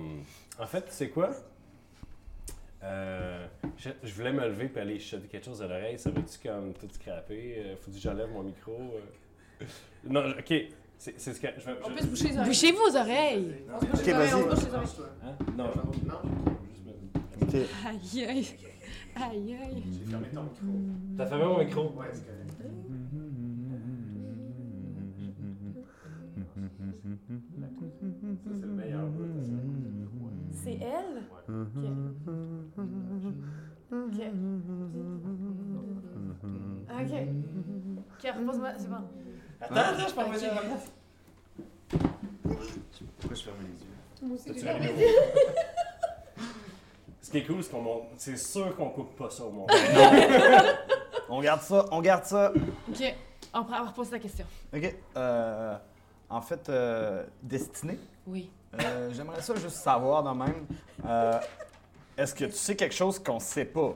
en 0.58 0.66
fait, 0.66 0.82
tu 0.82 0.92
sais 0.92 1.08
quoi? 1.08 1.30
Euh, 2.82 3.46
je, 3.76 3.90
je 4.02 4.14
voulais 4.14 4.32
me 4.32 4.40
lever 4.48 4.70
et 4.74 4.78
aller 4.80 4.98
chuter 4.98 5.26
quelque 5.28 5.44
chose 5.44 5.60
à 5.62 5.66
l'oreille. 5.66 5.98
Ça 5.98 6.10
veut-tu 6.10 6.48
comme 6.48 6.72
tout 6.74 6.88
scraper? 6.90 7.56
Euh, 7.58 7.76
faut 7.76 7.90
que 7.90 7.98
j'enlève 7.98 8.30
mon 8.32 8.42
micro? 8.42 8.72
euh? 9.60 9.64
Non, 10.04 10.22
ok. 10.30 10.54
C'est 10.96 11.18
c'est 11.20 11.32
ce 11.34 11.40
que. 11.40 11.48
Je, 11.58 11.66
vais- 11.66 11.76
On 11.84 11.90
peut 11.90 12.00
se 12.00 12.06
boucher 12.06 12.28
les 12.28 12.36
oreilles. 12.36 12.46
Bouchez 12.48 12.72
vos 12.72 12.96
oreilles. 12.96 13.54
On 13.74 13.80
se 13.80 13.86
bouche 13.86 14.00
Ok, 14.00 14.06
les 14.06 14.12
oreilles, 14.14 14.32
on 14.34 14.38
se 14.38 14.48
bouche 14.48 14.64
les 14.64 14.74
oreilles. 14.74 14.88
Hein? 15.24 15.36
Non, 15.56 15.70
je 15.74 15.80
vais 15.80 15.92
juste 15.92 16.06
mettre- 16.06 17.42
OK. 17.42 17.54
Aïe, 17.86 18.24
aïe. 18.24 18.46
Aïe, 19.16 19.56
aïe. 19.62 19.82
T'as 21.18 21.26
fermé 21.26 21.44
mon 21.44 21.58
micro? 21.58 21.94
Ça, 28.44 28.50
c'est 28.54 28.66
le 28.66 28.72
meilleur. 28.72 29.04
C'est 30.52 30.78
elle? 30.80 31.22
Ok. 31.48 31.84
Ok. 33.92 34.20
Ok. 36.90 37.12
Ok, 38.12 38.32
repose-moi, 38.38 38.68
c'est 38.78 38.88
bon. 38.88 38.96
Attends, 39.60 39.74
attends, 39.76 40.08
je 40.08 40.14
peux 40.14 40.20
à 40.20 40.24
la 40.54 40.60
place. 40.60 40.92
Pourquoi 43.18 43.36
je 43.36 43.42
ferme 43.42 43.56
les 43.62 43.68
yeux? 43.68 43.88
Moi 44.22 44.34
aussi, 44.36 44.60
j'ai 44.60 44.70
envie. 44.70 44.88
au- 44.88 44.92
Ce 47.22 47.30
qui 47.30 47.38
est 47.38 47.44
cool, 47.46 47.62
c'est 47.62 47.70
qu'on 47.70 47.82
monte. 47.82 48.02
C'est 48.16 48.36
sûr 48.36 48.74
qu'on 48.76 48.90
coupe 48.90 49.16
pas 49.16 49.30
ça 49.30 49.44
au 49.44 49.50
montage. 49.50 49.78
On 51.28 51.40
garde 51.40 51.60
ça, 51.62 51.84
on 51.92 52.00
garde 52.00 52.24
ça. 52.24 52.52
Ok. 52.88 53.14
On 53.54 53.62
va 53.62 53.80
reposer 53.82 54.12
la 54.12 54.18
question. 54.18 54.44
Ok. 54.74 54.94
Euh, 55.16 55.76
en 56.28 56.40
fait, 56.42 56.68
euh, 56.68 57.24
Destinée, 57.42 57.98
Oui. 58.26 58.50
euh, 58.80 59.10
j'aimerais 59.12 59.40
ça 59.42 59.54
juste 59.56 59.76
savoir 59.76 60.22
de 60.22 60.30
même. 60.38 60.66
Est-ce 62.20 62.34
que 62.34 62.44
tu 62.44 62.52
sais 62.52 62.76
quelque 62.76 62.94
chose 62.94 63.18
qu'on 63.18 63.40
sait 63.40 63.64
pas 63.64 63.94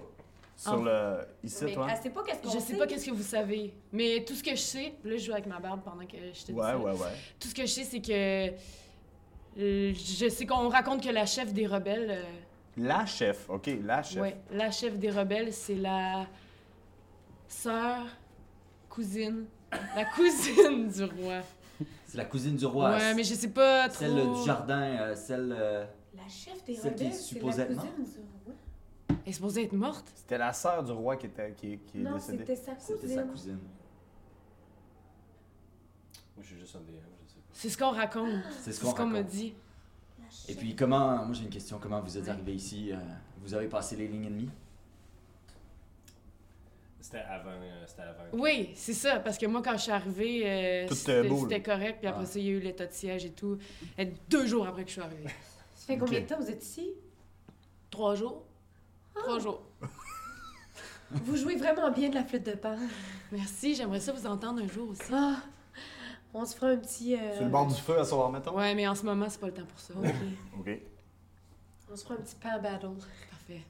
sur 0.56 0.82
le. 0.82 1.18
ici, 1.42 1.64
Mais 1.64 1.74
toi? 1.74 1.86
elle 1.90 2.02
sait 2.02 2.10
pas 2.10 2.22
qu'est-ce 2.24 2.40
qu'on 2.42 2.50
Je 2.50 2.58
sais 2.58 2.76
pas 2.76 2.86
qu'est-ce 2.86 3.06
que 3.06 3.10
vous 3.10 3.22
savez, 3.22 3.74
mais 3.92 4.24
tout 4.24 4.34
ce 4.34 4.42
que 4.42 4.52
je 4.52 4.60
sais, 4.60 4.94
là 5.04 5.16
je 5.16 5.24
joue 5.26 5.32
avec 5.32 5.46
ma 5.46 5.58
barbe 5.58 5.80
pendant 5.84 6.06
que 6.06 6.16
je 6.32 6.40
te 6.40 6.46
dis 6.46 6.52
Ouais, 6.52 6.62
ça. 6.68 6.78
ouais, 6.78 6.92
ouais. 6.92 7.08
Tout 7.38 7.48
ce 7.48 7.54
que 7.54 7.62
je 7.62 7.66
sais, 7.70 7.84
c'est 7.84 8.00
que 8.00 8.48
euh, 9.58 9.92
je 9.94 10.28
sais 10.30 10.46
qu'on 10.46 10.68
raconte 10.68 11.02
que 11.04 11.10
la 11.10 11.26
chef 11.26 11.52
des 11.52 11.66
rebelles, 11.66 12.10
euh, 12.10 12.22
La 12.78 13.04
chef, 13.04 13.48
ok, 13.50 13.68
la 13.84 14.02
chef. 14.02 14.22
ouais, 14.22 14.36
la 14.50 14.70
chef 14.70 14.98
des 14.98 15.10
rebelles, 15.10 15.52
c'est 15.52 15.74
la 15.76 16.26
sœur, 17.46 18.06
cousine, 18.88 19.44
la 19.94 20.04
cousine 20.16 20.88
du 20.88 21.04
roi. 21.04 21.40
C'est 22.06 22.16
la 22.16 22.24
cousine 22.24 22.56
du 22.56 22.64
roi. 22.66 22.90
ouais, 22.92 23.14
mais 23.14 23.24
je 23.24 23.34
sais 23.34 23.50
pas 23.50 23.88
trop. 23.88 23.98
Celle 23.98 24.18
euh, 24.18 24.34
du 24.34 24.44
jardin, 24.46 24.80
euh, 24.82 25.14
celle. 25.14 25.54
euh, 25.56 25.84
La 26.16 26.28
chef 26.28 26.64
des 26.64 26.74
Celle 26.76 26.94
qui 26.94 27.04
est 27.04 27.06
rebelles, 27.08 27.12
c'est 27.12 27.34
la 27.34 27.40
supposément. 27.40 27.82
cousine 27.82 28.04
du 28.04 28.18
roi. 28.44 28.54
Elle 29.08 29.16
est 29.28 29.32
supposée 29.32 29.62
être 29.64 29.72
morte? 29.72 30.12
C'était 30.14 30.38
la 30.38 30.52
sœur 30.52 30.82
du 30.84 30.92
roi 30.92 31.16
qui, 31.16 31.26
était, 31.26 31.52
qui, 31.52 31.78
qui 31.78 31.98
est 31.98 32.02
Non, 32.02 32.14
décédée. 32.14 32.38
c'était 32.38 32.56
sa 32.56 32.78
C'était 32.78 33.00
cousine. 33.00 33.16
sa 33.16 33.22
cousine. 33.24 33.58
Moi, 36.36 36.42
je 36.42 36.46
suis 36.46 36.58
juste 36.58 36.76
un 36.76 36.80
DM, 36.80 36.86
je 37.26 37.30
sais 37.32 37.36
pas. 37.38 37.42
C'est 37.52 37.68
ce 37.68 37.78
qu'on 37.78 37.90
raconte. 37.90 38.42
C'est 38.60 38.72
ce 38.72 38.80
qu'on 38.80 38.90
ce 38.90 38.94
qu'on 38.94 39.06
me 39.06 39.16
raconte. 39.16 39.30
dit. 39.32 39.54
La 40.22 40.30
chef. 40.30 40.50
Et 40.50 40.54
puis, 40.54 40.74
comment. 40.76 41.24
Moi, 41.24 41.34
j'ai 41.34 41.44
une 41.44 41.50
question. 41.50 41.78
Comment 41.80 42.00
vous 42.00 42.16
êtes 42.16 42.24
Ouais. 42.24 42.30
arrivé 42.30 42.54
ici? 42.54 42.90
Euh, 42.92 42.96
Vous 43.42 43.52
avez 43.54 43.68
passé 43.68 43.94
les 43.96 44.08
lignes 44.08 44.24
ennemies? 44.26 44.50
C'était 47.00 47.18
avant. 47.18 47.50
euh, 47.50 47.84
C'était 47.86 48.02
avant. 48.02 48.22
Oui, 48.32 48.70
c'est 48.74 48.94
ça, 48.94 49.20
parce 49.20 49.36
que 49.36 49.44
moi, 49.46 49.60
quand 49.62 49.76
je 49.76 49.82
suis 49.82 49.92
arrivée, 49.92 50.42
euh, 50.46 50.86
Tout 50.88 50.94
était 50.94 50.94
c'était 50.94 51.28
beau, 51.28 51.34
là. 51.36 51.42
c'était 51.42 51.62
correct, 51.62 51.98
puis 51.98 52.08
après 52.08 52.22
Ah. 52.22 52.26
ça, 52.26 52.38
il 52.38 52.44
y 52.46 52.48
a 52.48 52.52
eu 52.52 52.60
l'état 52.60 52.86
de 52.86 52.92
siège 52.92 53.26
et 53.26 53.32
tout. 53.32 53.58
Et 53.98 54.06
deux 54.30 54.46
jours 54.46 54.66
après 54.66 54.82
que 54.84 54.88
je 54.88 54.94
suis 54.94 55.02
arrivée. 55.02 55.28
Ça 55.86 55.92
fait 55.92 55.98
combien 55.98 56.20
de 56.20 56.26
temps 56.26 56.38
vous 56.40 56.48
êtes 56.50 56.64
ici? 56.64 56.92
Trois 57.90 58.14
jours? 58.14 58.42
Trois 59.14 59.38
jours. 59.38 59.60
Vous 61.10 61.36
jouez 61.36 61.56
vraiment 61.56 61.90
bien 61.90 62.08
de 62.08 62.14
la 62.14 62.24
flûte 62.24 62.46
de 62.46 62.52
pan. 62.52 62.76
Merci, 63.30 63.74
j'aimerais 63.74 64.00
ça 64.00 64.12
vous 64.12 64.26
entendre 64.26 64.62
un 64.62 64.66
jour 64.66 64.88
aussi. 64.88 65.02
Ah, 65.12 65.36
on 66.32 66.44
se 66.46 66.56
fera 66.56 66.68
un 66.72 66.76
petit. 66.78 67.14
euh, 67.14 67.34
Sur 67.34 67.44
le 67.44 67.50
bord 67.50 67.66
du 67.66 67.74
feu 67.74 67.98
à 68.00 68.04
soir, 68.04 68.30
mettons? 68.32 68.56
Ouais, 68.56 68.74
mais 68.74 68.88
en 68.88 68.94
ce 68.94 69.04
moment, 69.04 69.26
c'est 69.28 69.38
pas 69.38 69.48
le 69.48 69.52
temps 69.54 69.66
pour 69.66 69.78
ça. 69.78 69.92
Ok. 69.96 70.10
Ok. 70.60 70.78
On 71.92 71.96
se 71.96 72.02
fera 72.02 72.14
un 72.14 72.22
petit 72.22 72.34
pan 72.36 72.58
battle. 72.60 72.88
Parfait. 73.30 73.62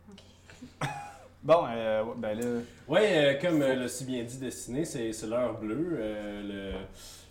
Bon, 1.43 1.67
euh, 1.69 2.05
ben 2.17 2.39
là. 2.41 2.61
Ouais, 2.89 3.37
euh, 3.37 3.41
comme 3.41 3.61
euh, 3.61 3.75
l'a 3.75 3.89
si 3.89 4.05
bien 4.07 4.23
dit 4.25 4.39
Destiné, 4.39 4.87
c'est 4.87 5.13
c'est 5.13 5.27
l'heure 5.27 5.59
bleue. 5.61 5.91
euh, 5.99 6.73
le... 6.73 6.87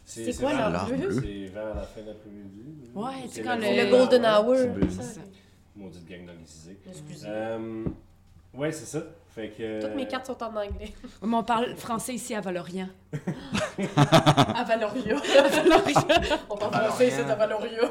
C'est 0.06 0.38
quoi 0.38 0.54
l'heure 0.54 0.86
bleue? 0.86 1.12
C'est 1.22 1.46
vers 1.54 1.74
la 1.76 1.82
fin 1.84 2.02
d'après-midi. 2.02 2.92
Ouais, 2.94 3.12
tu 3.24 3.30
C'est 3.30 3.36
sais, 3.36 3.42
quand 3.44 3.56
le 3.56 3.90
Golden 3.90 4.26
Hour. 4.26 4.56
C'est 4.90 5.02
ça. 5.04 5.22
Maudite 5.76 6.08
gang 6.08 6.26
d'anglicisés. 6.26 6.78
Excusez. 6.88 7.26
Euh, 7.28 7.86
ouais, 8.54 8.72
c'est 8.72 8.86
ça. 8.86 9.04
Fait 9.34 9.50
que. 9.50 9.82
Toutes 9.82 9.96
mes 9.96 10.08
cartes 10.08 10.28
sont 10.28 10.44
en 10.44 10.56
anglais. 10.56 10.94
Mais 11.24 11.36
on 11.36 11.44
parle 11.44 11.76
français 11.76 12.14
ici 12.14 12.36
à 12.36 12.42
Valorient. 12.42 12.90
À 13.98 14.64
Valoria. 14.64 15.16
on 16.50 16.58
parle 16.58 16.86
français 16.86 17.08
ici 17.08 17.22
à 17.22 17.36
Valoria. 17.36 17.90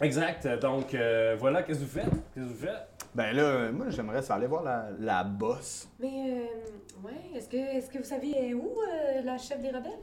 Exact. 0.00 0.46
Donc, 0.60 0.94
euh, 0.94 1.36
voilà, 1.38 1.62
qu'est-ce 1.62 1.80
que 1.80 1.84
vous 1.84 1.90
faites? 1.90 2.04
Qu'est-ce 2.34 2.46
que 2.46 2.50
vous 2.50 2.66
faites? 2.66 2.95
Ben 3.16 3.34
là, 3.34 3.72
moi, 3.72 3.88
j'aimerais 3.88 4.20
ça 4.20 4.34
aller 4.34 4.46
voir 4.46 4.62
la, 4.62 4.90
la 5.00 5.24
bosse. 5.24 5.88
Mais, 5.98 6.32
euh, 6.32 7.02
ouais, 7.02 7.12
est-ce 7.34 7.48
que, 7.48 7.56
est 7.56 7.90
que 7.90 7.96
vous 7.98 8.04
savez 8.04 8.52
où 8.52 8.60
euh, 8.78 9.22
la 9.22 9.38
chef 9.38 9.60
des 9.62 9.68
rebelles? 9.70 10.02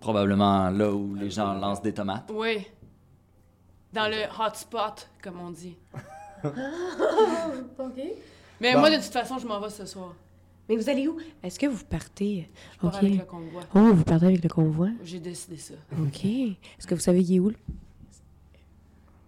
Probablement 0.00 0.70
là 0.70 0.90
où 0.90 1.14
les 1.14 1.28
gens 1.30 1.52
lancent 1.52 1.82
des 1.82 1.92
tomates. 1.92 2.30
Oui. 2.32 2.66
Dans 3.92 4.08
le 4.08 4.22
hotspot, 4.42 5.08
comme 5.22 5.38
on 5.40 5.50
dit. 5.50 5.76
ok. 6.44 8.00
Mais 8.60 8.72
Bon. 8.74 8.80
moi, 8.80 8.90
de 8.90 8.96
toute 8.96 9.12
façon, 9.12 9.38
je 9.38 9.46
m'en 9.46 9.60
vais 9.60 9.68
ce 9.70 9.84
soir. 9.84 10.14
Mais 10.68 10.76
vous 10.76 10.88
allez 10.88 11.06
où? 11.06 11.18
Est-ce 11.42 11.58
que 11.58 11.66
vous 11.66 11.84
partez? 11.84 12.48
Je 12.74 12.78
pars 12.78 12.96
avec 12.96 13.18
le 13.18 13.24
convoi. 13.24 13.62
Oh, 13.74 13.92
vous 13.92 14.04
partez 14.04 14.24
avec 14.26 14.42
le 14.42 14.48
convoi? 14.48 14.88
J'ai 15.02 15.20
décidé 15.20 15.58
ça. 15.58 15.74
Ok. 16.00 16.24
Est-ce 16.24 16.86
que 16.86 16.94
vous 16.94 17.00
savez 17.02 17.22
qui 17.22 17.36
est 17.36 17.40
où? 17.40 17.50
le- 17.50 17.56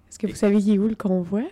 Est-ce 0.09 0.19
que 0.19 0.27
vous 0.27 0.35
savez 0.35 0.59
qui 0.63 0.75
est 0.75 0.79
où 0.79 0.89
le 0.89 0.95
convoi? 0.95 1.43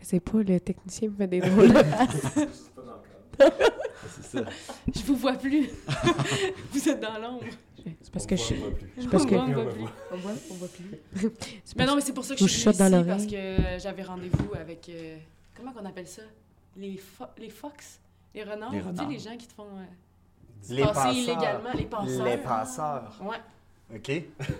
Je 0.00 0.04
sais 0.06 0.20
pas, 0.20 0.38
le 0.38 0.60
technicien 0.60 1.08
me 1.10 1.14
fait 1.16 1.26
des 1.26 1.40
drôles 1.48 1.68
de 1.72 1.82
faces. 1.82 2.38
C'est 4.16 4.38
ça. 4.38 4.44
Je 4.94 5.02
vous 5.02 5.16
vois 5.16 5.34
plus. 5.34 5.68
vous 6.72 6.88
êtes 6.88 7.00
dans 7.00 7.18
l'ombre. 7.18 7.44
C'est 8.02 8.12
parce 8.12 8.26
que 8.26 8.36
je 8.36 8.42
suis. 8.42 8.54
On 8.56 8.60
voit 8.60 8.70
plus. 8.76 8.90
C'est 8.98 9.08
parce 9.10 9.26
que. 9.26 9.34
On 9.34 9.46
voit 9.52 9.64
plus. 9.70 9.80
voit. 9.80 9.92
On 10.12 10.16
voit, 10.18 10.32
on 10.50 10.54
voit 10.54 10.68
plus. 10.68 11.30
Mais 11.76 11.86
non, 11.86 11.94
mais 11.94 12.00
c'est 12.02 12.12
pour 12.12 12.24
ça 12.24 12.34
que 12.34 12.40
je 12.40 12.46
suis 12.46 12.62
venue 12.64 12.74
chuchote 12.74 12.90
dans 12.90 12.98
ici, 12.98 13.08
parce 13.08 13.22
l'oreille. 13.24 13.56
que 13.56 13.62
euh, 13.62 13.78
j'avais 13.78 14.02
rendez-vous 14.02 14.54
avec... 14.54 14.88
euh, 14.90 15.16
comment 15.56 15.72
qu'on 15.72 15.84
appelle 15.86 16.06
ça? 16.06 16.22
Les, 16.76 16.96
fo 16.98 17.24
les 17.38 17.48
fox? 17.50 18.00
Les 18.34 18.42
renards? 18.44 18.72
Les 18.72 18.78
Tu 18.78 18.84
sais, 18.84 18.90
renards. 18.90 19.08
les 19.08 19.18
gens 19.18 19.36
qui 19.36 19.46
te 19.46 19.52
font 19.54 19.64
euh, 19.64 20.74
Les 20.74 20.82
passer 20.82 20.94
passeurs. 20.94 21.12
illégalement, 21.14 21.72
les 21.74 21.84
passeurs. 21.86 22.24
Les 22.26 22.36
passeurs. 22.38 23.20
Ouais. 23.22 23.96
OK. 23.96 24.08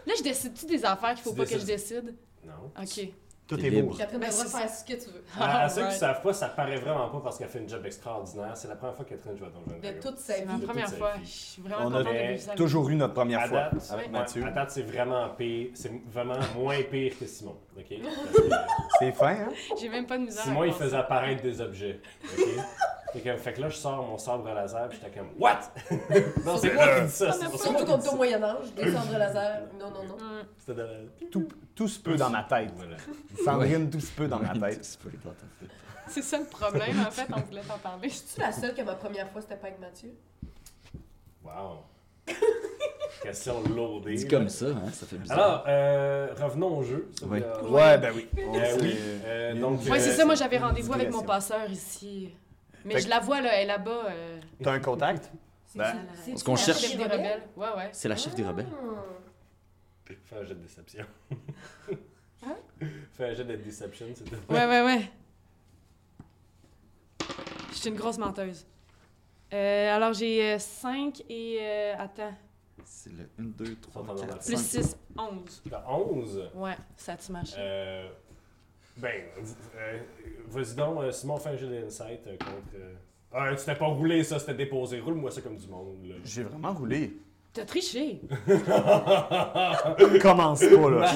Là, 0.06 0.14
je 0.16 0.22
décide-tu 0.22 0.66
des 0.66 0.84
affaires 0.84 1.14
qu'il 1.14 1.22
faut 1.22 1.30
Tu 1.32 1.36
pas 1.36 1.46
que 1.46 1.58
je 1.58 1.64
décide? 1.66 2.14
Non. 2.44 2.52
OK. 2.82 3.08
Tout 3.56 3.64
est 3.66 3.82
beau. 3.82 3.94
Catherine, 3.94 4.20
elle 4.22 4.28
va 4.28 4.32
c'est 4.32 4.58
faire 4.58 4.68
ça. 4.68 4.74
ce 4.76 4.84
que 4.84 4.92
tu 4.92 5.10
veux. 5.10 5.24
À, 5.38 5.64
à 5.64 5.68
ceux 5.68 5.82
qui 5.82 5.86
ne 5.88 5.92
savent 5.92 6.22
pas, 6.22 6.32
ça 6.32 6.48
paraît 6.48 6.76
vraiment 6.78 7.08
pas 7.08 7.20
parce 7.20 7.36
qu'elle 7.38 7.48
fait 7.48 7.58
une 7.58 7.68
job 7.68 7.84
extraordinaire. 7.84 8.52
C'est 8.56 8.68
la 8.68 8.76
première 8.76 8.94
fois 8.94 9.04
que 9.04 9.10
Catherine 9.10 9.36
joue 9.36 9.44
à 9.44 9.48
Donjon 9.48 9.76
De 9.76 9.82
Dragon. 9.82 9.98
toute 10.00 10.18
sa 10.18 10.34
vie. 10.40 10.46
toute 10.46 10.64
première 10.66 10.88
fois. 10.92 11.12
vie. 11.16 11.24
Je 11.24 11.30
suis 11.30 11.62
vraiment 11.62 11.86
On 11.86 11.94
a 11.94 12.02
de 12.04 12.56
toujours 12.56 12.88
eu 12.88 12.94
notre 12.94 13.14
première 13.14 13.40
À 13.40 13.46
fois 13.48 13.58
date, 13.58 13.72
avec 13.90 14.06
ouais, 14.06 14.12
Mathieu. 14.12 14.44
à 14.46 14.50
date, 14.50 14.70
c'est 14.70 14.82
vraiment 14.82 15.28
pire. 15.30 15.68
C'est 15.74 15.92
vraiment 16.12 16.38
moins 16.56 16.80
pire 16.90 17.18
que 17.18 17.26
Simon. 17.26 17.56
OK? 17.76 17.96
C'est 18.98 19.12
fin, 19.12 19.32
hein? 19.32 19.48
J'ai 19.80 19.88
même 19.88 20.06
pas 20.06 20.16
de 20.18 20.24
misère 20.24 20.44
Simon, 20.44 20.62
à 20.62 20.66
il 20.66 20.72
faisait 20.72 20.96
apparaître 20.96 21.42
des 21.42 21.60
objets. 21.60 22.00
OK? 22.38 22.44
Fait 23.12 23.20
que, 23.20 23.36
fait 23.36 23.52
que 23.54 23.60
là, 23.60 23.68
je 23.68 23.76
sors 23.76 24.06
mon 24.06 24.18
sabre 24.18 24.52
laser, 24.54 24.88
puis 24.88 24.98
j'étais 25.02 25.18
comme, 25.18 25.30
What? 25.38 25.60
non, 26.44 26.56
c'est 26.56 26.72
moi 26.74 26.86
qui 27.00 27.06
dis 27.06 27.10
ça. 27.12 27.32
C'est 27.32 27.44
pas 27.50 27.50
Surtout 27.58 27.72
moi 27.72 27.80
qui 27.80 27.86
contre 27.86 27.98
dis 28.02 28.06
au 28.08 28.10
ça. 28.10 28.16
Moyen-Âge, 28.16 28.72
des 28.76 28.92
cendres 28.94 29.18
laser. 29.18 29.62
Non, 29.78 29.90
non, 29.90 30.04
non. 30.04 30.16
C'était 30.58 30.82
Tout, 31.30 31.48
tout 31.74 31.88
se 31.88 31.98
peut 31.98 32.16
dans 32.16 32.30
ma 32.30 32.44
tête. 32.44 32.70
Voilà. 32.76 32.96
Sandrine, 33.44 33.90
tout 33.90 34.00
se 34.00 34.12
peut 34.12 34.28
dans 34.28 34.38
ma 34.38 34.54
tête. 34.56 34.84
C'est 36.08 36.22
ça 36.22 36.38
le 36.38 36.44
problème, 36.44 37.04
en 37.06 37.10
fait, 37.10 37.26
on 37.34 37.40
voulait 37.40 37.62
t'en 37.62 37.78
parler. 37.78 38.08
Je 38.08 38.14
suis 38.14 38.40
la 38.40 38.50
seule 38.52 38.74
que 38.74 38.82
ma 38.82 38.94
première 38.94 39.28
fois 39.30 39.40
c'était 39.40 39.56
pas 39.56 39.68
avec 39.68 39.78
Mathieu? 39.80 40.10
Wow. 41.44 41.84
Question 43.22 43.62
lourdée. 43.62 44.14
Dit 44.14 44.28
comme 44.28 44.48
ça, 44.48 44.66
hein, 44.66 44.90
ça 44.92 45.06
fait 45.06 45.16
bizarre. 45.16 45.38
Alors, 45.38 45.64
euh, 45.68 46.28
revenons 46.40 46.78
au 46.78 46.82
jeu. 46.82 47.10
Ça, 47.18 47.26
Oui. 47.28 47.40
euh, 47.44 47.68
Ouais, 47.68 47.98
ben 47.98 48.12
oui. 48.14 48.28
Euh, 48.38 48.78
oui. 48.80 48.94
Euh, 49.24 49.54
donc, 49.60 49.80
Ouais, 49.88 50.00
c'est 50.00 50.10
euh, 50.10 50.16
ça, 50.16 50.24
moi 50.24 50.34
j'avais 50.34 50.58
rendez-vous 50.58 50.92
avec 50.94 51.10
mon 51.10 51.22
passeur 51.22 51.70
ici. 51.70 52.34
Mais 52.84 52.94
Fait 52.94 53.00
je 53.00 53.04
que- 53.06 53.10
la 53.10 53.20
vois, 53.20 53.40
là, 53.40 53.50
elle 53.54 53.64
est 53.64 53.66
là-bas. 53.66 54.04
Euh, 54.10 54.40
T'as 54.62 54.72
un 54.72 54.80
contact? 54.80 55.30
Ben, 55.74 55.94
C'est 56.24 56.30
Parce 56.32 56.42
qu'on 56.42 56.52
la 56.52 56.58
cherche- 56.58 56.80
chef 56.80 56.90
chef 56.90 56.98
des 56.98 57.04
rebelles. 57.04 57.42
Ouais, 57.56 57.68
ouais. 57.76 57.90
C'est 57.92 58.08
la 58.08 58.16
chef 58.16 58.34
des 58.34 58.44
rebelles. 58.44 58.66
Fais 60.24 60.36
un 60.36 60.44
jet 60.44 60.54
de 60.54 60.60
déception. 60.60 61.04
Hein? 62.42 62.56
Fais 63.12 63.24
un 63.28 63.34
jet 63.34 63.44
de 63.44 63.56
déception, 63.56 64.06
s'il 64.14 64.24
te 64.24 64.30
plaît. 64.30 64.38
Ouais, 64.48 64.66
ouais, 64.66 64.82
ouais. 64.82 65.10
Je 67.70 67.74
suis 67.76 67.88
une 67.90 67.96
grosse 67.96 68.16
menteuse. 68.18 68.66
Euh, 69.52 69.94
alors 69.94 70.12
j'ai 70.14 70.58
5 70.58 71.22
et. 71.28 71.58
euh, 71.60 71.94
attends. 71.98 72.32
C'est 72.84 73.10
le 73.12 73.28
1, 73.38 73.42
2, 73.58 73.76
3, 73.76 73.92
Sont 74.04 74.10
en 74.10 74.14
4, 74.14 74.30
ordre. 74.30 74.42
Plus 74.44 74.56
5. 74.56 74.82
6, 74.82 74.96
11. 75.18 75.62
T'as 75.70 75.84
11. 75.88 76.50
Ouais, 76.54 76.76
ça 76.96 77.16
tu 77.16 77.30
marche. 77.32 77.50
Euh, 77.58 78.08
ben, 79.00 79.22
euh, 79.76 79.98
vas-y 80.48 80.74
donc, 80.74 81.00
euh, 81.02 81.10
Simon, 81.12 81.36
fais 81.38 81.50
un 81.50 81.54
d'insight 81.54 82.26
euh, 82.26 82.36
contre. 82.38 82.74
euh, 82.76 82.94
Ah, 83.32 83.54
tu 83.56 83.64
t'es 83.64 83.74
pas 83.74 83.86
roulé, 83.86 84.22
ça, 84.24 84.38
c'était 84.38 84.54
déposé. 84.54 85.00
Roule-moi 85.00 85.30
ça 85.30 85.40
comme 85.40 85.56
du 85.56 85.68
monde, 85.68 86.04
là. 86.04 86.14
J'ai 86.24 86.42
vraiment 86.42 86.72
roulé. 86.72 87.16
T'as 87.52 87.64
triché. 87.64 88.20
Commence 90.22 90.60
pas, 90.60 90.90
là. 90.90 91.12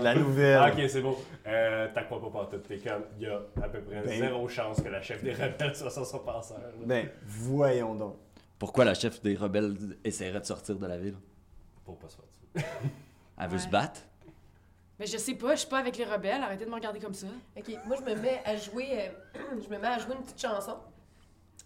La 0.00 0.14
nouvelle. 0.14 0.58
Ah, 0.62 0.70
ok, 0.72 0.82
c'est 0.88 1.02
bon. 1.02 1.16
Euh, 1.46 1.88
T'as 1.94 2.04
quoi 2.04 2.20
pas 2.20 2.30
partout? 2.30 2.58
T'es 2.66 2.78
comme, 2.78 3.02
il 3.18 3.24
y 3.24 3.26
a 3.26 3.36
à 3.62 3.68
peu 3.68 3.80
près 3.80 4.00
Ben- 4.02 4.18
zéro 4.18 4.48
chance 4.48 4.80
que 4.80 4.88
la 4.88 5.02
chef 5.02 5.22
des 5.22 5.32
rebelles 5.32 5.74
soit 5.74 5.90
sur 5.90 6.06
son 6.06 6.20
passeur. 6.20 6.58
là. 6.58 6.86
Ben, 6.86 7.08
voyons 7.26 7.94
donc. 7.94 8.16
Pourquoi 8.58 8.84
la 8.84 8.94
chef 8.94 9.20
des 9.22 9.34
rebelles 9.36 9.76
essaierait 10.04 10.40
de 10.40 10.46
sortir 10.46 10.76
de 10.76 10.86
la 10.86 10.98
ville? 10.98 11.16
Pour 11.84 11.98
pas 11.98 12.08
se 12.08 12.16
faire 12.16 12.24
tuer. 12.64 12.70
Elle 13.38 13.46
veut 13.48 13.54
Ouais. 13.54 13.58
se 13.58 13.68
battre? 13.68 14.00
Mais 15.00 15.06
je 15.06 15.16
sais 15.16 15.34
pas, 15.34 15.54
je 15.54 15.60
suis 15.60 15.68
pas 15.68 15.78
avec 15.78 15.96
les 15.96 16.04
rebelles, 16.04 16.42
arrêtez 16.42 16.66
de 16.66 16.70
me 16.70 16.74
regarder 16.74 17.00
comme 17.00 17.14
ça. 17.14 17.26
Ok, 17.56 17.70
moi 17.86 17.96
je 17.98 18.02
me 18.02 18.14
mets 18.20 18.42
à 18.44 18.54
jouer, 18.54 18.86
euh, 18.92 19.08
je 19.64 19.68
me 19.70 19.78
mets 19.78 19.88
à 19.88 19.98
jouer 19.98 20.14
une 20.14 20.22
petite 20.22 20.40
chanson, 20.40 20.76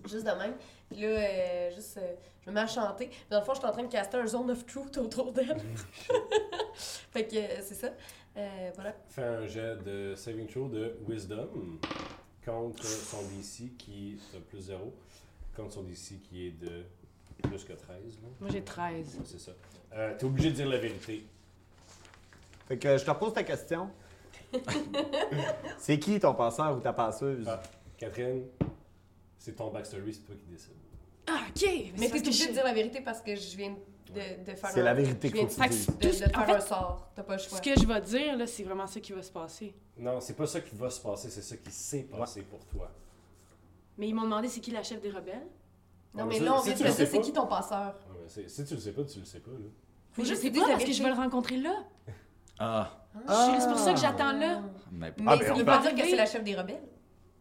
juste 0.04 0.24
de 0.24 0.30
même. 0.30 0.54
Puis 0.88 1.00
là, 1.00 1.08
euh, 1.08 1.70
juste, 1.74 1.96
euh, 1.98 2.14
je 2.44 2.50
me 2.50 2.54
mets 2.54 2.60
à 2.60 2.66
chanter. 2.68 3.08
Puis 3.08 3.18
dans 3.30 3.40
le 3.40 3.44
fond, 3.44 3.52
je 3.54 3.58
suis 3.58 3.66
en 3.66 3.72
train 3.72 3.82
de 3.82 3.88
caster 3.90 4.18
un 4.18 4.26
zone 4.28 4.52
of 4.52 4.64
truth 4.66 4.96
autour 4.98 5.32
d'elle. 5.32 5.56
fait 6.74 7.26
que 7.26 7.36
euh, 7.36 7.60
c'est 7.60 7.74
ça. 7.74 7.88
Euh, 8.36 8.70
voilà. 8.76 8.94
Fais 9.08 9.24
un 9.24 9.46
jet 9.48 9.82
de 9.82 10.14
saving 10.14 10.46
throw 10.46 10.68
de 10.68 10.96
wisdom 11.08 11.80
contre 12.44 12.84
son 12.84 13.22
DC 13.22 13.76
qui 13.76 14.16
est 14.32 14.38
plus 14.40 14.60
0. 14.60 14.92
compte 15.56 15.72
son 15.72 15.82
DC 15.82 16.20
qui 16.22 16.46
est 16.46 16.50
de 16.52 16.84
plus 17.42 17.64
que 17.64 17.72
13. 17.72 17.78
là. 18.22 18.28
Moi, 18.40 18.50
j'ai 18.52 18.62
13. 18.62 19.18
C'est 19.24 19.40
ça. 19.40 19.52
Euh, 19.94 20.16
T'es 20.16 20.24
obligé 20.24 20.50
de 20.50 20.54
dire 20.56 20.68
la 20.68 20.78
vérité. 20.78 21.26
Fait 22.66 22.78
que 22.78 22.96
je 22.96 23.04
te 23.04 23.10
repose 23.10 23.32
ta 23.34 23.42
question. 23.42 23.90
c'est 25.78 25.98
qui 25.98 26.18
ton 26.20 26.34
passeur 26.34 26.76
ou 26.76 26.80
ta 26.80 26.92
passeuse? 26.92 27.46
Ah. 27.48 27.60
Catherine, 27.98 28.44
c'est 29.38 29.54
ton 29.56 29.70
backstory, 29.70 30.14
c'est 30.14 30.20
toi 30.20 30.34
qui 30.34 30.46
décides. 30.52 30.72
Ah, 31.26 31.40
ok! 31.48 31.62
Mais 31.98 32.06
c'est 32.08 32.10
t'es 32.12 32.18
obligé 32.20 32.48
de 32.48 32.52
dire 32.52 32.64
la 32.64 32.74
vérité 32.74 33.00
parce 33.00 33.20
que 33.20 33.34
je 33.34 33.56
viens 33.56 33.70
de, 33.70 34.44
de 34.44 34.56
faire 34.56 34.70
C'est 34.70 34.80
un- 34.80 34.84
la 34.84 34.94
vérité 34.94 35.28
je 35.28 35.32
qu'il 35.34 35.46
viens 35.46 35.48
faut 35.48 35.62
de, 35.62 35.68
que 35.68 35.74
tu 35.74 36.06
de, 36.06 36.12
de 36.12 36.12
faire 36.30 36.38
En 36.42 36.46
fait, 36.46 36.52
un 36.52 36.60
sort. 36.60 37.08
T'as 37.14 37.22
pas 37.22 37.36
le 37.36 37.42
choix. 37.42 37.58
Ce 37.58 37.62
que 37.62 37.80
je 37.80 37.86
vais 37.86 38.00
dire, 38.02 38.36
là, 38.36 38.46
c'est 38.46 38.62
vraiment 38.62 38.86
ça 38.86 39.00
qui 39.00 39.12
va 39.12 39.22
se 39.22 39.32
passer. 39.32 39.74
Non, 39.96 40.20
c'est 40.20 40.34
pas 40.36 40.46
ça 40.46 40.60
qui 40.60 40.74
va 40.76 40.90
se 40.90 41.00
passer, 41.00 41.30
c'est 41.30 41.42
ça 41.42 41.56
qui 41.56 41.70
s'est 41.70 42.02
passé 42.04 42.42
pour 42.42 42.60
toi. 42.66 42.90
Mais 43.96 44.08
ils 44.08 44.14
m'ont 44.14 44.22
demandé 44.24 44.48
c'est 44.48 44.60
qui 44.60 44.70
la 44.72 44.82
chef 44.82 45.00
des 45.00 45.10
rebelles? 45.10 45.46
Non, 46.14 46.24
Ah, 46.24 46.26
mais 46.26 46.40
là, 46.40 46.54
on 46.58 46.60
vient 46.60 46.72
de 46.72 46.78
tu 46.78 46.82
te 46.84 46.88
le 46.88 46.94
sais 46.94 47.04
dire 47.04 47.12
c'est 47.12 47.20
qui 47.20 47.32
ton 47.32 47.46
passeur? 47.46 47.94
Ouais, 48.10 48.16
c'est- 48.28 48.48
si 48.48 48.64
tu 48.64 48.74
le 48.74 48.80
sais 48.80 48.92
pas, 48.92 49.04
tu 49.04 49.18
le 49.20 49.24
sais 49.24 49.40
pas. 49.40 49.50
Là. 49.50 49.56
Faut 50.12 50.22
Mais 50.22 50.24
je 50.24 50.28
juste 50.30 50.42
sais 50.42 50.50
dire 50.50 50.62
pas 50.62 50.68
la 50.68 50.74
parce 50.74 50.84
que 50.84 50.92
je 50.92 51.02
vais 51.02 51.08
le 51.08 51.14
rencontrer 51.14 51.56
là. 51.56 51.84
Ah, 52.58 52.90
Je- 53.28 53.60
C'est 53.60 53.68
pour 53.68 53.78
ça 53.78 53.92
que 53.94 54.00
j'attends 54.00 54.32
là. 54.32 54.60
mais, 54.90 55.12
Mais 55.18 55.24
Ah, 55.26 55.36
ben, 55.36 55.46
ça 55.46 55.52
on 55.52 55.56
veut 55.56 55.64
peut 55.64 55.70
pas 55.70 55.78
dire 55.78 55.94
que 55.94 56.02
c'est 56.02 56.16
la 56.16 56.26
chef 56.26 56.42
des 56.44 56.54
rebelles. 56.54 56.82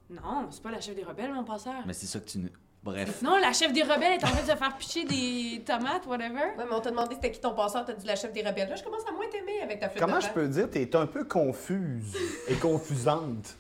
Non, 0.09 0.47
c'est 0.51 0.61
pas 0.61 0.72
la 0.72 0.82
chef 0.82 0.95
des 0.95 1.03
rebelles, 1.03 1.34
mon 1.34 1.43
passeur. 1.43 1.74
mais 1.86 1.93
c'est 1.93 2.05
ça 2.05 2.20
que 2.20 2.26
tu. 2.26 2.38
ne- 2.39 2.49
Bref. 2.84 3.22
Non, 3.22 3.38
la 3.38 3.53
chef 3.53 3.72
des 3.72 3.82
rebelles 3.84 4.14
est 4.20 4.24
en 4.26 4.28
train 4.28 4.41
de 4.43 4.49
se 4.49 4.55
faire 4.57 4.76
picher 4.78 5.05
des 5.05 5.64
tomates, 5.66 6.05
whatever. 6.05 6.34
Ouais, 6.57 6.66
mais 6.70 6.74
on 6.76 6.82
t'a 6.82 6.89
demandé 6.91 7.16
c'était 7.16 7.32
qui 7.32 7.39
ton 7.39 7.53
passeur, 7.55 7.86
t'as 7.86 7.93
dit 7.93 8.05
la 8.05 8.18
chef 8.18 8.34
des 8.34 8.41
rebelles. 8.43 8.68
Là, 8.68 8.76
je 8.76 8.84
commence 8.84 9.07
à 9.07 9.11
moins 9.14 9.26
t'aimer 9.32 9.61
avec 9.61 9.80
ta 9.80 9.88
flûte 9.88 10.03
Comment 10.03 10.18
de 10.18 10.22
je 10.24 10.30
peux 10.30 10.47
dire? 10.49 10.70
T'es 10.70 10.93
un 10.97 11.07
peu 11.07 11.24
confuse 11.24 12.14
et 12.49 12.55
confusante? 12.55 13.55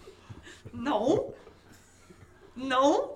Non! 0.73 1.33
Non! 2.57 3.11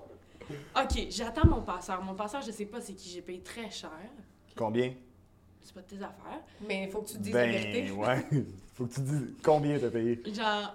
Ok, 0.76 1.06
j'attends 1.10 1.46
mon 1.46 1.60
passeur. 1.60 2.02
Mon 2.02 2.14
passeur, 2.14 2.40
je 2.40 2.52
sais 2.52 2.64
pas 2.64 2.80
c'est 2.80 2.94
qui 2.94 3.10
j'ai 3.10 3.20
payé 3.20 3.42
très 3.42 3.70
cher. 3.70 3.90
Combien? 4.56 4.94
C'est 5.68 5.74
pas 5.74 5.80
de 5.82 5.86
tes 5.86 5.96
affaires. 5.96 6.40
Mais 6.66 6.84
il 6.84 6.90
faut 6.90 7.02
que 7.02 7.08
tu 7.08 7.14
te 7.18 7.18
dises 7.18 7.34
la 7.34 7.42
Ben, 7.42 7.50
vérité. 7.50 7.90
ouais. 7.92 8.26
Faut 8.74 8.86
que 8.86 8.94
tu 8.94 9.00
dises 9.02 9.34
combien 9.44 9.78
t'as 9.78 9.90
payé. 9.90 10.22
Genre 10.32 10.74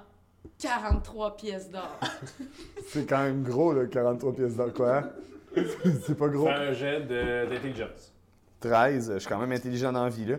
43 0.59 1.35
pièces 1.35 1.69
d'or. 1.71 1.99
C'est 2.89 3.07
quand 3.09 3.23
même 3.23 3.41
gros, 3.43 3.73
là, 3.73 3.87
43 3.87 4.33
pièces 4.35 4.55
d'or, 4.55 4.71
quoi. 4.71 4.97
hein? 4.97 5.09
C'est 6.05 6.15
pas 6.17 6.27
gros. 6.27 6.45
Fais 6.45 6.51
un 6.53 6.73
jet 6.73 7.01
d'intelligence. 7.01 8.13
13, 8.59 9.13
je 9.15 9.19
suis 9.19 9.27
quand 9.29 9.39
même 9.39 9.51
intelligent 9.51 9.91
dans 9.91 10.03
la 10.03 10.09
vie, 10.09 10.25
là. 10.25 10.37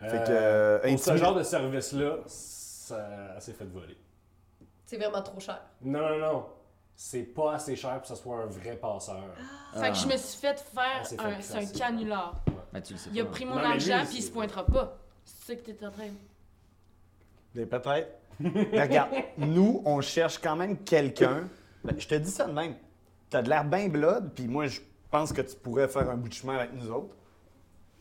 Fait 0.00 0.08
que, 0.24 0.30
Euh, 0.32 0.78
euh, 0.78 0.78
pour 0.80 0.98
ce 0.98 1.10
intimi- 1.10 1.16
genre 1.18 1.34
de 1.36 1.42
service-là, 1.44 2.16
ça 2.26 3.38
s'est 3.40 3.52
fait 3.52 3.64
voler. 3.66 3.96
C'est 4.84 4.96
vraiment 4.96 5.22
trop 5.22 5.38
cher. 5.38 5.62
Non, 5.80 6.00
non, 6.00 6.18
non. 6.18 6.46
C'est 6.96 7.22
pas 7.22 7.54
assez 7.54 7.76
cher 7.76 7.92
pour 7.92 8.02
que 8.02 8.08
ce 8.08 8.14
soit 8.16 8.36
un 8.42 8.46
vrai 8.46 8.76
passeur. 8.76 9.22
Fait 9.74 9.90
que 9.90 9.96
je 9.96 10.06
me 10.06 10.16
suis 10.16 10.38
fait 10.40 10.58
faire 10.58 11.00
Ah, 11.00 11.04
c'est 11.04 11.20
fait 11.20 11.56
un, 11.56 11.60
un 11.62 11.66
canular. 11.66 12.44
Mais 12.72 12.82
tu 12.82 12.94
le 12.94 12.98
sais 12.98 13.10
Il 13.12 13.20
a 13.20 13.24
pas. 13.24 13.30
pris 13.30 13.44
mon 13.44 13.54
Non, 13.56 13.60
mais 13.68 13.78
lui, 13.78 13.92
argent 13.92 14.06
puis 14.08 14.18
il 14.18 14.22
se 14.22 14.30
pointera 14.30 14.64
pas. 14.66 14.98
C'est 15.24 15.46
ça 15.56 15.60
que 15.62 15.70
t'es 15.70 15.86
en 15.86 15.90
train 15.90 16.06
de... 16.08 16.12
Mais 17.54 17.66
peut-être. 17.66 18.08
Mais 18.40 18.82
regarde, 18.82 19.10
nous, 19.38 19.82
on 19.84 20.00
cherche 20.00 20.38
quand 20.38 20.56
même 20.56 20.78
quelqu'un. 20.78 21.48
Ben, 21.84 21.94
je 21.98 22.08
te 22.08 22.14
dis 22.14 22.30
ça 22.30 22.46
de 22.46 22.52
même. 22.52 22.74
T'as 23.28 23.42
de 23.42 23.48
l'air 23.50 23.64
bien 23.64 23.88
blood, 23.88 24.32
puis 24.34 24.48
moi, 24.48 24.66
je 24.66 24.80
pense 25.10 25.32
que 25.32 25.42
tu 25.42 25.54
pourrais 25.56 25.88
faire 25.88 26.08
un 26.10 26.16
bout 26.16 26.28
de 26.28 26.34
chemin 26.34 26.56
avec 26.56 26.72
nous 26.72 26.90
autres. 26.90 27.14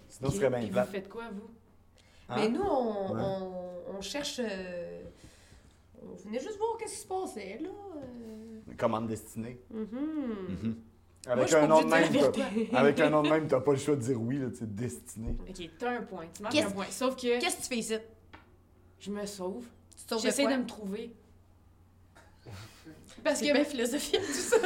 Sinon, 0.07 0.29
ce 0.29 0.35
Ok, 0.35 0.39
serait 0.41 0.49
bien 0.49 0.59
puis 0.59 0.67
vous 0.67 0.73
plate. 0.73 0.89
faites 0.89 1.09
quoi, 1.09 1.23
vous? 1.33 1.49
Hein? 2.29 2.35
Mais 2.37 2.49
nous, 2.49 2.61
on, 2.63 3.13
Ouais. 3.13 3.21
on, 3.21 3.97
on 3.97 4.01
cherche. 4.01 4.39
euh, 4.39 5.01
on 6.03 6.15
venait 6.15 6.39
juste 6.39 6.57
voir 6.57 6.77
qu'est-ce 6.79 6.93
qui 6.95 6.99
se 7.01 7.07
passait, 7.07 7.59
là. 7.61 7.69
euh. 7.69 8.73
Commande 8.77 9.07
destinée. 9.07 9.59
Mhm. 9.69 9.87
Mhm. 10.49 10.75
Avec 11.27 11.53
un 11.53 11.59
pas 11.61 11.67
nom 11.67 11.81
de 11.83 11.87
même, 11.87 12.11
t'as- 12.71 12.77
avec 12.79 12.99
un 12.99 13.09
nom 13.11 13.21
de 13.21 13.29
même, 13.29 13.47
t'as 13.47 13.59
pas 13.59 13.71
le 13.73 13.77
choix 13.77 13.95
de 13.95 14.01
dire 14.01 14.19
oui, 14.19 14.39
là, 14.39 14.47
c'est 14.57 14.73
destiné. 14.75 15.35
Ok, 15.47 15.69
t'as 15.77 15.97
un 15.97 16.01
point. 16.01 16.25
Tu 16.33 16.41
marques 16.41 16.53
Qu'est-ce- 16.53 16.67
un 16.67 16.71
point. 16.71 16.85
Sauf 16.89 17.15
que 17.15 17.39
Qu'est-ce 17.39 17.57
que 17.57 17.61
tu 17.61 17.67
fais 17.67 17.77
ici? 17.77 17.95
je 18.99 19.11
me 19.11 19.25
sauve. 19.27 19.65
Tu 19.97 20.03
te 20.03 20.09
sauves 20.09 20.21
J'essaie 20.23 20.43
quoi? 20.43 20.53
de 20.53 20.57
me 20.61 20.65
trouver. 20.65 21.11
Parce 23.23 23.39
C'est 23.39 23.47
que 23.49 23.53
bien 23.53 23.63
philosophique, 23.63 24.19
tout 24.19 24.33
ça. 24.33 24.57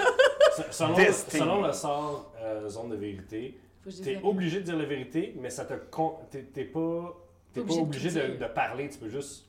Se- 0.56 0.72
Selon, 0.72 0.93
Destiny. 0.95 1.41
selon 1.41 1.62
le 1.62 1.74
sort 1.74 2.32
euh, 2.39 2.70
zone 2.70 2.89
de 2.89 2.95
vérité, 2.95 3.58
Faut 3.84 3.89
que 3.89 3.91
je 3.91 3.95
dise 3.97 4.06
t'es 4.06 4.14
la 4.16 4.26
obligé 4.26 4.60
de 4.60 4.64
dire 4.64 4.78
la 4.78 4.86
vérité, 4.86 5.34
mais 5.38 5.49
ça 5.49 5.66
te 5.66 5.74
con... 5.74 6.20
t'es 6.32 6.43
t'es 6.43 6.64
pas 6.64 7.14
t'es 7.53 7.62
pas 7.62 7.74
Obligé 7.74 7.80
de 7.82 7.84
obligé 7.86 8.10
tout 8.10 8.16
de, 8.16 8.38
dire. 8.38 8.47
de 8.47 8.53
parler, 8.53 8.89
tu 8.89 8.97
peux 8.97 9.10
juste 9.10 9.45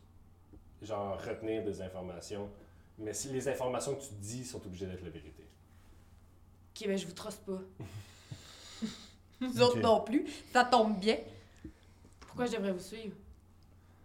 genre 0.83 1.17
retenir 1.23 1.63
des 1.65 1.81
informations. 1.83 2.49
Mais 2.99 3.13
si 3.13 3.29
les 3.29 3.47
informations 3.49 3.95
que 3.95 4.01
tu 4.03 4.15
dis 4.21 4.45
sont 4.45 4.65
obligées 4.67 4.87
d'être 4.87 5.05
la 5.05 5.11
vérité. 5.11 5.46
Ok, 6.79 6.87
ben 6.89 6.99
je 6.99 7.07
vous 7.07 7.13
truste 7.13 7.41
pas. 7.47 7.61
Nous 9.41 9.63
autres 9.63 9.79
non 9.81 10.01
plus. 10.01 10.27
Ça 10.53 10.65
tombe 10.65 10.99
bien. 10.99 11.17
Pourquoi 12.21 12.47
je 12.47 12.53
devrais 12.53 12.73
vous 12.73 12.81
suivre? 12.81 13.15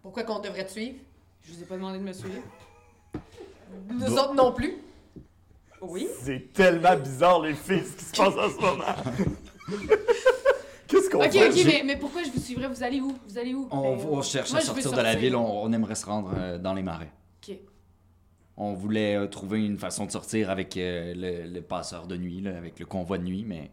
Pourquoi 0.02 0.22
qu'on 0.24 0.38
devrait 0.38 0.64
te 0.66 0.72
suivre? 0.72 0.96
Je 1.46 1.52
vous 1.52 1.62
ai 1.62 1.66
pas 1.66 1.76
demandé 1.76 1.98
de 1.98 2.04
me 2.04 2.12
suivre. 2.12 2.42
Nous 3.90 3.98
Bon. 4.06 4.12
autres 4.12 4.34
non 4.34 4.52
plus. 4.52 4.76
Oui? 5.80 6.08
C'est 6.22 6.52
tellement 6.52 6.96
bizarre, 6.96 7.40
les 7.40 7.54
filles, 7.54 7.82
ce 7.84 7.96
qui 7.96 8.04
se 8.04 8.12
passe 8.12 8.34
en 8.34 8.50
ce 8.50 8.60
moment. 8.60 8.84
Qu'est-ce 10.86 11.10
qu'on 11.10 11.24
Ok, 11.24 11.32
fait? 11.32 11.48
ok, 11.48 11.62
mais, 11.66 11.82
mais 11.84 11.96
pourquoi 11.96 12.22
je 12.22 12.30
vous 12.30 12.40
suivrais? 12.40 12.68
Vous 12.68 12.82
allez 12.82 13.00
où? 13.00 13.16
Vous 13.26 13.38
allez 13.38 13.52
où? 13.54 13.66
On, 13.70 13.96
Ben, 13.96 14.06
on 14.10 14.22
cherche 14.22 14.50
moi, 14.50 14.60
à 14.60 14.62
je 14.62 14.66
veux 14.68 14.72
sortir 14.80 14.92
de 14.92 14.96
la 14.98 15.12
sortir. 15.12 15.20
ville, 15.20 15.36
on, 15.36 15.64
on 15.64 15.72
aimerait 15.72 15.94
se 15.94 16.06
rendre 16.06 16.32
euh, 16.36 16.58
dans 16.58 16.74
les 16.74 16.82
marais. 16.82 17.10
On 18.56 18.74
voulait 18.74 19.16
euh, 19.16 19.26
trouver 19.26 19.64
une 19.64 19.78
façon 19.78 20.04
de 20.06 20.10
sortir 20.10 20.50
avec 20.50 20.76
euh, 20.76 21.14
le, 21.16 21.52
le 21.52 21.62
passeur 21.62 22.06
de 22.06 22.16
nuit, 22.16 22.40
là, 22.40 22.56
avec 22.56 22.78
le 22.78 22.86
convoi 22.86 23.18
de 23.18 23.24
nuit, 23.24 23.44
mais 23.46 23.70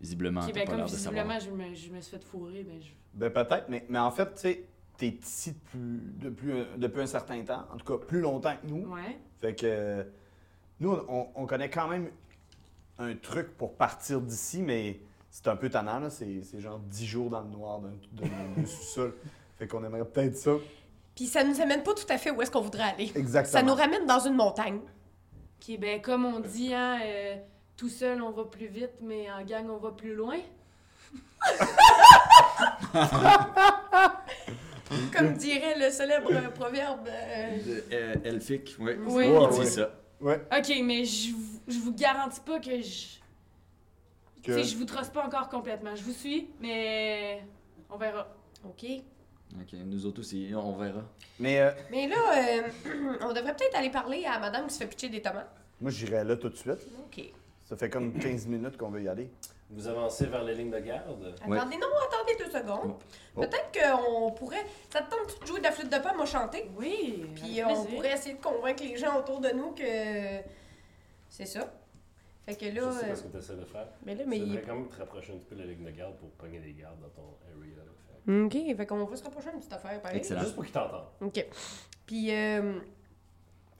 visiblement, 0.00 0.40
ben 0.40 0.52
pas 0.52 0.64
comme 0.66 0.76
l'air 0.76 0.86
de 0.86 0.90
savoir. 0.90 1.24
visiblement, 1.38 1.40
je 1.64 1.70
me, 1.70 1.74
je 1.74 1.90
me 1.90 2.00
suis 2.00 2.10
fait 2.16 2.24
fourrer, 2.24 2.62
ben 2.64 2.80
je... 2.80 2.88
Ben 3.14 3.30
peut-être, 3.30 3.66
mais, 3.68 3.84
mais 3.88 3.98
en 3.98 4.10
fait, 4.10 4.26
tu 4.34 4.40
sais, 4.40 4.64
t'es 4.98 5.08
ici 5.22 5.52
depuis, 5.52 6.00
depuis, 6.20 6.52
un- 6.52 6.78
depuis 6.78 7.00
un 7.00 7.06
certain 7.06 7.42
temps, 7.42 7.64
en 7.72 7.76
tout 7.76 7.84
cas 7.98 8.04
plus 8.04 8.20
longtemps 8.20 8.54
que 8.62 8.66
nous. 8.66 8.86
Ouais. 8.92 9.18
Fait 9.40 9.54
que 9.54 10.06
nous, 10.80 10.92
on, 11.08 11.28
on 11.34 11.46
connaît 11.46 11.70
quand 11.70 11.88
même 11.88 12.10
un 12.98 13.14
truc 13.16 13.56
pour 13.56 13.74
partir 13.74 14.20
d'ici, 14.20 14.60
mais 14.62 15.00
c'est 15.30 15.48
un 15.48 15.56
peu 15.56 15.70
tannant, 15.70 15.98
là. 16.00 16.10
C'est, 16.10 16.42
c'est 16.42 16.60
genre 16.60 16.78
10 16.78 17.06
jours 17.06 17.30
dans 17.30 17.40
le 17.40 17.48
noir 17.48 17.80
d'un, 17.80 17.92
d'un- 18.12 18.28
d'un 18.56 18.66
sous-sol. 18.66 19.14
Fait 19.58 19.66
qu'on 19.66 19.82
aimerait 19.84 20.04
peut-être 20.04 20.36
ça. 20.36 20.52
Puis 21.14 21.26
ça 21.26 21.44
nous 21.44 21.60
amène 21.60 21.82
pas 21.82 21.92
tout 21.94 22.06
à 22.08 22.16
fait 22.18 22.30
où 22.30 22.40
est-ce 22.42 22.50
qu'on 22.50 22.60
voudrait 22.62 22.90
aller. 22.94 23.12
Exactement. 23.14 23.52
Ça 23.52 23.62
nous 23.62 23.74
ramène 23.74 24.06
dans 24.06 24.20
une 24.20 24.34
montagne. 24.34 24.80
Ok, 25.60 25.78
ben 25.78 26.00
comme 26.00 26.24
on 26.24 26.40
dit, 26.40 26.72
hein, 26.74 26.98
euh, 27.04 27.36
tout 27.76 27.88
seul 27.88 28.22
on 28.22 28.30
va 28.30 28.44
plus 28.44 28.66
vite, 28.68 28.92
mais 29.00 29.30
en 29.30 29.42
gang 29.44 29.68
on 29.70 29.76
va 29.78 29.90
plus 29.92 30.14
loin. 30.14 30.38
Comme 35.16 35.32
dirait 35.34 35.78
le 35.78 35.90
célèbre 35.90 36.50
proverbe. 36.52 37.08
euh, 37.08 37.58
De- 37.64 37.84
euh, 37.92 38.14
elfique, 38.24 38.76
oui. 38.78 38.92
Oui. 39.06 39.28
Ouais, 39.28 39.44
Il 39.44 39.48
dit 39.50 39.58
ouais. 39.60 39.66
ça. 39.66 39.90
Ouais. 40.20 40.40
Ok, 40.56 40.72
mais 40.84 41.04
je 41.04 41.32
vous, 41.32 41.60
je 41.68 41.78
vous 41.78 41.94
garantis 41.94 42.40
pas 42.40 42.58
que 42.60 42.80
je... 42.80 43.18
Que- 44.42 44.62
je 44.62 44.76
vous 44.76 44.84
trosse 44.84 45.08
pas 45.08 45.24
encore 45.24 45.48
complètement. 45.48 45.94
Je 45.96 46.02
vous 46.02 46.12
suis, 46.12 46.50
mais 46.60 47.42
on 47.88 47.96
verra. 47.96 48.28
OK. 48.64 48.84
Ok, 49.60 49.72
nous 49.84 50.06
autres 50.06 50.20
aussi, 50.20 50.50
on 50.54 50.72
verra. 50.76 51.02
Mais 51.38 51.60
euh, 51.60 51.70
Mais 51.90 52.08
là, 52.08 52.16
euh, 52.36 53.18
on 53.22 53.32
devrait 53.32 53.54
peut-être 53.54 53.76
aller 53.76 53.90
parler 53.90 54.24
à 54.24 54.38
madame 54.38 54.66
qui 54.66 54.74
se 54.74 54.78
fait 54.78 54.86
pitcher 54.86 55.08
des 55.10 55.20
tomates. 55.20 55.50
moi, 55.80 55.90
j'irais 55.90 56.24
là 56.24 56.36
tout 56.36 56.48
de 56.48 56.56
suite. 56.56 56.86
OK. 57.04 57.22
Ça 57.66 57.76
fait 57.76 57.90
comme 57.90 58.12
15 58.18 58.46
minutes 58.46 58.76
qu'on 58.76 58.90
veut 58.90 59.02
y 59.02 59.08
aller. 59.08 59.30
Vous 59.70 59.86
avancez 59.88 60.26
vers 60.26 60.44
les 60.44 60.54
lignes 60.54 60.70
de 60.70 60.78
garde? 60.80 61.34
Ouais. 61.46 61.58
Attendez, 61.58 61.76
non, 61.78 61.86
attendez 62.06 62.36
deux 62.38 62.50
secondes. 62.50 62.94
Oh. 63.36 63.40
Peut-être 63.40 63.70
qu'on 63.72 64.30
pourrait. 64.32 64.64
Ça 64.90 65.00
te 65.00 65.10
tente 65.10 65.40
de 65.40 65.46
jouer 65.46 65.60
de 65.60 65.64
la 65.64 65.72
flûte 65.72 65.90
de 65.90 65.98
pan, 65.98 66.14
moi 66.14 66.26
chanter? 66.26 66.70
Oui, 66.76 67.24
Puis 67.34 67.60
avec 67.60 67.74
on 67.74 67.80
plaisir. 67.82 67.96
pourrait 67.96 68.12
essayer 68.12 68.34
de 68.34 68.42
convaincre 68.42 68.82
les 68.82 68.96
gens 68.96 69.18
autour 69.18 69.40
de 69.40 69.48
nous 69.50 69.70
que. 69.72 69.82
C'est 71.28 71.46
ça. 71.46 71.72
Fait 72.44 72.54
que 72.56 72.66
là. 72.66 72.90
Je 72.92 72.98
sais 72.98 73.04
euh, 73.04 73.08
pas 73.08 73.16
ce 73.16 73.22
que 73.22 73.28
tu 73.28 73.38
essaies 73.38 73.56
de 73.56 73.64
faire. 73.64 73.86
Mais 74.04 74.14
là, 74.14 74.24
Tu 74.24 74.28
mais. 74.30 74.38
devrais 74.40 74.62
quand 74.62 74.74
même 74.74 74.88
te 74.88 74.96
rapprocher 74.98 75.32
un 75.32 75.36
petit 75.36 75.46
peu 75.46 75.54
de 75.54 75.60
la 75.60 75.66
ligne 75.68 75.84
de 75.84 75.90
garde 75.90 76.16
pour 76.16 76.28
pogner 76.32 76.58
des 76.58 76.72
gardes 76.74 77.00
dans 77.00 77.08
ton 77.08 77.28
area. 77.58 77.76
Là, 77.76 77.92
fait. 78.08 78.11
OK, 78.28 78.52
fait 78.76 78.86
qu'on 78.86 79.04
va 79.04 79.16
se 79.16 79.24
rapprocher 79.24 79.50
d'une 79.50 79.58
petite 79.58 79.72
affaire, 79.72 80.00
pareil. 80.00 80.18
Excellent. 80.18 80.40
Juste 80.42 80.54
pour 80.54 80.64
qu'ils 80.64 80.72
t'entendent. 80.72 81.06
OK. 81.20 81.46
Puis, 82.06 82.30
euh. 82.30 82.78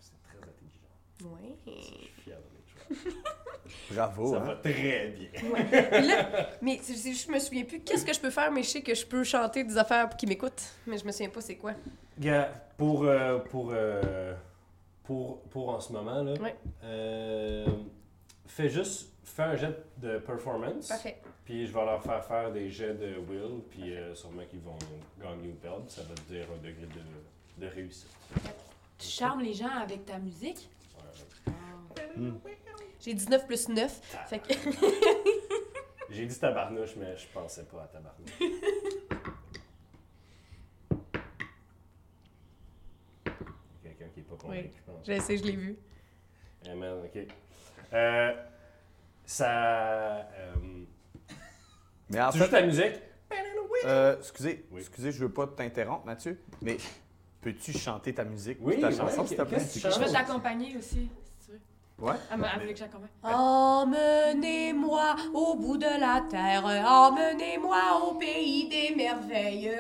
C'est 0.01 0.13
très 0.23 0.39
intelligent. 0.39 1.35
Ouais. 1.37 1.55
Je 1.67 1.83
suis 1.83 2.11
fier 2.25 2.37
de 2.37 2.95
mes 2.97 3.03
choix. 3.13 3.13
Bravo, 3.91 4.33
Ça 4.35 4.41
hein? 4.41 4.45
va 4.45 4.57
très 4.57 5.09
bien. 5.09 6.01
Là, 6.01 6.49
mais 6.61 6.79
je 6.85 7.31
me 7.33 7.39
souviens 7.39 7.65
plus 7.65 7.81
qu'est-ce 7.81 8.05
que 8.05 8.13
je 8.13 8.21
peux 8.21 8.31
faire, 8.31 8.51
mais 8.51 8.63
je 8.63 8.69
sais 8.69 8.83
que 8.83 8.95
je 8.95 9.07
peux 9.07 9.23
chanter 9.25 9.65
des 9.65 9.79
affaires 9.79 10.09
pour 10.09 10.17
qu'ils 10.19 10.29
m'écoutent. 10.29 10.63
Mais 10.87 10.99
je 10.99 11.05
me 11.07 11.13
souviens 11.13 11.31
pas 11.31 11.41
c'est 11.41 11.57
quoi. 11.57 11.73
Gars, 12.19 12.51
pour, 12.77 13.05
euh, 13.05 13.39
pour, 13.39 13.71
euh, 13.73 14.35
pour, 15.05 15.43
pour 15.45 15.69
en 15.71 15.81
ce 15.81 15.93
moment, 15.93 16.23
là, 16.23 16.35
Ouais. 16.41 16.57
euh, 16.85 17.67
fais 18.47 18.69
juste, 18.69 19.13
fais 19.25 19.43
un 19.43 19.57
jet 19.57 19.75
de 19.99 20.19
performance. 20.19 20.89
Parfait. 20.89 21.22
Puis 21.45 21.67
je 21.67 21.73
vais 21.73 21.85
leur 21.85 22.03
faire 22.03 22.25
faire 22.25 22.53
des 22.53 22.71
jets 22.71 22.95
de 22.95 23.17
will, 23.19 23.63
puis 23.71 23.95
euh, 23.97 24.15
sûrement 24.15 24.45
qu'ils 24.49 24.61
vont 24.61 24.79
gagner 25.21 25.49
ou 25.49 25.55
perdre. 25.55 25.85
Ça 25.91 26.03
va 26.03 26.15
te 26.15 26.21
dire 26.33 26.47
un 26.53 26.59
degré 26.59 26.87
de, 26.87 27.65
de 27.65 27.71
réussite. 27.71 28.09
Tu 28.99 29.09
charmes 29.09 29.41
les 29.43 29.53
gens 29.55 29.69
avec 29.71 30.05
ta 30.05 30.19
musique? 30.19 30.69
Ouais. 31.47 32.33
J'ai 33.01 33.15
19 33.15 33.47
plus 33.47 33.69
9. 33.69 34.01
Fait 34.29 34.39
que. 34.39 34.55
J'ai 36.11 36.27
dit 36.27 36.39
tabarnouche, 36.39 36.95
mais 36.97 37.17
je 37.17 37.27
pensais 37.29 37.65
pas 37.65 37.83
à 37.83 37.87
tabarnouche. 37.87 38.31
Quelqu'un 43.83 44.07
qui 44.15 44.21
est 44.21 44.23
pas 44.25 44.37
convaincu, 44.37 44.65
Oui. 44.69 44.71
je 44.77 44.93
pense. 44.93 45.07
Je 45.07 45.21
sais, 45.21 45.37
je 45.39 45.45
l'ai 45.45 45.57
vu. 45.57 45.77
Eh, 46.67 46.75
man, 46.75 47.03
ok. 47.05 47.27
Euh, 47.93 48.35
ça. 49.25 49.51
euh, 50.31 50.55
Mais 52.13 52.21
en 52.21 52.31
tu 52.31 52.39
joues 52.39 52.47
ta 52.49 52.63
musique? 52.63 52.93
euh, 53.85 54.17
excusez, 54.19 54.65
Oui. 54.71 54.81
excusez, 54.81 55.11
je 55.13 55.19
veux 55.25 55.31
pas 55.33 55.47
t'interrompre, 55.47 56.05
Mathieu, 56.07 56.39
mais 56.61 56.77
peux-tu 57.41 57.73
chanter 57.73 58.15
ta 58.15 58.25
musique, 58.25 58.59
Oui, 58.61 58.81
ta 58.81 58.91
chanson, 58.91 59.27
s'il 59.27 59.37
te 59.37 59.43
plaît? 59.43 59.59
Je 59.59 59.81
vais 59.89 59.91
chantes? 59.91 60.13
t'accompagner 60.13 60.77
aussi, 60.77 60.97
veux. 61.01 61.09
Ouais. 62.03 62.15
Que 62.31 62.77
j'accompagne. 62.77 63.09
Emmenez-moi 63.23 65.15
au 65.35 65.55
bout 65.55 65.77
de 65.77 65.87
la 66.01 66.23
terre, 66.29 66.65
emmenez-moi 66.65 67.79
au 68.09 68.15
pays 68.15 68.69
des 68.69 68.95
merveilles. 68.97 69.71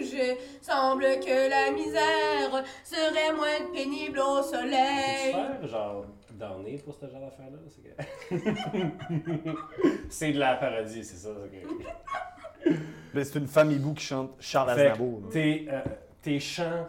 Je 0.00 0.36
semble 0.62 1.02
que 1.20 1.50
la 1.50 1.72
misère 1.72 2.64
serait 2.84 3.32
moins 3.34 3.72
pénible 3.74 4.20
au 4.20 4.36
Peux-tu 4.42 4.56
soleil. 4.56 5.32
faire 5.32 5.66
genre 5.66 6.04
donner 6.32 6.78
pour 6.78 6.94
ce 6.94 7.06
genre 7.06 7.20
d'affaire-là? 7.20 7.58
C'est 7.68 7.82
que- 7.82 9.50
C'est 10.08 10.32
de 10.32 10.38
la 10.38 10.54
parodie, 10.54 11.02
c'est 11.04 11.16
ça. 11.16 11.30
c'est 11.42 11.50
que- 11.50 12.74
Ben, 13.14 13.24
c'est 13.24 13.38
une 13.38 13.48
famille 13.48 13.78
boue 13.78 13.94
qui 13.94 14.04
chante 14.04 14.36
Charles 14.40 14.74
Fait 14.74 14.86
Aznavour. 14.90 15.22
tes, 15.32 15.66
euh, 15.70 15.80
tes 16.22 16.38
chants 16.38 16.88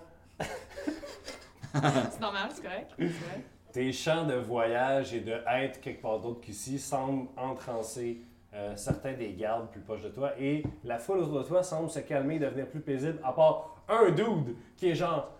C'est 1.73 2.19
normal, 2.21 2.49
c'est 2.53 2.61
correct. 2.63 2.91
C'est. 2.99 3.56
Tes 3.71 3.91
chants 3.91 4.25
de 4.25 4.35
voyage 4.35 5.13
et 5.13 5.19
de 5.19 5.33
être 5.47 5.81
quelque 5.81 6.01
part 6.01 6.19
d'autre 6.19 6.41
qu'ici 6.41 6.79
semblent 6.79 7.27
entrancer 7.37 8.21
euh, 8.53 8.75
certains 8.75 9.13
des 9.13 9.33
gardes 9.33 9.69
plus 9.69 9.81
proches 9.81 10.01
de 10.01 10.09
toi 10.09 10.31
et 10.39 10.63
la 10.83 10.97
foule 10.97 11.19
autour 11.19 11.39
de 11.39 11.43
toi 11.43 11.63
semble 11.63 11.89
se 11.89 11.99
calmer 11.99 12.35
et 12.35 12.39
devenir 12.39 12.65
plus 12.67 12.79
paisible, 12.79 13.19
à 13.23 13.33
part 13.33 13.83
un 13.87 14.09
dude 14.11 14.55
qui 14.77 14.89
est 14.89 14.95
genre 14.95 15.31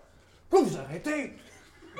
Pourquoi 0.48 0.68
vous 0.68 0.78
arrêtez 0.78 1.32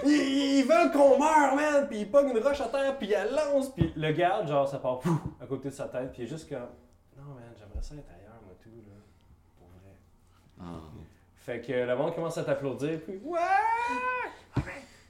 ils, 0.04 0.58
ils 0.60 0.64
veulent 0.64 0.92
qu'on 0.92 1.18
meure, 1.18 1.56
man! 1.56 1.88
Puis 1.88 2.00
il 2.00 2.10
pogne 2.10 2.30
une 2.30 2.38
roche 2.38 2.60
à 2.60 2.66
terre, 2.68 2.96
puis 2.98 3.12
elle 3.12 3.34
lance, 3.34 3.70
puis 3.70 3.92
le 3.96 4.12
garde, 4.12 4.46
genre, 4.46 4.68
ça 4.68 4.78
part 4.78 5.00
pouf, 5.00 5.18
à 5.40 5.46
côté 5.46 5.70
de 5.70 5.74
sa 5.74 5.88
tête, 5.88 6.12
puis 6.12 6.22
il 6.22 6.24
est 6.26 6.28
juste 6.28 6.48
comme 6.48 6.68
Non, 7.16 7.34
man, 7.34 7.52
j'aimerais 7.58 7.82
ça 7.82 7.94
être 7.96 8.10
ailleurs, 8.16 8.40
moi, 8.44 8.54
tout, 8.62 8.68
là. 8.68 8.94
Pour 9.58 9.68
vrai. 9.68 9.96
Ah. 10.60 10.88
Fait 11.36 11.60
que 11.60 11.72
le 11.72 11.96
monde 11.96 12.14
commence 12.14 12.38
à 12.38 12.44
t'applaudir, 12.44 13.00
puis 13.04 13.18
Ouais! 13.24 13.40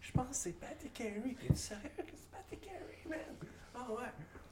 Ah 0.09 0.11
je 0.11 0.13
pense 0.13 0.29
que 0.29 0.35
c'est 0.37 0.53
Patty 0.53 0.89
Carey. 0.91 1.37
T'es 1.47 1.55
sérieux? 1.55 1.83
Que 1.97 2.03
c'est 2.15 2.31
Patty 2.31 2.57
Carey, 2.59 2.99
man? 3.09 3.19
Ah 3.75 3.87
ouais. 3.91 4.09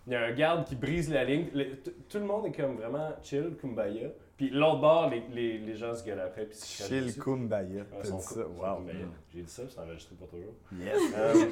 Il 0.06 0.12
y 0.12 0.16
a 0.16 0.24
un 0.26 0.32
garde 0.32 0.66
qui 0.66 0.76
brise 0.76 1.10
la 1.10 1.24
ligne. 1.24 1.48
Le- 1.54 1.76
tout 1.76 2.18
le 2.18 2.24
monde 2.24 2.46
est 2.46 2.52
comme 2.52 2.76
vraiment 2.76 3.10
chill, 3.22 3.56
kumbaya. 3.60 4.08
Puis 4.36 4.50
l'autre 4.50 4.80
bord, 4.80 5.08
les, 5.10 5.20
les, 5.32 5.58
les 5.58 5.74
gens 5.76 5.94
se 5.94 6.04
gueulent 6.04 6.20
après, 6.20 6.44
puis 6.44 6.56
se 6.56 6.84
Chill 6.84 7.06
dessus. 7.06 7.20
Kumbaya. 7.20 7.84
T'as 7.84 8.02
dit 8.10 8.22
ça? 8.22 8.46
Wow. 8.46 8.86
J'ai 9.32 9.42
dit 9.42 9.50
ça, 9.50 9.62
c'est 9.68 9.78
enregistré 9.80 10.14
pour 10.14 10.28
toujours. 10.28 10.52
Yes. 10.78 11.00
Euh, 11.16 11.46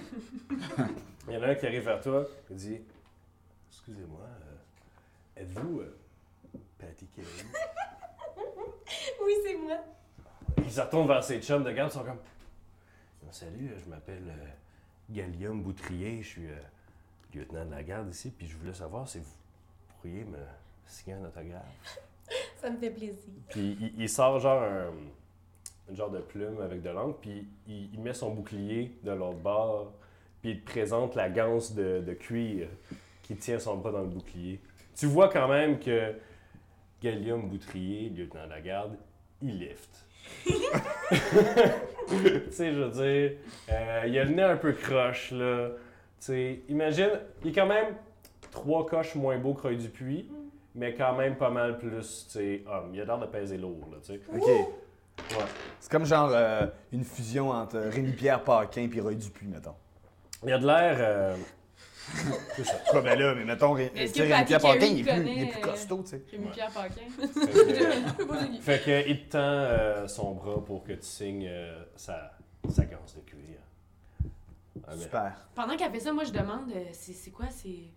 Il 1.29 1.35
y 1.35 1.37
en 1.39 1.43
a 1.43 1.47
un 1.49 1.55
qui 1.55 1.67
arrive 1.67 1.85
vers 1.85 2.01
toi, 2.01 2.27
il 2.51 2.57
dit 2.57 2.81
Excusez-moi, 3.71 4.21
euh, 4.21 5.43
êtes-vous 5.43 5.81
euh, 5.81 5.97
Patty 6.79 7.07
Carey? 7.07 7.29
Oui, 9.25 9.33
c'est 9.43 9.57
moi. 9.57 9.79
Ils 10.59 10.71
se 10.71 10.81
retournent 10.81 11.09
vers 11.09 11.25
ses 11.25 11.41
chums 11.41 11.65
de 11.65 11.71
garde, 11.73 11.91
ils 11.91 11.95
sont 11.95 12.05
comme 12.05 12.19
Salut, 13.35 13.73
je 13.85 13.91
m'appelle 13.91 14.23
euh, 14.29 14.47
Gallium 15.11 15.61
Boutrier, 15.61 16.23
je 16.23 16.29
suis 16.29 16.47
euh, 16.47 16.55
lieutenant 17.35 17.65
de 17.65 17.73
la 17.73 17.83
garde 17.83 18.09
ici, 18.09 18.31
puis 18.31 18.47
je 18.47 18.57
voulais 18.57 18.73
savoir 18.73 19.09
si 19.09 19.19
vous 19.19 19.25
pourriez 19.89 20.23
me 20.23 20.39
signer 20.87 21.17
un 21.17 21.25
autographe. 21.25 21.99
Ça 22.61 22.71
me 22.71 22.77
fait 22.77 22.91
plaisir. 22.91 23.33
Puis 23.49 23.77
il, 23.81 24.03
il 24.03 24.09
sort 24.09 24.39
genre 24.39 24.63
un, 24.63 24.93
une 25.89 25.97
genre 25.97 26.13
de 26.13 26.21
plume 26.21 26.61
avec 26.61 26.81
de 26.81 26.91
l'encre, 26.91 27.19
puis 27.19 27.49
il, 27.67 27.93
il 27.93 27.99
met 27.99 28.15
son 28.15 28.33
bouclier 28.33 28.97
de 29.03 29.11
l'autre 29.11 29.41
bord, 29.41 29.93
puis 30.41 30.53
il 30.53 30.61
te 30.61 30.71
présente 30.71 31.17
la 31.17 31.29
ganse 31.29 31.75
de, 31.75 32.05
de 32.07 32.15
cuir 32.15 32.69
qui 33.25 33.35
tient 33.35 33.59
son 33.59 33.79
bras 33.79 33.91
dans 33.91 34.03
le 34.03 34.11
bouclier. 34.11 34.61
Tu 34.95 35.07
vois 35.07 35.29
quand 35.29 35.49
même 35.49 35.81
que 35.81 36.15
Gallium 37.03 37.49
Boutrier, 37.49 38.11
lieutenant 38.11 38.45
de 38.45 38.51
la 38.51 38.61
garde, 38.61 38.97
il 39.43 39.59
lift. 39.59 40.05
tu 40.45 40.55
sais, 42.51 42.73
je 42.73 42.81
veux 42.81 42.91
dire, 42.91 43.33
euh, 43.71 44.03
il 44.07 44.19
a 44.19 44.25
le 44.25 44.31
nez 44.31 44.43
un 44.43 44.57
peu 44.57 44.73
croche, 44.73 45.31
là. 45.33 45.69
Tu 46.21 46.27
sais, 46.27 46.61
imagine, 46.69 47.11
il 47.43 47.51
est 47.51 47.55
quand 47.55 47.67
même 47.67 47.95
trois 48.51 48.87
coches 48.87 49.15
moins 49.15 49.39
beau 49.39 49.55
que 49.55 49.63
Roy 49.63 49.75
Dupuis, 49.75 50.29
mais 50.75 50.95
quand 50.95 51.15
même 51.15 51.37
pas 51.37 51.51
mal 51.51 51.79
plus, 51.79 52.27
tu 52.27 52.33
sais, 52.39 52.65
homme. 52.67 52.91
Il 52.93 53.01
a 53.01 53.05
l'air 53.05 53.19
de 53.19 53.27
peser 53.27 53.59
lourd, 53.59 53.89
là, 53.91 53.99
tu 54.03 54.15
sais. 54.15 54.21
OK. 54.35 54.47
Ouais. 54.47 55.45
C'est 55.79 55.91
comme 55.93 56.05
genre 56.05 56.31
euh, 56.33 56.67
une 56.93 57.05
fusion 57.05 57.51
entre 57.51 57.79
Rémi-Pierre 57.79 58.43
Paquin 58.43 58.89
et 58.93 59.01
Roy 59.01 59.15
Dupuis, 59.15 59.47
mettons. 59.47 59.75
Il 60.45 60.53
a 60.53 60.59
de 60.59 60.67
l'air... 60.67 60.97
euh, 60.99 61.37
c'est 62.57 62.65
ça. 62.65 62.75
Quoi, 62.91 63.03
ben 63.03 63.19
là, 63.19 63.35
mais 63.35 63.45
mettons, 63.45 63.73
Rémi-Pierre 63.73 64.61
Paquin, 64.61 64.87
il 64.87 65.01
est, 65.01 65.13
plus, 65.13 65.31
il 65.31 65.43
est 65.43 65.47
plus 65.47 65.61
connaît, 65.61 65.61
costaud, 65.61 66.03
tu 66.03 66.11
sais. 66.11 66.23
J'ai 66.31 66.39
mis 66.39 66.49
Pierre 66.49 66.71
Paquin? 66.71 67.03
Fait 68.61 68.85
que, 68.85 69.09
il 69.09 69.25
te 69.27 69.33
tend 69.33 69.39
euh, 69.41 70.07
son 70.09 70.33
bras 70.35 70.65
pour 70.65 70.85
que 70.85 70.93
tu 70.93 71.03
signes 71.07 71.49
euh, 71.49 71.83
sa, 71.97 72.33
sa 72.71 72.85
ganse 72.85 73.17
de 73.17 73.21
cuir. 73.21 73.59
Super. 74.99 75.33
Pendant 75.55 75.77
qu'elle 75.77 75.93
fait 75.93 76.01
ça, 76.01 76.13
moi 76.13 76.25
je 76.25 76.33
demande, 76.33 76.71
euh, 76.75 76.85
c'est 76.93 77.13
c'est 77.13 77.31
quoi, 77.31 77.47
c'est. 77.51 77.91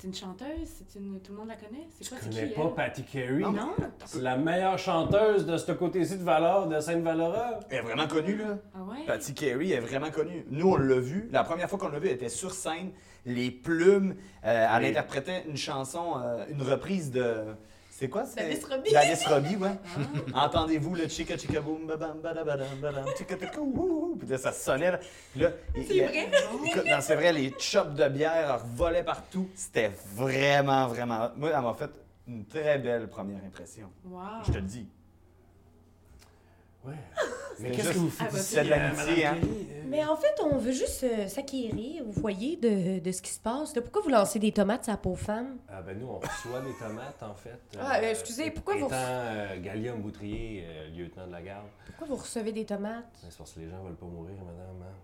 C'est 0.00 0.06
une 0.08 0.14
chanteuse? 0.14 0.68
C'est 0.88 0.98
une. 0.98 1.20
Tout 1.20 1.32
le 1.32 1.38
monde 1.38 1.48
la 1.48 1.56
connaît? 1.56 1.86
C'est 1.90 2.04
Tu 2.04 2.08
quoi, 2.10 2.18
c'est 2.22 2.30
connais 2.30 2.48
qui? 2.48 2.54
pas 2.54 2.62
elle? 2.62 2.74
Patty 2.74 3.02
Carey? 3.02 3.40
Non? 3.40 3.74
C'est 4.06 4.22
la 4.22 4.36
meilleure 4.38 4.78
chanteuse 4.78 5.44
de 5.44 5.58
ce 5.58 5.72
côté-ci 5.72 6.16
de 6.16 6.22
Valor, 6.24 6.68
de 6.68 6.80
Sainte-Valora? 6.80 7.60
Elle 7.68 7.78
est 7.78 7.82
vraiment 7.82 8.06
connue, 8.06 8.36
là. 8.38 8.56
Ah 8.74 8.78
ouais? 8.84 9.04
Patty 9.06 9.34
Carey 9.34 9.68
est 9.68 9.80
vraiment 9.80 10.10
connue. 10.10 10.46
Nous, 10.50 10.66
on 10.70 10.76
l'a 10.76 10.98
vu. 10.98 11.28
La 11.32 11.44
première 11.44 11.68
fois 11.68 11.78
qu'on 11.78 11.88
l'a 11.90 11.98
vu, 11.98 12.06
elle 12.08 12.14
était 12.14 12.30
sur 12.30 12.52
scène. 12.52 12.92
Les 13.26 13.50
plumes. 13.50 14.16
euh, 14.46 14.66
elle 14.74 14.86
interprétait 14.86 15.44
une 15.46 15.58
chanson, 15.58 16.14
euh, 16.16 16.46
une 16.50 16.62
reprise 16.62 17.10
de. 17.10 17.44
C'est 18.00 18.08
quoi? 18.08 18.24
c'est- 18.24 18.36
D'Alice 18.40 18.64
Robbie. 18.64 18.92
D'Alice 18.92 19.26
Robbie, 19.26 19.56
ouais. 19.56 19.68
Ah. 20.34 20.46
Entendez-vous 20.46 20.94
le 20.94 21.06
chica 21.06 21.36
chica 21.36 21.60
boom 21.60 21.86
babam 21.86 22.18
badabadam 22.22 22.78
badam 22.80 23.04
chica 23.14 23.34
chica. 23.38 23.60
Puis 24.18 24.26
là, 24.26 24.38
ça 24.38 24.52
sonnait. 24.52 24.92
Là. 24.92 24.98
Puis 25.32 25.40
là, 25.42 25.50
il- 25.76 25.86
C'est 25.86 25.96
il- 25.96 26.04
vrai? 26.06 26.30
Non, 26.88 27.00
c'est 27.02 27.14
vrai, 27.14 27.30
les 27.34 27.52
chops 27.58 27.92
de 27.94 28.08
bière 28.08 28.64
volaient 28.74 29.04
partout. 29.04 29.50
C'était 29.54 29.90
vraiment, 30.14 30.86
vraiment. 30.86 31.28
Moi, 31.36 31.50
elle 31.54 31.60
m'a 31.62 31.74
fait 31.74 31.90
une 32.26 32.46
très 32.46 32.78
belle 32.78 33.06
première 33.06 33.44
impression. 33.44 33.90
Wow. 34.06 34.20
Je 34.46 34.52
te 34.52 34.56
le 34.56 34.62
dis. 34.62 34.86
Ouais. 36.84 36.94
Mais 37.60 37.72
qu'est-ce 37.72 37.90
que 37.92 37.98
vous 37.98 38.08
faites 38.08 38.28
Ah, 38.28 38.32
bah, 38.32 38.38
ici, 38.38 38.54
c'est 38.54 38.64
de 38.64 38.66
euh, 38.68 38.70
l'amitié, 38.70 39.26
hein? 39.26 39.36
Euh? 39.42 39.82
Mais 39.86 40.02
en 40.06 40.16
fait, 40.16 40.34
on 40.42 40.56
veut 40.56 40.72
juste 40.72 41.04
euh, 41.04 41.26
s'acquérir, 41.28 42.04
vous 42.06 42.18
voyez, 42.20 42.56
de, 42.56 43.00
de 43.00 43.12
ce 43.12 43.20
qui 43.20 43.30
se 43.32 43.40
passe. 43.40 43.74
là. 43.76 43.82
Pourquoi 43.82 44.00
vous 44.00 44.08
lancez 44.08 44.38
des 44.38 44.50
tomates 44.52 44.88
à 44.88 44.92
la 44.92 44.96
pauvre 44.96 45.18
femme? 45.18 45.58
Ah 45.68 45.82
ben 45.82 45.98
nous, 45.98 46.06
on 46.06 46.18
reçoit 46.20 46.62
des 46.62 46.72
tomates, 46.78 47.22
en 47.22 47.34
fait. 47.34 47.60
Ah, 47.78 47.98
euh, 47.98 48.10
excusez, 48.10 48.50
pourquoi 48.50 48.76
vous- 48.76 48.86
Étant 48.86 48.96
euh, 48.96 49.60
Gallium 49.60 50.00
Boutrier, 50.00 50.64
euh, 50.66 50.88
lieutenant 50.90 51.26
de 51.26 51.32
la 51.32 51.42
garde. 51.42 51.66
Pourquoi 51.86 52.06
vous 52.06 52.16
recevez 52.22 52.52
des 52.52 52.64
tomates? 52.64 53.04
Ben, 53.22 53.28
C'est 53.28 53.36
parce 53.38 53.52
que 53.52 53.60
les 53.60 53.68
gens 53.68 53.82
veulent 53.82 53.94
pas 53.96 54.06
mourir, 54.06 54.36
madame. 54.38 54.82
hein. 54.82 54.94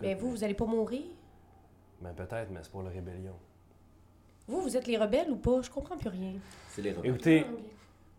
Mais 0.00 0.12
Écoute, 0.12 0.22
vous, 0.22 0.30
vous 0.30 0.44
allez 0.44 0.54
pas 0.54 0.66
mourir? 0.66 1.02
Ben 2.00 2.12
peut-être, 2.12 2.50
mais 2.52 2.60
c'est 2.62 2.70
pour 2.70 2.84
la 2.84 2.90
rébellion. 2.90 3.34
Vous, 4.46 4.60
vous 4.62 4.76
êtes 4.76 4.86
les 4.86 4.96
rebelles 4.96 5.30
ou 5.30 5.36
pas? 5.36 5.60
Je 5.62 5.70
comprends 5.70 5.96
plus 5.96 6.08
rien. 6.08 6.34
C'est 6.70 6.82
les 6.82 6.92
rebelles. 6.92 7.10
Écoutez, 7.10 7.44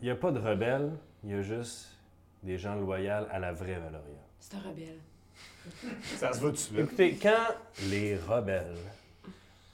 il 0.02 0.04
n'y 0.04 0.10
a 0.10 0.14
pas 0.14 0.30
de 0.30 0.38
rebelles, 0.38 0.90
il 1.24 1.30
y 1.30 1.32
a 1.34 1.40
juste 1.40 1.88
des 2.42 2.58
gens 2.58 2.74
loyaux 2.74 3.26
à 3.30 3.38
la 3.38 3.52
vraie 3.52 3.78
Valoria. 3.78 4.20
C'est 4.38 4.54
un 4.54 4.60
rebelle. 4.60 4.98
Ça 6.16 6.32
se 6.32 6.40
va 6.40 6.50
tout 6.50 6.74
de 6.74 6.80
Écoutez, 6.82 7.16
quand 7.20 7.54
les 7.88 8.16
rebelles 8.16 8.76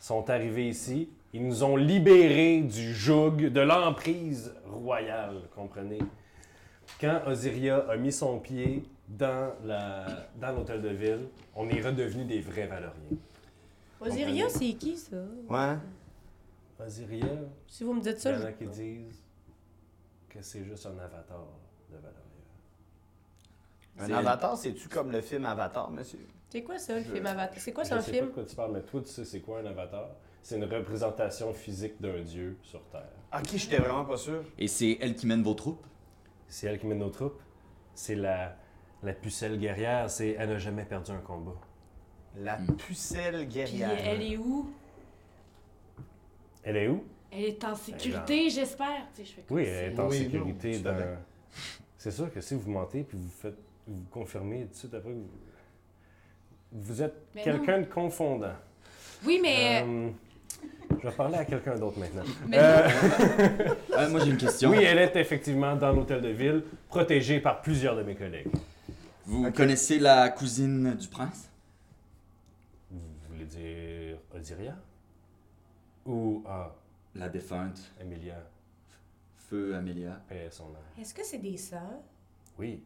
sont 0.00 0.28
arrivés 0.28 0.68
ici, 0.68 1.08
ils 1.32 1.46
nous 1.46 1.62
ont 1.64 1.76
libérés 1.76 2.62
du 2.62 2.94
joug, 2.94 3.36
de 3.36 3.60
l'emprise 3.60 4.54
royale, 4.66 5.42
comprenez? 5.54 5.98
Quand 7.00 7.22
Osiria 7.26 7.78
a 7.88 7.96
mis 7.96 8.12
son 8.12 8.38
pied 8.38 8.84
dans 9.08 9.52
la 9.64 10.28
dans 10.40 10.52
l'hôtel 10.52 10.82
de 10.82 10.88
ville, 10.88 11.28
on 11.54 11.68
est 11.68 11.80
redevenus 11.80 12.26
des 12.26 12.40
vrais 12.40 12.66
Valoriens. 12.66 13.18
Osiria, 14.00 14.48
c'est 14.48 14.72
qui, 14.74 14.96
ça? 14.96 15.16
Ouais. 15.48 15.76
Osiria, 16.84 17.26
Si 17.66 17.84
vous 17.84 17.94
me 17.94 18.00
dites 18.00 18.22
il 18.24 18.30
y 18.30 18.34
en 18.34 18.38
je... 18.38 18.46
a 18.46 18.52
qui 18.52 18.66
disent 18.66 19.22
que 20.28 20.42
c'est 20.42 20.64
juste 20.64 20.86
un 20.86 20.98
avatar 20.98 21.44
de 21.90 21.96
Valoria. 21.96 22.25
Un 23.98 24.06
C'est- 24.06 24.12
avatar, 24.12 24.56
c'est-tu 24.56 24.88
comme 24.88 25.10
le 25.10 25.20
film 25.20 25.44
Avatar, 25.46 25.90
monsieur? 25.90 26.18
c'est 26.50 26.62
quoi 26.62 26.78
ça, 26.78 26.96
le 26.96 27.02
film 27.04 27.24
Avatar? 27.26 27.58
C'est 27.58 27.72
quoi, 27.72 27.84
Je 27.84 27.88
c'est 27.88 27.94
un 27.94 28.00
sais 28.00 28.12
film? 28.12 28.24
pas 28.26 28.28
de 28.30 28.34
quoi 28.34 28.44
tu 28.44 28.56
parles, 28.56 28.72
mais 28.72 28.82
toi, 28.82 29.00
tu 29.00 29.08
sais 29.08 29.24
c'est 29.24 29.40
quoi 29.40 29.60
un 29.60 29.66
avatar? 29.66 30.08
C'est 30.42 30.56
une 30.56 30.64
représentation 30.64 31.52
physique 31.52 32.00
d'un 32.00 32.20
dieu 32.22 32.56
sur 32.62 32.82
Terre. 32.88 33.08
Ok, 33.34 33.48
j'étais 33.56 33.78
vraiment 33.78 34.04
pas 34.04 34.16
sûr. 34.16 34.44
Et 34.58 34.68
c'est 34.68 34.96
elle 35.00 35.14
qui 35.16 35.26
mène 35.26 35.42
vos 35.42 35.54
troupes? 35.54 35.84
C'est 36.46 36.66
elle 36.68 36.78
qui 36.78 36.86
mène 36.86 36.98
nos 36.98 37.10
troupes. 37.10 37.40
C'est 37.94 38.14
la, 38.14 38.56
la 39.02 39.12
pucelle 39.12 39.58
guerrière. 39.58 40.08
C'est 40.08 40.36
elle 40.38 40.50
n'a 40.50 40.58
jamais 40.58 40.84
perdu 40.84 41.10
un 41.10 41.18
combat. 41.18 41.56
La 42.36 42.58
Hmm. 42.58 42.76
pucelle 42.76 43.38
Puis 43.38 43.46
guerrière. 43.54 43.98
elle 44.04 44.22
est 44.22 44.36
où? 44.36 44.70
Elle 46.62 46.76
est 46.76 46.88
où? 46.88 47.04
Elle 47.32 47.44
est 47.44 47.64
en 47.64 47.74
sécurité, 47.74 48.50
j'espère. 48.50 49.06
Tu 49.14 49.24
sais, 49.24 49.42
je 49.48 49.52
Oui, 49.54 49.64
elle 49.64 49.92
est 49.94 49.98
en 50.00 50.08
Oui, 50.08 50.18
sécurité 50.18 50.78
dans. 50.78 50.96
C'est 51.98 52.10
sûr 52.12 52.32
que 52.32 52.40
si 52.40 52.54
vous 52.54 52.70
mentez 52.70 53.02
puis 53.02 53.18
vous 53.18 53.28
faites, 53.30 53.56
vous 53.86 54.04
confirmez 54.10 54.62
tout 54.66 54.68
de 54.70 54.74
suite 54.74 54.94
après, 54.94 55.12
vous, 55.12 55.28
vous 56.72 57.02
êtes 57.02 57.14
quelqu'un 57.32 57.80
de 57.80 57.86
confondant. 57.86 58.54
Oui, 59.24 59.38
mais. 59.40 59.82
Euh, 59.84 60.10
je 61.02 61.08
vais 61.08 61.14
parler 61.14 61.36
à 61.36 61.44
quelqu'un 61.44 61.76
d'autre 61.76 61.98
maintenant. 61.98 62.24
mais 62.48 62.58
Euh, 62.58 62.88
Euh, 63.96 64.10
moi, 64.10 64.20
j'ai 64.20 64.30
une 64.30 64.36
question. 64.36 64.70
oui, 64.70 64.78
elle 64.82 64.98
est 64.98 65.16
effectivement 65.16 65.74
dans 65.76 65.92
l'hôtel 65.92 66.20
de 66.20 66.28
ville, 66.28 66.64
protégée 66.88 67.40
par 67.40 67.62
plusieurs 67.62 67.96
de 67.96 68.02
mes 68.02 68.14
collègues. 68.14 68.48
Vous 69.24 69.50
connaissez 69.52 69.98
la 69.98 70.28
cousine 70.28 70.94
du 70.94 71.08
prince? 71.08 71.48
Vous 72.90 72.98
voulez 73.30 73.44
dire 73.46 74.18
Osiria 74.34 74.76
Ou 76.04 76.44
ah, 76.46 76.74
La 77.14 77.28
défunte, 77.28 77.80
Emilia, 78.00 78.42
Feu 79.36 79.74
Amélia. 79.74 80.20
paix 80.28 80.48
son 80.50 80.64
âme. 80.64 81.00
Est-ce 81.00 81.14
que 81.14 81.24
c'est 81.24 81.38
des 81.38 81.56
sœurs? 81.56 82.00
Oui, 82.58 82.82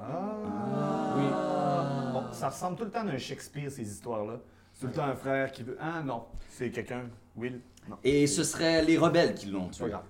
Ah. 0.00 1.14
oui. 1.16 2.12
Bon, 2.12 2.32
ça 2.32 2.48
ressemble 2.50 2.76
tout 2.76 2.84
le 2.84 2.90
temps 2.90 3.06
à 3.06 3.10
un 3.12 3.18
Shakespeare, 3.18 3.70
ces 3.70 3.82
histoires-là. 3.90 4.40
C'est 4.72 4.80
tout 4.82 4.86
le 4.88 4.92
temps 4.92 5.04
un 5.04 5.14
frère 5.16 5.52
qui 5.52 5.62
veut. 5.62 5.76
Ah 5.80 6.02
non, 6.02 6.26
c'est 6.50 6.70
quelqu'un. 6.70 7.04
Will. 7.36 7.60
Non. 7.88 7.96
Et 8.04 8.26
ce 8.26 8.42
seraient 8.44 8.82
les 8.84 8.96
rebelles 8.98 9.34
qui 9.34 9.46
l'ont 9.46 9.70
C'est 9.72 9.80
pas 9.80 9.84
tué. 9.84 9.90
grave. 9.92 10.04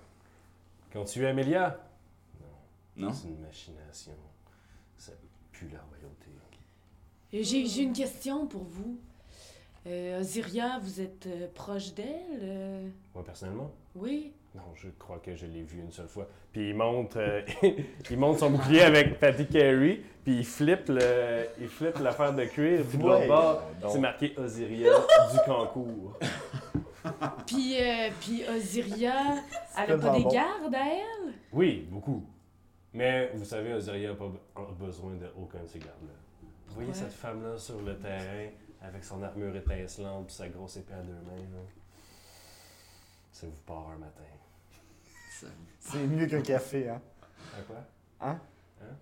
Quand 0.93 1.03
tu 1.05 1.23
es 1.23 1.27
Amelia? 1.27 1.79
Non? 2.95 3.11
C'est 3.11 3.27
une 3.27 3.39
machination. 3.41 4.13
Ça 4.97 5.11
pue 5.51 5.67
la 5.69 5.79
royauté. 5.81 6.29
j'ai 7.33 7.65
j'ai 7.65 7.81
une 7.83 7.93
question 7.93 8.47
pour 8.47 8.63
vous. 8.63 8.97
Euh, 9.87 10.19
Osiria, 10.21 10.79
vous 10.79 10.99
êtes 11.01 11.27
euh, 11.27 11.47
proche 11.53 11.93
d'elle? 11.93 12.39
euh, 12.41 12.89
Moi, 13.13 13.23
personnellement? 13.23 13.71
Oui. 13.95 14.33
Non, 14.55 14.63
je 14.73 14.87
crois 14.97 15.19
que 15.19 15.35
je 15.35 15.45
l'ai 15.45 15.63
vu 15.63 15.79
une 15.79 15.91
seule 15.91 16.07
fois. 16.07 16.27
Puis 16.53 16.69
il 16.69 16.75
monte, 16.75 17.17
euh, 17.17 17.41
il 18.09 18.17
monte 18.17 18.39
son 18.39 18.49
bouclier 18.51 18.81
avec 18.83 19.19
Patty 19.19 19.47
Carey, 19.47 19.99
puis 20.23 20.37
il 20.37 20.45
flippe 20.45 20.87
le, 20.87 21.47
il 21.59 21.67
flippe 21.67 21.99
l'affaire 21.99 22.33
de 22.33 22.45
cuir, 22.45 22.85
puis 22.87 22.97
de 22.97 23.03
l'autre 23.03 23.19
Ouais, 23.19 23.27
bord, 23.27 23.61
donc. 23.81 23.91
c'est 23.91 23.99
marqué 23.99 24.33
Osiria 24.37 24.91
du 25.31 25.37
Cancourt. 25.45 26.17
Puis, 27.45 27.77
euh, 27.79 28.09
puis 28.19 28.43
Osiria, 28.49 29.13
elle 29.77 29.99
pas 29.99 30.09
des 30.17 30.23
bon. 30.23 30.29
gardes 30.31 30.73
à 30.73 30.85
elle? 30.87 31.33
Oui, 31.53 31.87
beaucoup. 31.91 32.25
Mais 32.93 33.29
vous 33.35 33.45
savez, 33.45 33.73
Osiria 33.73 34.09
n'a 34.09 34.15
pas 34.15 34.25
be- 34.25 34.73
besoin 34.79 35.11
d'aucun 35.13 35.59
de 35.61 35.67
ces 35.67 35.77
gardes-là. 35.77 36.13
Vous 36.67 36.73
voyez 36.75 36.93
cette 36.95 37.13
femme-là 37.13 37.59
sur 37.59 37.79
le 37.83 37.99
terrain, 37.99 38.47
avec 38.81 39.03
son 39.03 39.21
armure 39.21 39.55
étincelante, 39.55 40.25
puis 40.27 40.35
sa 40.35 40.47
grosse 40.49 40.77
épée 40.77 40.93
à 40.95 41.03
deux 41.03 41.11
mains, 41.11 41.37
là? 41.53 41.59
Ça 43.31 43.45
vous 43.45 43.61
part 43.67 43.91
un 43.95 43.99
matin. 43.99 44.23
C'est 45.79 45.97
mieux 46.07 46.25
qu'un 46.27 46.41
café, 46.41 46.89
hein? 46.89 47.01
À 47.57 47.61
quoi? 47.61 47.77
Hein? 48.21 48.39
Hein? 48.81 48.95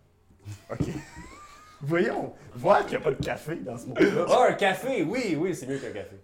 OK. 0.71 0.87
Voyons, 1.81 2.33
voir 2.55 2.81
qu'il 2.85 2.91
n'y 2.91 2.95
a 2.95 2.99
pas 3.01 3.11
de 3.11 3.23
café 3.23 3.55
dans 3.57 3.77
ce 3.77 3.87
monde-là. 3.87 4.25
Oh, 4.29 4.45
un 4.49 4.53
café! 4.53 5.03
Oui, 5.03 5.35
oui, 5.37 5.53
c'est 5.53 5.67
mieux 5.67 5.77
qu'un 5.77 5.91
café. 5.91 6.15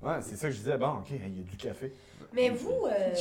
Ouais, 0.00 0.16
c'est 0.22 0.36
ça 0.36 0.48
que 0.48 0.52
je 0.54 0.58
disais. 0.58 0.78
Bon, 0.78 0.98
OK, 0.98 1.10
il 1.10 1.38
y 1.38 1.40
a 1.40 1.44
du 1.44 1.56
café. 1.56 1.92
Mais 2.32 2.48
vous, 2.50 2.86
euh, 2.86 3.14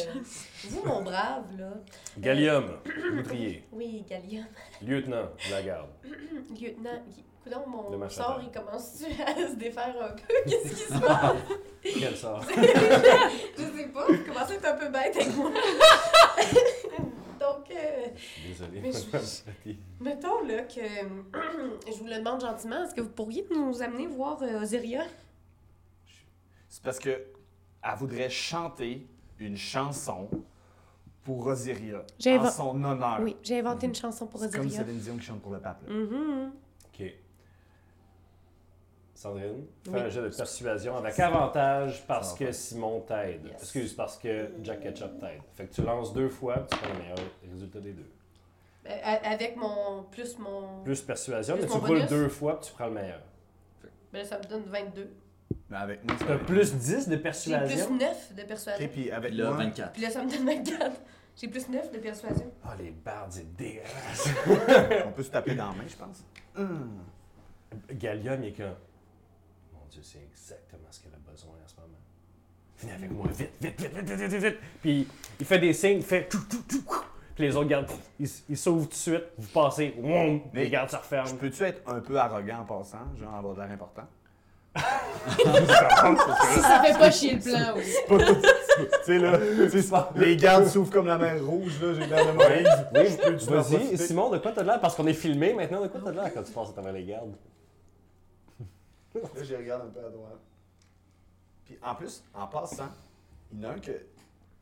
vous, 0.69 0.85
mon 0.85 1.03
brave, 1.03 1.45
là. 1.57 1.73
Gallium, 2.17 2.79
boutrier, 3.15 3.63
Oui, 3.71 4.03
Gallium. 4.09 4.45
lieutenant 4.81 5.23
de 5.45 5.51
la 5.51 5.61
garde. 5.61 5.89
Lieutenant. 6.59 7.03
Coudon, 7.43 7.63
mon 7.67 8.09
sort, 8.09 8.39
il 8.41 8.51
commence-tu 8.51 9.05
à 9.21 9.35
se 9.49 9.55
défaire 9.55 9.95
un 10.01 10.15
peu? 10.15 10.33
Qu'est-ce 10.49 10.69
qui 10.69 10.93
se 10.93 10.99
passe? 10.99 11.35
Quel 11.83 12.15
sort? 12.15 12.41
Je 12.43 13.63
sais 13.63 13.87
pas, 13.89 14.05
vous 14.07 14.23
commencez 14.23 14.53
à 14.53 14.55
être 14.55 14.65
un 14.65 14.77
peu 14.77 14.89
bête 14.89 15.15
avec 15.15 15.35
moi. 15.35 15.51
Donc, 17.39 17.69
euh, 17.71 18.07
Désolé, 18.47 18.79
Mais 18.81 18.91
je- 18.93 19.71
mettons 20.01 20.41
là 20.45 20.61
que 20.63 20.79
je 21.91 21.97
vous 21.97 22.05
le 22.05 22.15
demande 22.19 22.39
gentiment, 22.39 22.83
est-ce 22.85 22.95
que 22.95 23.01
vous 23.01 23.09
pourriez 23.09 23.45
nous 23.53 23.81
amener 23.81 24.07
voir 24.07 24.41
euh, 24.43 24.61
Osiria? 24.61 25.03
C'est 26.69 26.81
parce 26.83 26.99
que 26.99 27.09
elle 27.09 27.95
voudrait 27.97 28.29
chanter 28.29 29.05
une 29.39 29.57
chanson 29.57 30.29
pour 31.25 31.45
Osiria 31.47 32.05
en 32.27 32.49
son 32.49 32.81
honneur. 32.83 33.19
Oui, 33.21 33.35
j'ai 33.43 33.59
inventé 33.59 33.87
une 33.87 33.95
chanson 33.95 34.25
pour 34.25 34.39
C'est 34.39 34.49
comme 34.51 34.65
Osiria. 34.67 34.85
Céline 34.85 34.99
Dion 35.01 35.17
qui 35.17 35.23
chante 35.25 35.41
pour 35.41 35.51
le 35.51 35.59
pape. 35.59 35.81
là. 35.85 35.93
Mhm. 35.93 36.51
Sandrine, 39.23 39.65
fais 39.85 39.91
Oui. 39.91 39.99
un 40.01 40.09
jeu 40.09 40.21
de 40.29 40.35
persuasion 40.35 40.97
avec 40.97 41.17
avantage 41.17 42.03
parce 42.05 42.33
que. 42.33 42.51
Simon 42.51 42.99
t'aide. 43.07 43.45
Yes. 43.45 43.61
Excuse, 43.61 43.93
parce 43.93 44.17
que 44.17 44.49
Jack 44.61 44.81
Ketchup 44.81 45.17
t'aide. 45.17 45.39
Fait 45.53 45.65
que 45.67 45.73
tu 45.73 45.81
lances 45.81 46.11
deux 46.13 46.27
fois, 46.27 46.65
tu 46.69 46.77
prends 46.77 46.91
le 46.93 46.99
meilleur 46.99 47.17
résultat 47.49 47.79
des 47.79 47.93
deux. 47.93 48.05
Euh, 48.85 48.89
a- 49.01 49.29
Avec 49.31 49.55
mon. 49.55 50.03
plus 50.11 50.37
mon. 50.39 50.83
Plus 50.83 51.01
persuasion, 51.01 51.55
Plus 51.55 51.63
mais 51.63 51.69
tu 51.69 51.77
roules 51.77 51.87
bonus? 51.99 52.09
deux 52.09 52.27
fois, 52.27 52.59
puis 52.59 52.67
tu 52.69 52.73
prends 52.75 52.87
le 52.87 52.91
meilleur. 52.95 53.21
Ben 54.11 54.19
là, 54.19 54.25
ça 54.25 54.37
me 54.39 54.43
donne 54.43 54.63
22. 54.65 55.09
Mais 55.69 55.77
avec 55.77 56.03
moi, 56.03 56.17
T'as 56.27 56.37
plus 56.39 56.73
10 56.75 57.07
de 57.07 57.11
J'ai 57.11 57.15
plus 57.15 57.23
persuasion? 57.23 57.95
9 57.95 58.35
de 58.35 58.41
persuasion. 58.43 58.87
puis 58.89 59.09
avec 59.09 59.33
là, 59.35 59.45
moi, 59.51 59.57
24. 59.63 59.93
Puis 59.93 60.01
là, 60.01 60.09
ça 60.09 60.21
me 60.21 60.29
donne 60.29 60.45
24. 60.45 60.97
J'ai 61.37 61.47
plus 61.47 61.69
9 61.69 61.91
de 61.93 61.97
persuasion. 61.99 62.51
Ah, 62.65 62.75
les 62.77 62.91
bardes, 62.91 63.31
c'est 63.31 63.55
dégueulasse. 63.55 64.27
on 65.07 65.11
peut 65.13 65.23
se 65.23 65.31
taper 65.31 65.55
dans 65.55 65.69
la 65.69 65.75
main, 65.75 65.87
je 65.87 65.95
pense. 65.95 66.25
Hum. 66.57 66.99
Gallium, 67.93 68.43
il 68.43 68.49
est 68.49 68.51
comme. 68.51 68.75
Dieu, 69.93 70.01
c'est 70.03 70.23
exactement 70.31 70.87
ce 70.89 70.99
qu'elle 71.01 71.13
a 71.13 71.31
besoin 71.31 71.51
en 71.51 71.67
ce 71.67 71.75
moment. 71.75 71.99
Venez 72.79 72.93
avec 72.93 73.11
moi, 73.11 73.27
vite, 73.29 73.51
vite, 73.61 73.79
vite, 73.79 73.93
vite, 73.93 74.09
vite, 74.19 74.31
vite, 74.31 74.43
vite. 74.43 74.57
Puis 74.81 75.07
il 75.39 75.45
fait 75.45 75.59
des 75.59 75.73
signes, 75.73 75.97
il 75.97 76.03
fait. 76.03 76.27
tout, 76.27 76.41
tout, 76.49 76.63
tout. 76.67 76.83
Puis 77.35 77.45
les 77.45 77.55
autres 77.55 77.67
gardes, 77.69 77.87
ils 78.19 78.27
ils 78.49 78.57
s'ouvrent 78.57 78.85
tout 78.85 78.89
de 78.89 78.93
suite, 78.95 79.23
vous 79.37 79.47
passez, 79.49 79.93
woum, 79.97 80.41
Mais 80.51 80.63
les 80.63 80.69
gardes 80.71 80.89
se 80.89 80.95
referment. 80.95 81.35
peux-tu 81.37 81.63
être 81.63 81.81
un 81.87 81.99
peu 81.99 82.17
arrogant 82.17 82.59
en 82.61 82.65
passant, 82.65 83.05
genre 83.19 83.35
avoir 83.35 83.53
de 83.55 83.61
l'air 83.61 83.71
important? 83.71 84.03
Si 84.75 86.59
ça 86.61 86.81
fait 86.83 86.97
pas 86.97 87.11
chier 87.11 87.35
le 87.35 87.39
plan, 87.39 87.73
oui. 87.75 87.83
tu 87.83 89.05
sais, 89.05 89.19
là, 89.19 89.37
tu 89.71 89.81
sais, 89.81 89.95
les 90.15 90.35
gardes 90.35 90.65
s'ouvrent 90.65 90.91
comme 90.91 91.05
la 91.05 91.19
mer 91.19 91.43
rouge, 91.45 91.79
là, 91.79 91.93
j'ai 91.93 92.07
l'air 92.07 92.25
de 92.25 92.31
Moïse. 92.31 92.87
Oui, 92.95 93.05
Je 93.09 93.15
peux-tu 93.31 93.49
en 93.49 93.61
vas-y? 93.61 93.97
Simon, 93.99 94.29
de 94.31 94.39
quoi 94.39 94.51
t'as 94.51 94.63
l'air? 94.63 94.79
Parce 94.81 94.95
qu'on 94.95 95.05
est 95.05 95.13
filmé 95.13 95.53
maintenant, 95.53 95.81
de 95.81 95.87
quoi 95.87 96.01
t'as 96.03 96.11
l'air 96.11 96.33
quand 96.33 96.41
tu 96.41 96.51
passes 96.51 96.69
à 96.69 96.73
travers 96.73 96.93
les 96.93 97.05
gardes? 97.05 97.33
Là, 99.15 99.21
je 99.43 99.55
regarde 99.55 99.83
un 99.87 99.89
peu 99.89 100.05
à 100.05 100.09
droite. 100.09 100.39
Puis 101.65 101.77
en 101.83 101.95
plus, 101.95 102.23
en 102.33 102.47
passant, 102.47 102.89
il 103.51 103.61
y 103.61 103.65
en 103.65 103.69
a 103.69 103.73
un 103.73 103.79
que. 103.79 103.91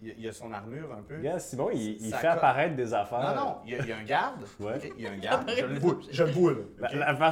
Il 0.04 0.20
y 0.20 0.28
a- 0.28 0.32
y 0.32 0.34
son 0.34 0.52
armure 0.52 0.92
un 0.94 1.04
peu. 1.04 1.18
Regarde, 1.18 1.40
Simon, 1.40 1.70
il, 1.72 2.00
fait 2.00 2.22
colle. 2.22 2.30
apparaître 2.32 2.76
des 2.76 2.92
affaires. 2.94 3.36
Non, 3.36 3.46
non, 3.46 3.58
il 3.66 3.74
y, 3.74 3.76
a, 3.76 3.80
il 3.80 3.88
y 3.88 3.92
a 3.92 3.98
un 3.98 4.04
garde. 4.04 4.44
Ouais. 4.60 4.80
Il 4.98 5.04
y 5.04 5.08
a 5.08 5.12
un 5.12 5.18
garde. 5.18 5.50
Je 5.56 5.64
le 5.66 5.80
vois, 5.80 5.98
je 6.10 6.24
le 6.24 6.32
vois. 6.32 6.54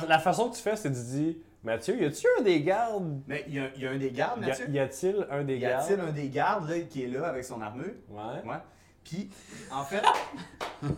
La, 0.08 0.20
façon 0.20 0.50
que 0.50 0.56
tu 0.56 0.62
fais, 0.62 0.76
c'est 0.76 0.90
que 0.92 0.96
tu 0.96 1.02
dis 1.04 1.42
Mathieu, 1.64 2.00
y 2.00 2.06
a-tu 2.06 2.28
un 2.40 2.44
des 2.44 2.62
gardes? 2.62 3.22
Mais 3.28 3.44
il 3.48 3.56
y, 3.56 3.80
y 3.82 3.88
a 3.88 3.90
un 3.92 3.98
des 3.98 4.12
gardes, 4.12 4.42
Y 4.44 4.46
Mathieu? 4.48 4.70
Y 4.70 4.80
a-t-il 4.80 5.28
un 5.32 5.44
des 5.44 5.56
Y 5.58 5.60
gardes? 5.62 5.84
a-t-il 5.84 6.00
un 6.00 6.12
des 6.12 6.30
gardes 6.30 6.70
là, 6.70 6.80
qui 6.82 7.04
est 7.04 7.08
là 7.08 7.28
avec 7.28 7.44
son 7.44 7.60
armure? 7.60 7.94
Ouais. 8.08 8.48
Ouais. 8.50 8.58
Puis, 9.04 9.30
en 9.72 9.84
fait, 9.84 10.04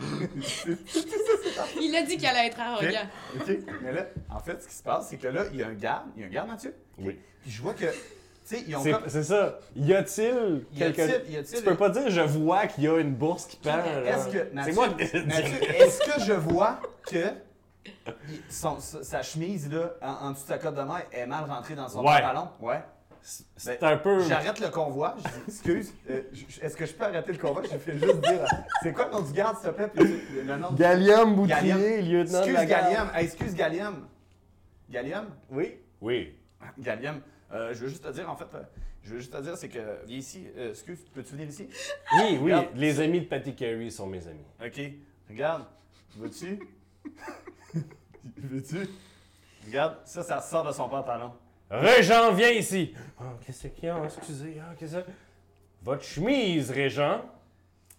Il 1.80 1.94
a 1.96 2.02
dit 2.02 2.16
qu'elle 2.18 2.36
allait 2.36 2.48
être 2.48 2.60
arrogant. 2.60 2.88
OK. 3.36 3.50
Mais 3.82 3.92
là, 3.92 4.06
en 4.30 4.38
fait, 4.38 4.62
ce 4.62 4.68
qui 4.68 4.74
se 4.74 4.82
passe, 4.82 5.08
c'est 5.08 5.16
que 5.16 5.28
là, 5.28 5.44
il 5.52 5.58
y 5.58 5.62
a 5.62 5.68
un 5.68 5.74
garde. 5.74 6.06
Il 6.16 6.22
y 6.22 6.24
a 6.24 6.28
un 6.28 6.30
garde, 6.30 6.48
Mathieu. 6.48 6.74
Oui. 6.98 7.18
Puis 7.42 7.50
je 7.50 7.62
vois 7.62 7.74
que, 7.74 7.86
tu 7.86 7.96
sais, 8.44 8.64
ils 8.66 8.76
ont 8.76 8.82
C'est 8.82 8.92
comme. 8.92 9.08
ça. 9.08 9.58
Y 9.76 9.94
a-t-il 9.94 10.64
a-t-il- 10.82 11.44
Tu 11.44 11.62
peux 11.62 11.76
pas 11.76 11.90
dire 11.90 12.08
je 12.10 12.20
vois 12.20 12.66
qu'il 12.66 12.84
y 12.84 12.88
a 12.88 12.98
une 12.98 13.14
bourse 13.14 13.46
qui 13.46 13.56
pend. 13.56 13.76
là. 13.76 14.02
Est-ce 14.04 14.28
que, 14.28 14.38
C'est 14.38 14.52
Mathieu, 14.54 14.74
moi 14.74 14.88
Mathieu, 14.88 15.24
est-ce 15.80 15.98
que 16.00 16.20
je 16.24 16.32
vois 16.32 16.80
que 17.06 17.24
son- 18.48 18.80
sa, 18.80 19.02
sa 19.02 19.22
chemise, 19.22 19.70
là, 19.72 19.94
en, 20.02 20.26
en 20.28 20.30
dessous 20.32 20.44
de 20.44 20.48
sa 20.48 20.58
cote 20.58 20.74
de 20.74 20.82
main, 20.82 21.00
est 21.12 21.26
mal 21.26 21.44
rentrée 21.44 21.74
dans 21.74 21.88
son 21.88 22.00
Ouais. 22.04 22.20
pantalon? 22.20 22.48
Ouais. 22.60 22.80
C'est 23.56 23.82
un 23.82 23.96
peu. 23.96 24.20
J'arrête 24.28 24.60
le 24.60 24.68
convoi. 24.68 25.16
Je 25.18 25.22
dis, 25.28 25.34
excuse, 25.48 25.92
euh, 26.10 26.22
je- 26.32 26.60
est-ce 26.60 26.76
que 26.76 26.86
je 26.86 26.92
peux 26.94 27.04
arrêter 27.04 27.32
le 27.32 27.38
convoi? 27.38 27.62
Je 27.64 27.76
fais 27.78 27.98
juste 27.98 28.20
dire, 28.20 28.44
c'est 28.82 28.92
quoi 28.92 29.06
le 29.06 29.12
nom 29.12 29.20
du 29.22 29.32
garde, 29.32 29.56
s'il 29.58 29.70
te 29.70 29.74
plaît? 29.74 29.88
Puis 29.94 30.20
le, 30.44 30.56
nom 30.56 30.70
du- 30.70 30.76
Gallium 30.76 31.46
Gallium. 31.46 31.76
Boutrier, 31.78 32.02
lieutenant 32.02 32.32
de 32.32 32.36
Excuse 32.38 32.54
la 32.54 32.66
garde. 32.66 32.84
Gallium. 32.92 33.10
Hey, 33.14 33.24
excuse 33.24 33.54
Gallium. 33.54 34.08
Gallium? 34.90 35.26
Oui. 35.50 35.76
Oui. 36.00 36.34
Gallium, 36.78 37.20
euh, 37.52 37.74
je 37.74 37.78
veux 37.80 37.88
juste 37.88 38.04
te 38.04 38.12
dire, 38.12 38.28
en 38.30 38.36
fait, 38.36 38.46
euh, 38.54 38.62
je 39.02 39.10
veux 39.14 39.18
juste 39.20 39.32
te 39.32 39.40
dire, 39.42 39.56
c'est 39.56 39.68
que, 39.68 39.78
viens 40.06 40.18
ici, 40.18 40.46
euh, 40.56 40.70
excuse, 40.70 40.98
peux-tu 41.14 41.32
venir 41.34 41.48
ici? 41.48 41.68
Oui, 42.16 42.38
oui. 42.40 42.52
Regarde. 42.52 42.66
Les 42.76 43.00
amis 43.00 43.20
de 43.20 43.26
Patty 43.26 43.54
Carey 43.54 43.90
sont 43.90 44.06
mes 44.06 44.26
amis. 44.26 44.44
OK, 44.64 44.80
regarde, 45.28 45.64
vois-tu? 46.16 46.58
Veux-tu? 48.36 48.88
Regarde, 49.66 49.96
ça, 50.04 50.22
ça 50.22 50.40
sort 50.40 50.64
de 50.66 50.72
son 50.72 50.88
pantalon. 50.88 51.32
Régent, 51.70 52.32
viens 52.32 52.50
ici. 52.50 52.94
Oh, 53.20 53.24
qu'est-ce 53.44 53.68
qu'il 53.68 53.84
y 53.84 53.88
a? 53.88 53.98
Excusez. 54.04 54.60
Ah, 54.60 54.74
qu'est-ce 54.78 54.96
que? 54.96 55.10
Votre 55.82 56.02
chemise, 56.02 56.70
Régent, 56.70 57.22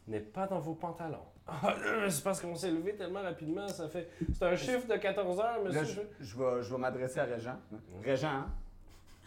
n'est 0.08 0.20
pas 0.20 0.48
dans 0.48 0.60
vos 0.60 0.74
pantalons. 0.74 1.18
Ah, 1.48 1.76
c'est 2.10 2.24
parce 2.24 2.42
qu'on 2.42 2.56
s'est 2.56 2.70
levé 2.72 2.94
tellement 2.96 3.22
rapidement, 3.22 3.68
ça 3.68 3.88
fait. 3.90 4.08
C'est 4.38 4.46
un 4.46 4.56
chiffre 4.56 4.88
de 4.88 4.96
14 4.96 5.40
heures, 5.40 5.64
monsieur. 5.64 5.82
Là, 5.82 5.88
je, 5.88 6.26
je 6.26 6.38
vais, 6.38 6.64
je 6.64 6.72
vais 6.72 6.78
m'adresser 6.78 7.20
à 7.20 7.24
Régent. 7.24 7.58
Régent, 8.04 8.28
hein? 8.28 8.48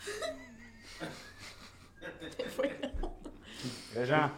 Régent. 3.95 4.31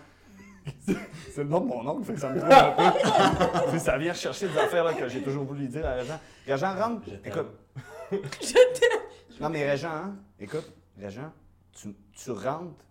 C'est 0.87 1.43
le 1.43 1.49
nom 1.49 1.61
de 1.61 1.67
mon 1.67 1.87
oncle, 1.87 2.05
fait 2.05 2.15
que 2.15 2.21
ça 2.21 2.31
me 2.31 2.39
trouve 2.41 2.53
un 2.53 3.71
peu. 3.71 3.79
Ça 3.79 3.99
vient 3.99 4.15
chercher 4.15 4.49
des 4.49 4.57
affaires 4.59 4.85
là, 4.85 4.95
que 4.95 5.09
j'ai 5.09 5.23
toujours 5.23 5.45
voulu 5.45 5.67
dire 5.67 5.87
à 5.87 5.95
Régent. 5.95 6.19
Régent, 6.47 6.75
rentre. 6.75 7.09
Je 7.11 8.53
t'aime. 8.53 9.01
Non, 9.41 9.49
mais 9.51 9.68
Régent, 9.70 9.91
hein? 9.93 10.16
Écoute, 10.39 10.70
Régent, 11.01 11.32
tu, 11.72 11.95
tu 12.12 12.30
rentres. 12.30 12.85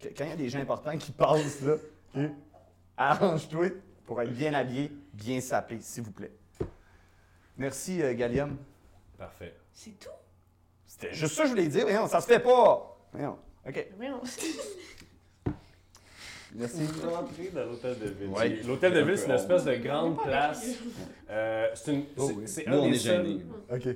que- 0.00 0.08
Quand 0.08 0.24
il 0.24 0.30
y 0.30 0.32
a 0.32 0.36
des 0.36 0.48
gens 0.48 0.60
importants 0.60 0.96
qui 0.96 1.10
passent, 1.12 1.60
là, 1.62 1.74
arrange-toi 2.96 3.70
pour 4.06 4.22
être 4.22 4.32
bien 4.32 4.54
habillé, 4.54 4.90
bien 5.12 5.40
sapé, 5.40 5.78
s'il 5.80 6.04
vous 6.04 6.12
plaît. 6.12 6.32
Merci, 7.56 8.00
euh, 8.02 8.14
Gallium. 8.14 8.56
Parfait. 9.18 9.54
C'est 9.72 9.98
tout? 9.98 10.08
C'était 10.86 11.12
juste 11.12 11.34
ça 11.34 11.42
que 11.42 11.48
je 11.48 11.54
voulais 11.54 11.66
dire. 11.68 11.82
Voyons, 11.82 12.06
ça 12.06 12.20
se 12.20 12.26
fait 12.26 12.38
pas. 12.40 12.96
Voyons. 13.12 13.36
OK. 13.66 13.86
Voyons. 13.96 14.20
Merci. 16.54 16.84
Vous 16.84 17.10
rentrez 17.10 17.48
dans 17.50 17.64
l'hôtel 17.66 17.98
de 17.98 18.06
ville. 18.08 18.28
Ouais. 18.28 18.48
L'hôtel 18.62 18.92
de 18.94 19.00
ville, 19.00 19.18
c'est 19.18 19.26
une 19.26 19.32
espèce 19.32 19.64
de 19.64 19.74
grande 19.76 20.16
place. 20.22 20.66
Euh, 21.28 21.68
c'est 21.74 21.92
une- 21.92 22.04
Oh 22.16 22.30
c'est- 22.46 22.66
oui. 22.66 22.72
un 22.74 22.78
on 22.78 22.88
des 22.88 22.96
est 22.96 22.98
seuls. 22.98 23.40
OK. 23.70 23.88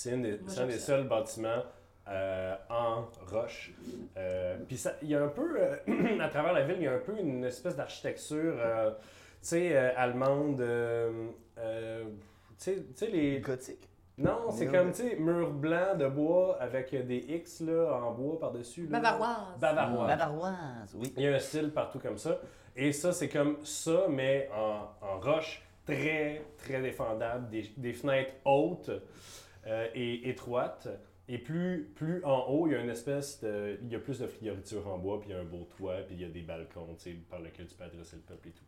C'est 0.00 0.14
un 0.14 0.16
des, 0.18 0.38
Moi, 0.38 0.50
un 0.58 0.70
seuls 0.70 1.06
bâtiments 1.06 1.62
euh, 2.08 2.54
en 2.70 3.04
roche. 3.30 3.72
Euh, 4.16 4.56
Puis 4.66 4.78
ça- 4.78 4.94
il 5.02 5.08
y 5.10 5.14
a 5.14 5.22
un 5.22 5.28
peu, 5.28 5.56
euh, 5.58 5.76
à 6.20 6.28
travers 6.30 6.54
la 6.54 6.62
ville, 6.62 6.76
il 6.78 6.84
y 6.84 6.86
a 6.88 6.94
un 6.94 6.98
peu 6.98 7.18
une 7.18 7.44
espèce 7.44 7.76
d'architecture, 7.76 8.54
euh, 8.58 8.90
tu 8.92 8.96
sais, 9.42 9.76
euh, 9.76 9.90
allemande. 9.96 10.58
euh, 10.62 11.26
euh, 11.58 12.04
tu 12.04 12.64
sais- 12.64 12.76
tu 12.76 12.84
sais, 12.96 13.06
les. 13.08 13.40
Gothique. 13.40 13.86
Non, 14.16 14.50
c'est 14.50 14.66
comme, 14.68 14.90
tu 14.92 15.02
sais, 15.02 15.16
mur 15.16 15.50
blanc 15.50 15.94
de 15.98 16.06
bois 16.06 16.56
avec 16.62 16.94
des 17.06 17.18
X 17.18 17.60
là, 17.60 17.92
en 18.02 18.12
bois 18.12 18.38
par-dessus. 18.40 18.86
Bavaroise. 18.86 19.58
Bavaroise. 19.60 20.08
Bavaroise, 20.08 20.94
oui. 20.94 21.12
Il 21.18 21.22
y 21.24 21.26
a 21.28 21.34
un 21.34 21.38
style 21.38 21.70
partout 21.72 21.98
comme 21.98 22.16
ça. 22.18 22.38
Et 22.74 22.92
ça, 22.92 23.12
c'est 23.12 23.28
comme 23.28 23.58
ça, 23.64 24.06
mais 24.08 24.48
en, 24.56 24.88
en 25.06 25.20
roche, 25.20 25.62
très, 25.84 26.42
très 26.56 26.80
défendable. 26.80 27.50
Des, 27.50 27.70
des 27.76 27.92
fenêtres 27.92 28.32
hautes 28.46 28.90
euh, 29.66 29.88
et 29.94 30.28
étroites. 30.28 30.88
Et 31.28 31.38
plus, 31.38 31.92
plus 31.94 32.24
en 32.24 32.48
haut, 32.48 32.66
il 32.66 32.72
y 32.72 32.76
a 32.76 32.80
une 32.80 32.90
espèce 32.90 33.40
de. 33.40 33.78
Il 33.82 33.88
y 33.92 33.94
a 33.94 34.00
plus 34.00 34.18
de 34.18 34.26
fioritures 34.26 34.88
en 34.88 34.98
bois, 34.98 35.20
puis 35.20 35.30
il 35.30 35.32
y 35.32 35.38
a 35.38 35.40
un 35.40 35.44
beau 35.44 35.68
toit, 35.76 35.98
puis 36.06 36.16
il 36.16 36.22
y 36.22 36.24
a 36.24 36.28
des 36.28 36.42
balcons, 36.42 36.94
tu 36.98 37.04
sais, 37.04 37.16
par 37.28 37.40
lesquels 37.40 37.66
tu 37.66 37.76
peux 37.76 37.84
adresser 37.84 38.16
le 38.16 38.22
peuple 38.22 38.48
et 38.48 38.52
tout. 38.52 38.64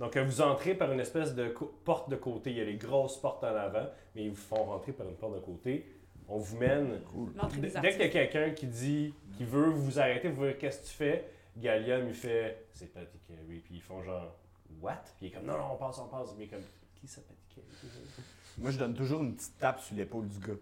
Donc, 0.00 0.16
euh, 0.16 0.24
vous 0.24 0.40
entrez 0.40 0.74
par 0.74 0.90
une 0.90 0.98
espèce 0.98 1.36
de 1.36 1.54
porte 1.84 2.10
de 2.10 2.16
côté. 2.16 2.50
Il 2.50 2.56
y 2.56 2.60
a 2.60 2.64
les 2.64 2.76
grosses 2.76 3.20
portes 3.20 3.44
en 3.44 3.54
avant, 3.54 3.86
mais 4.14 4.24
ils 4.24 4.30
vous 4.30 4.36
font 4.36 4.64
rentrer 4.64 4.92
par 4.92 5.08
une 5.08 5.14
porte 5.14 5.34
de 5.34 5.40
côté. 5.40 5.86
On 6.26 6.38
vous 6.38 6.56
mène 6.56 7.00
L'entrée 7.36 7.60
Dès 7.60 7.92
qu'il 7.92 8.00
y 8.00 8.04
a 8.04 8.08
quelqu'un 8.08 8.50
qui 8.50 8.66
dit, 8.66 9.14
qui 9.36 9.44
veut 9.44 9.68
vous 9.68 10.00
arrêter, 10.00 10.30
vous 10.30 10.46
dire 10.46 10.58
qu'est-ce 10.58 10.80
que 10.80 10.86
tu 10.86 10.94
fais, 10.94 11.24
Gallium 11.56 12.08
il 12.08 12.14
fait 12.14 12.66
c'est 12.72 12.92
Patty 12.92 13.18
Carey, 13.28 13.60
puis 13.62 13.76
ils 13.76 13.82
font 13.82 14.02
genre 14.02 14.34
what, 14.80 15.02
puis 15.16 15.26
il 15.26 15.28
est 15.28 15.30
comme 15.30 15.44
non 15.46 15.56
non 15.56 15.72
on 15.74 15.76
passe 15.76 15.98
on 15.98 16.08
passe, 16.08 16.34
mais 16.38 16.46
comme 16.46 16.62
qui 16.94 17.06
ça 17.06 17.20
Patty 17.20 17.54
Carey 17.54 17.92
Moi, 18.58 18.70
je 18.70 18.78
donne 18.78 18.94
toujours 18.94 19.22
une 19.22 19.34
petite 19.34 19.58
tape 19.58 19.80
sur 19.80 19.96
l'épaule 19.96 20.28
du 20.28 20.38
gars. 20.38 20.54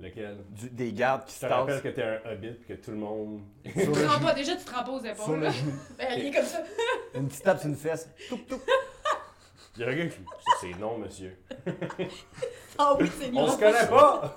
Lequel? 0.00 0.38
Du- 0.50 0.70
des 0.70 0.92
gardes 0.92 1.24
qui 1.26 1.32
Je 1.34 1.36
se 1.36 1.46
te 1.46 1.52
rappelle 1.52 1.74
tassent 1.74 1.82
que 1.82 1.88
t'es 1.88 2.02
un 2.02 2.20
hobbit 2.32 2.50
puis 2.52 2.76
que 2.76 2.82
tout 2.82 2.90
le 2.90 2.96
monde. 2.96 3.40
sur 3.64 3.72
Tu 3.74 3.92
te 3.92 4.04
rends 4.06 4.20
pas, 4.20 4.34
déjà, 4.34 4.56
tu 4.56 4.64
te 4.64 4.70
rends 4.74 4.82
pas 4.84 4.90
aux 4.90 5.00
Sur 5.00 5.10
épaules. 5.10 5.40
le 5.40 5.50
genou. 5.50 5.72
Ben, 5.98 6.08
il 6.18 6.26
est 6.26 6.30
comme 6.32 6.44
ça. 6.44 6.62
Une 7.14 7.28
petite 7.28 7.42
tape 7.44 7.60
sur 7.60 7.68
une 7.68 7.76
fesse. 7.76 8.08
Toup, 8.28 8.46
toup. 8.48 8.60
Il 9.76 9.82
y 9.82 9.84
a 9.84 9.88
un 9.88 9.94
gars 9.94 10.06
qui 10.08 10.16
c'est 10.60 10.78
non 10.78 10.98
monsieur. 10.98 11.36
Ah 12.78 12.94
oui, 13.00 13.10
c'est 13.18 13.28
On 13.28 13.30
bien. 13.30 13.48
se 13.50 13.58
connaît 13.58 13.86
pas. 13.88 14.34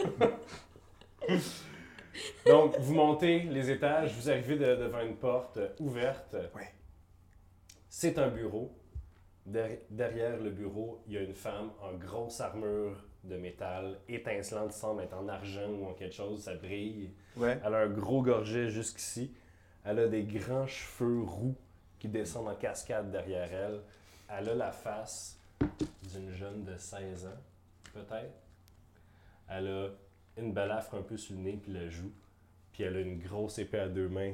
Donc 2.45 2.78
vous 2.80 2.93
montez 2.93 3.39
les 3.43 3.70
étages, 3.72 4.14
vous 4.16 4.30
arrivez 4.30 4.56
de- 4.56 4.76
devant 4.76 5.02
une 5.02 5.16
porte 5.18 5.60
ouverte. 5.80 6.36
Ouais. 6.56 6.74
C'est 7.89 8.18
un 8.18 8.28
bureau. 8.30 8.72
Der- 9.50 9.80
derrière 9.89 10.38
le 10.39 10.52
bureau, 10.52 11.02
il 11.08 11.14
y 11.14 11.18
a 11.18 11.22
une 11.22 11.34
femme 11.34 11.72
en 11.82 11.93
grosse 11.93 12.39
armure 12.39 13.04
de 13.24 13.36
métal, 13.36 14.00
étincelante, 14.08 14.72
semble 14.74 15.02
être 15.04 15.16
en 15.18 15.28
argent 15.28 15.70
ou 15.72 15.88
en 15.88 15.93
quelque 15.93 16.14
chose, 16.16 16.43
ça 16.43 16.54
brille. 16.56 17.12
Ouais. 17.36 17.60
Elle 17.66 17.74
a 17.74 17.80
un 17.80 17.89
gros 17.89 18.22
gorget 18.22 18.70
jusqu'ici. 18.70 19.34
Elle 19.84 20.00
a 20.00 20.08
des 20.08 20.24
grands 20.24 20.68
cheveux 20.68 21.24
roux 21.24 21.56
qui 21.97 22.08
descendent 22.08 22.47
en 22.50 22.56
cascade 22.56 23.10
derrière 23.12 23.52
elle. 23.52 23.82
Elle 24.30 24.50
a 24.50 24.56
la 24.56 24.72
face 24.72 25.39
d'une 26.14 26.32
jeune 26.32 26.64
de 26.64 26.78
16 26.78 27.26
ans, 27.26 27.41
peut-être. 27.93 28.34
Elle 29.50 29.68
a 29.68 29.88
une 30.38 30.54
balafre 30.54 30.93
un 30.95 31.02
peu 31.02 31.18
sur 31.18 31.36
le 31.36 31.41
nez 31.41 31.60
puis 31.62 31.72
le 31.72 31.89
joue. 31.89 32.12
Puis 32.72 32.84
elle 32.84 32.95
a 32.97 33.00
une 33.02 33.18
grosse 33.20 33.58
épée 33.58 33.80
à 33.80 33.89
deux 33.89 34.08
mains 34.10 34.34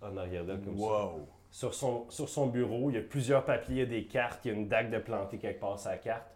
en 0.00 0.16
arrière 0.16 0.44
d'elle 0.44 0.62
comme 0.62 0.76
ça. 0.78 0.82
Wow. 0.82 1.28
Sur 1.52 1.74
son, 1.74 2.10
sur 2.10 2.30
son 2.30 2.46
bureau, 2.46 2.88
il 2.88 2.94
y 2.94 2.98
a 2.98 3.02
plusieurs 3.02 3.44
papiers, 3.44 3.74
il 3.74 3.78
y 3.78 3.82
a 3.82 3.86
des 3.86 4.06
cartes, 4.06 4.44
il 4.46 4.48
y 4.48 4.50
a 4.52 4.54
une 4.54 4.68
dague 4.68 4.90
de 4.90 4.98
planter 4.98 5.36
quelque 5.36 5.60
part 5.60 5.78
la 5.84 5.98
carte. 5.98 6.34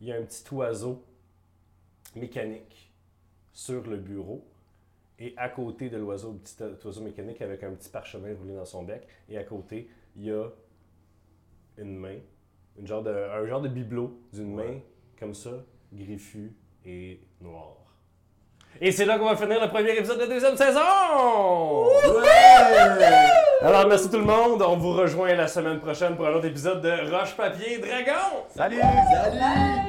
Il 0.00 0.08
y 0.08 0.12
a 0.12 0.16
un 0.16 0.22
petit 0.22 0.42
oiseau 0.52 1.04
mécanique 2.16 2.92
sur 3.52 3.86
le 3.86 3.96
bureau. 3.96 4.44
Et 5.20 5.34
à 5.36 5.48
côté 5.48 5.88
de 5.88 5.96
l'oiseau, 5.96 6.32
le 6.32 6.38
petit 6.38 6.86
oiseau 6.86 7.00
mécanique 7.00 7.40
avec 7.40 7.62
un 7.62 7.72
petit 7.74 7.88
parchemin 7.88 8.34
roulé 8.34 8.56
dans 8.56 8.64
son 8.64 8.82
bec. 8.82 9.06
Et 9.28 9.38
à 9.38 9.44
côté, 9.44 9.88
il 10.16 10.24
y 10.24 10.32
a 10.32 10.48
une 11.78 11.96
main, 11.96 12.18
une 12.76 12.88
genre 12.88 13.04
de, 13.04 13.10
un 13.10 13.46
genre 13.46 13.62
de 13.62 13.68
bibelot 13.68 14.20
d'une 14.32 14.52
main, 14.52 14.80
comme 15.16 15.32
ça, 15.32 15.64
griffu 15.92 16.52
et 16.84 17.20
noir. 17.40 17.85
Et 18.80 18.92
c'est 18.92 19.04
là 19.04 19.18
qu'on 19.18 19.28
va 19.28 19.36
finir 19.36 19.60
le 19.60 19.68
premier 19.68 19.90
épisode 19.90 20.16
de 20.18 20.22
la 20.22 20.28
deuxième 20.28 20.56
saison! 20.56 20.80
Alors, 23.62 23.86
merci 23.88 24.10
tout 24.10 24.18
le 24.18 24.24
monde. 24.24 24.62
On 24.66 24.76
vous 24.76 24.92
rejoint 24.92 25.34
la 25.34 25.48
semaine 25.48 25.80
prochaine 25.80 26.14
pour 26.14 26.26
un 26.26 26.34
autre 26.34 26.46
épisode 26.46 26.82
de 26.82 27.10
Roche 27.10 27.34
Papier 27.34 27.78
Dragon. 27.78 28.44
Salut! 28.54 28.80
Salut! 28.80 29.85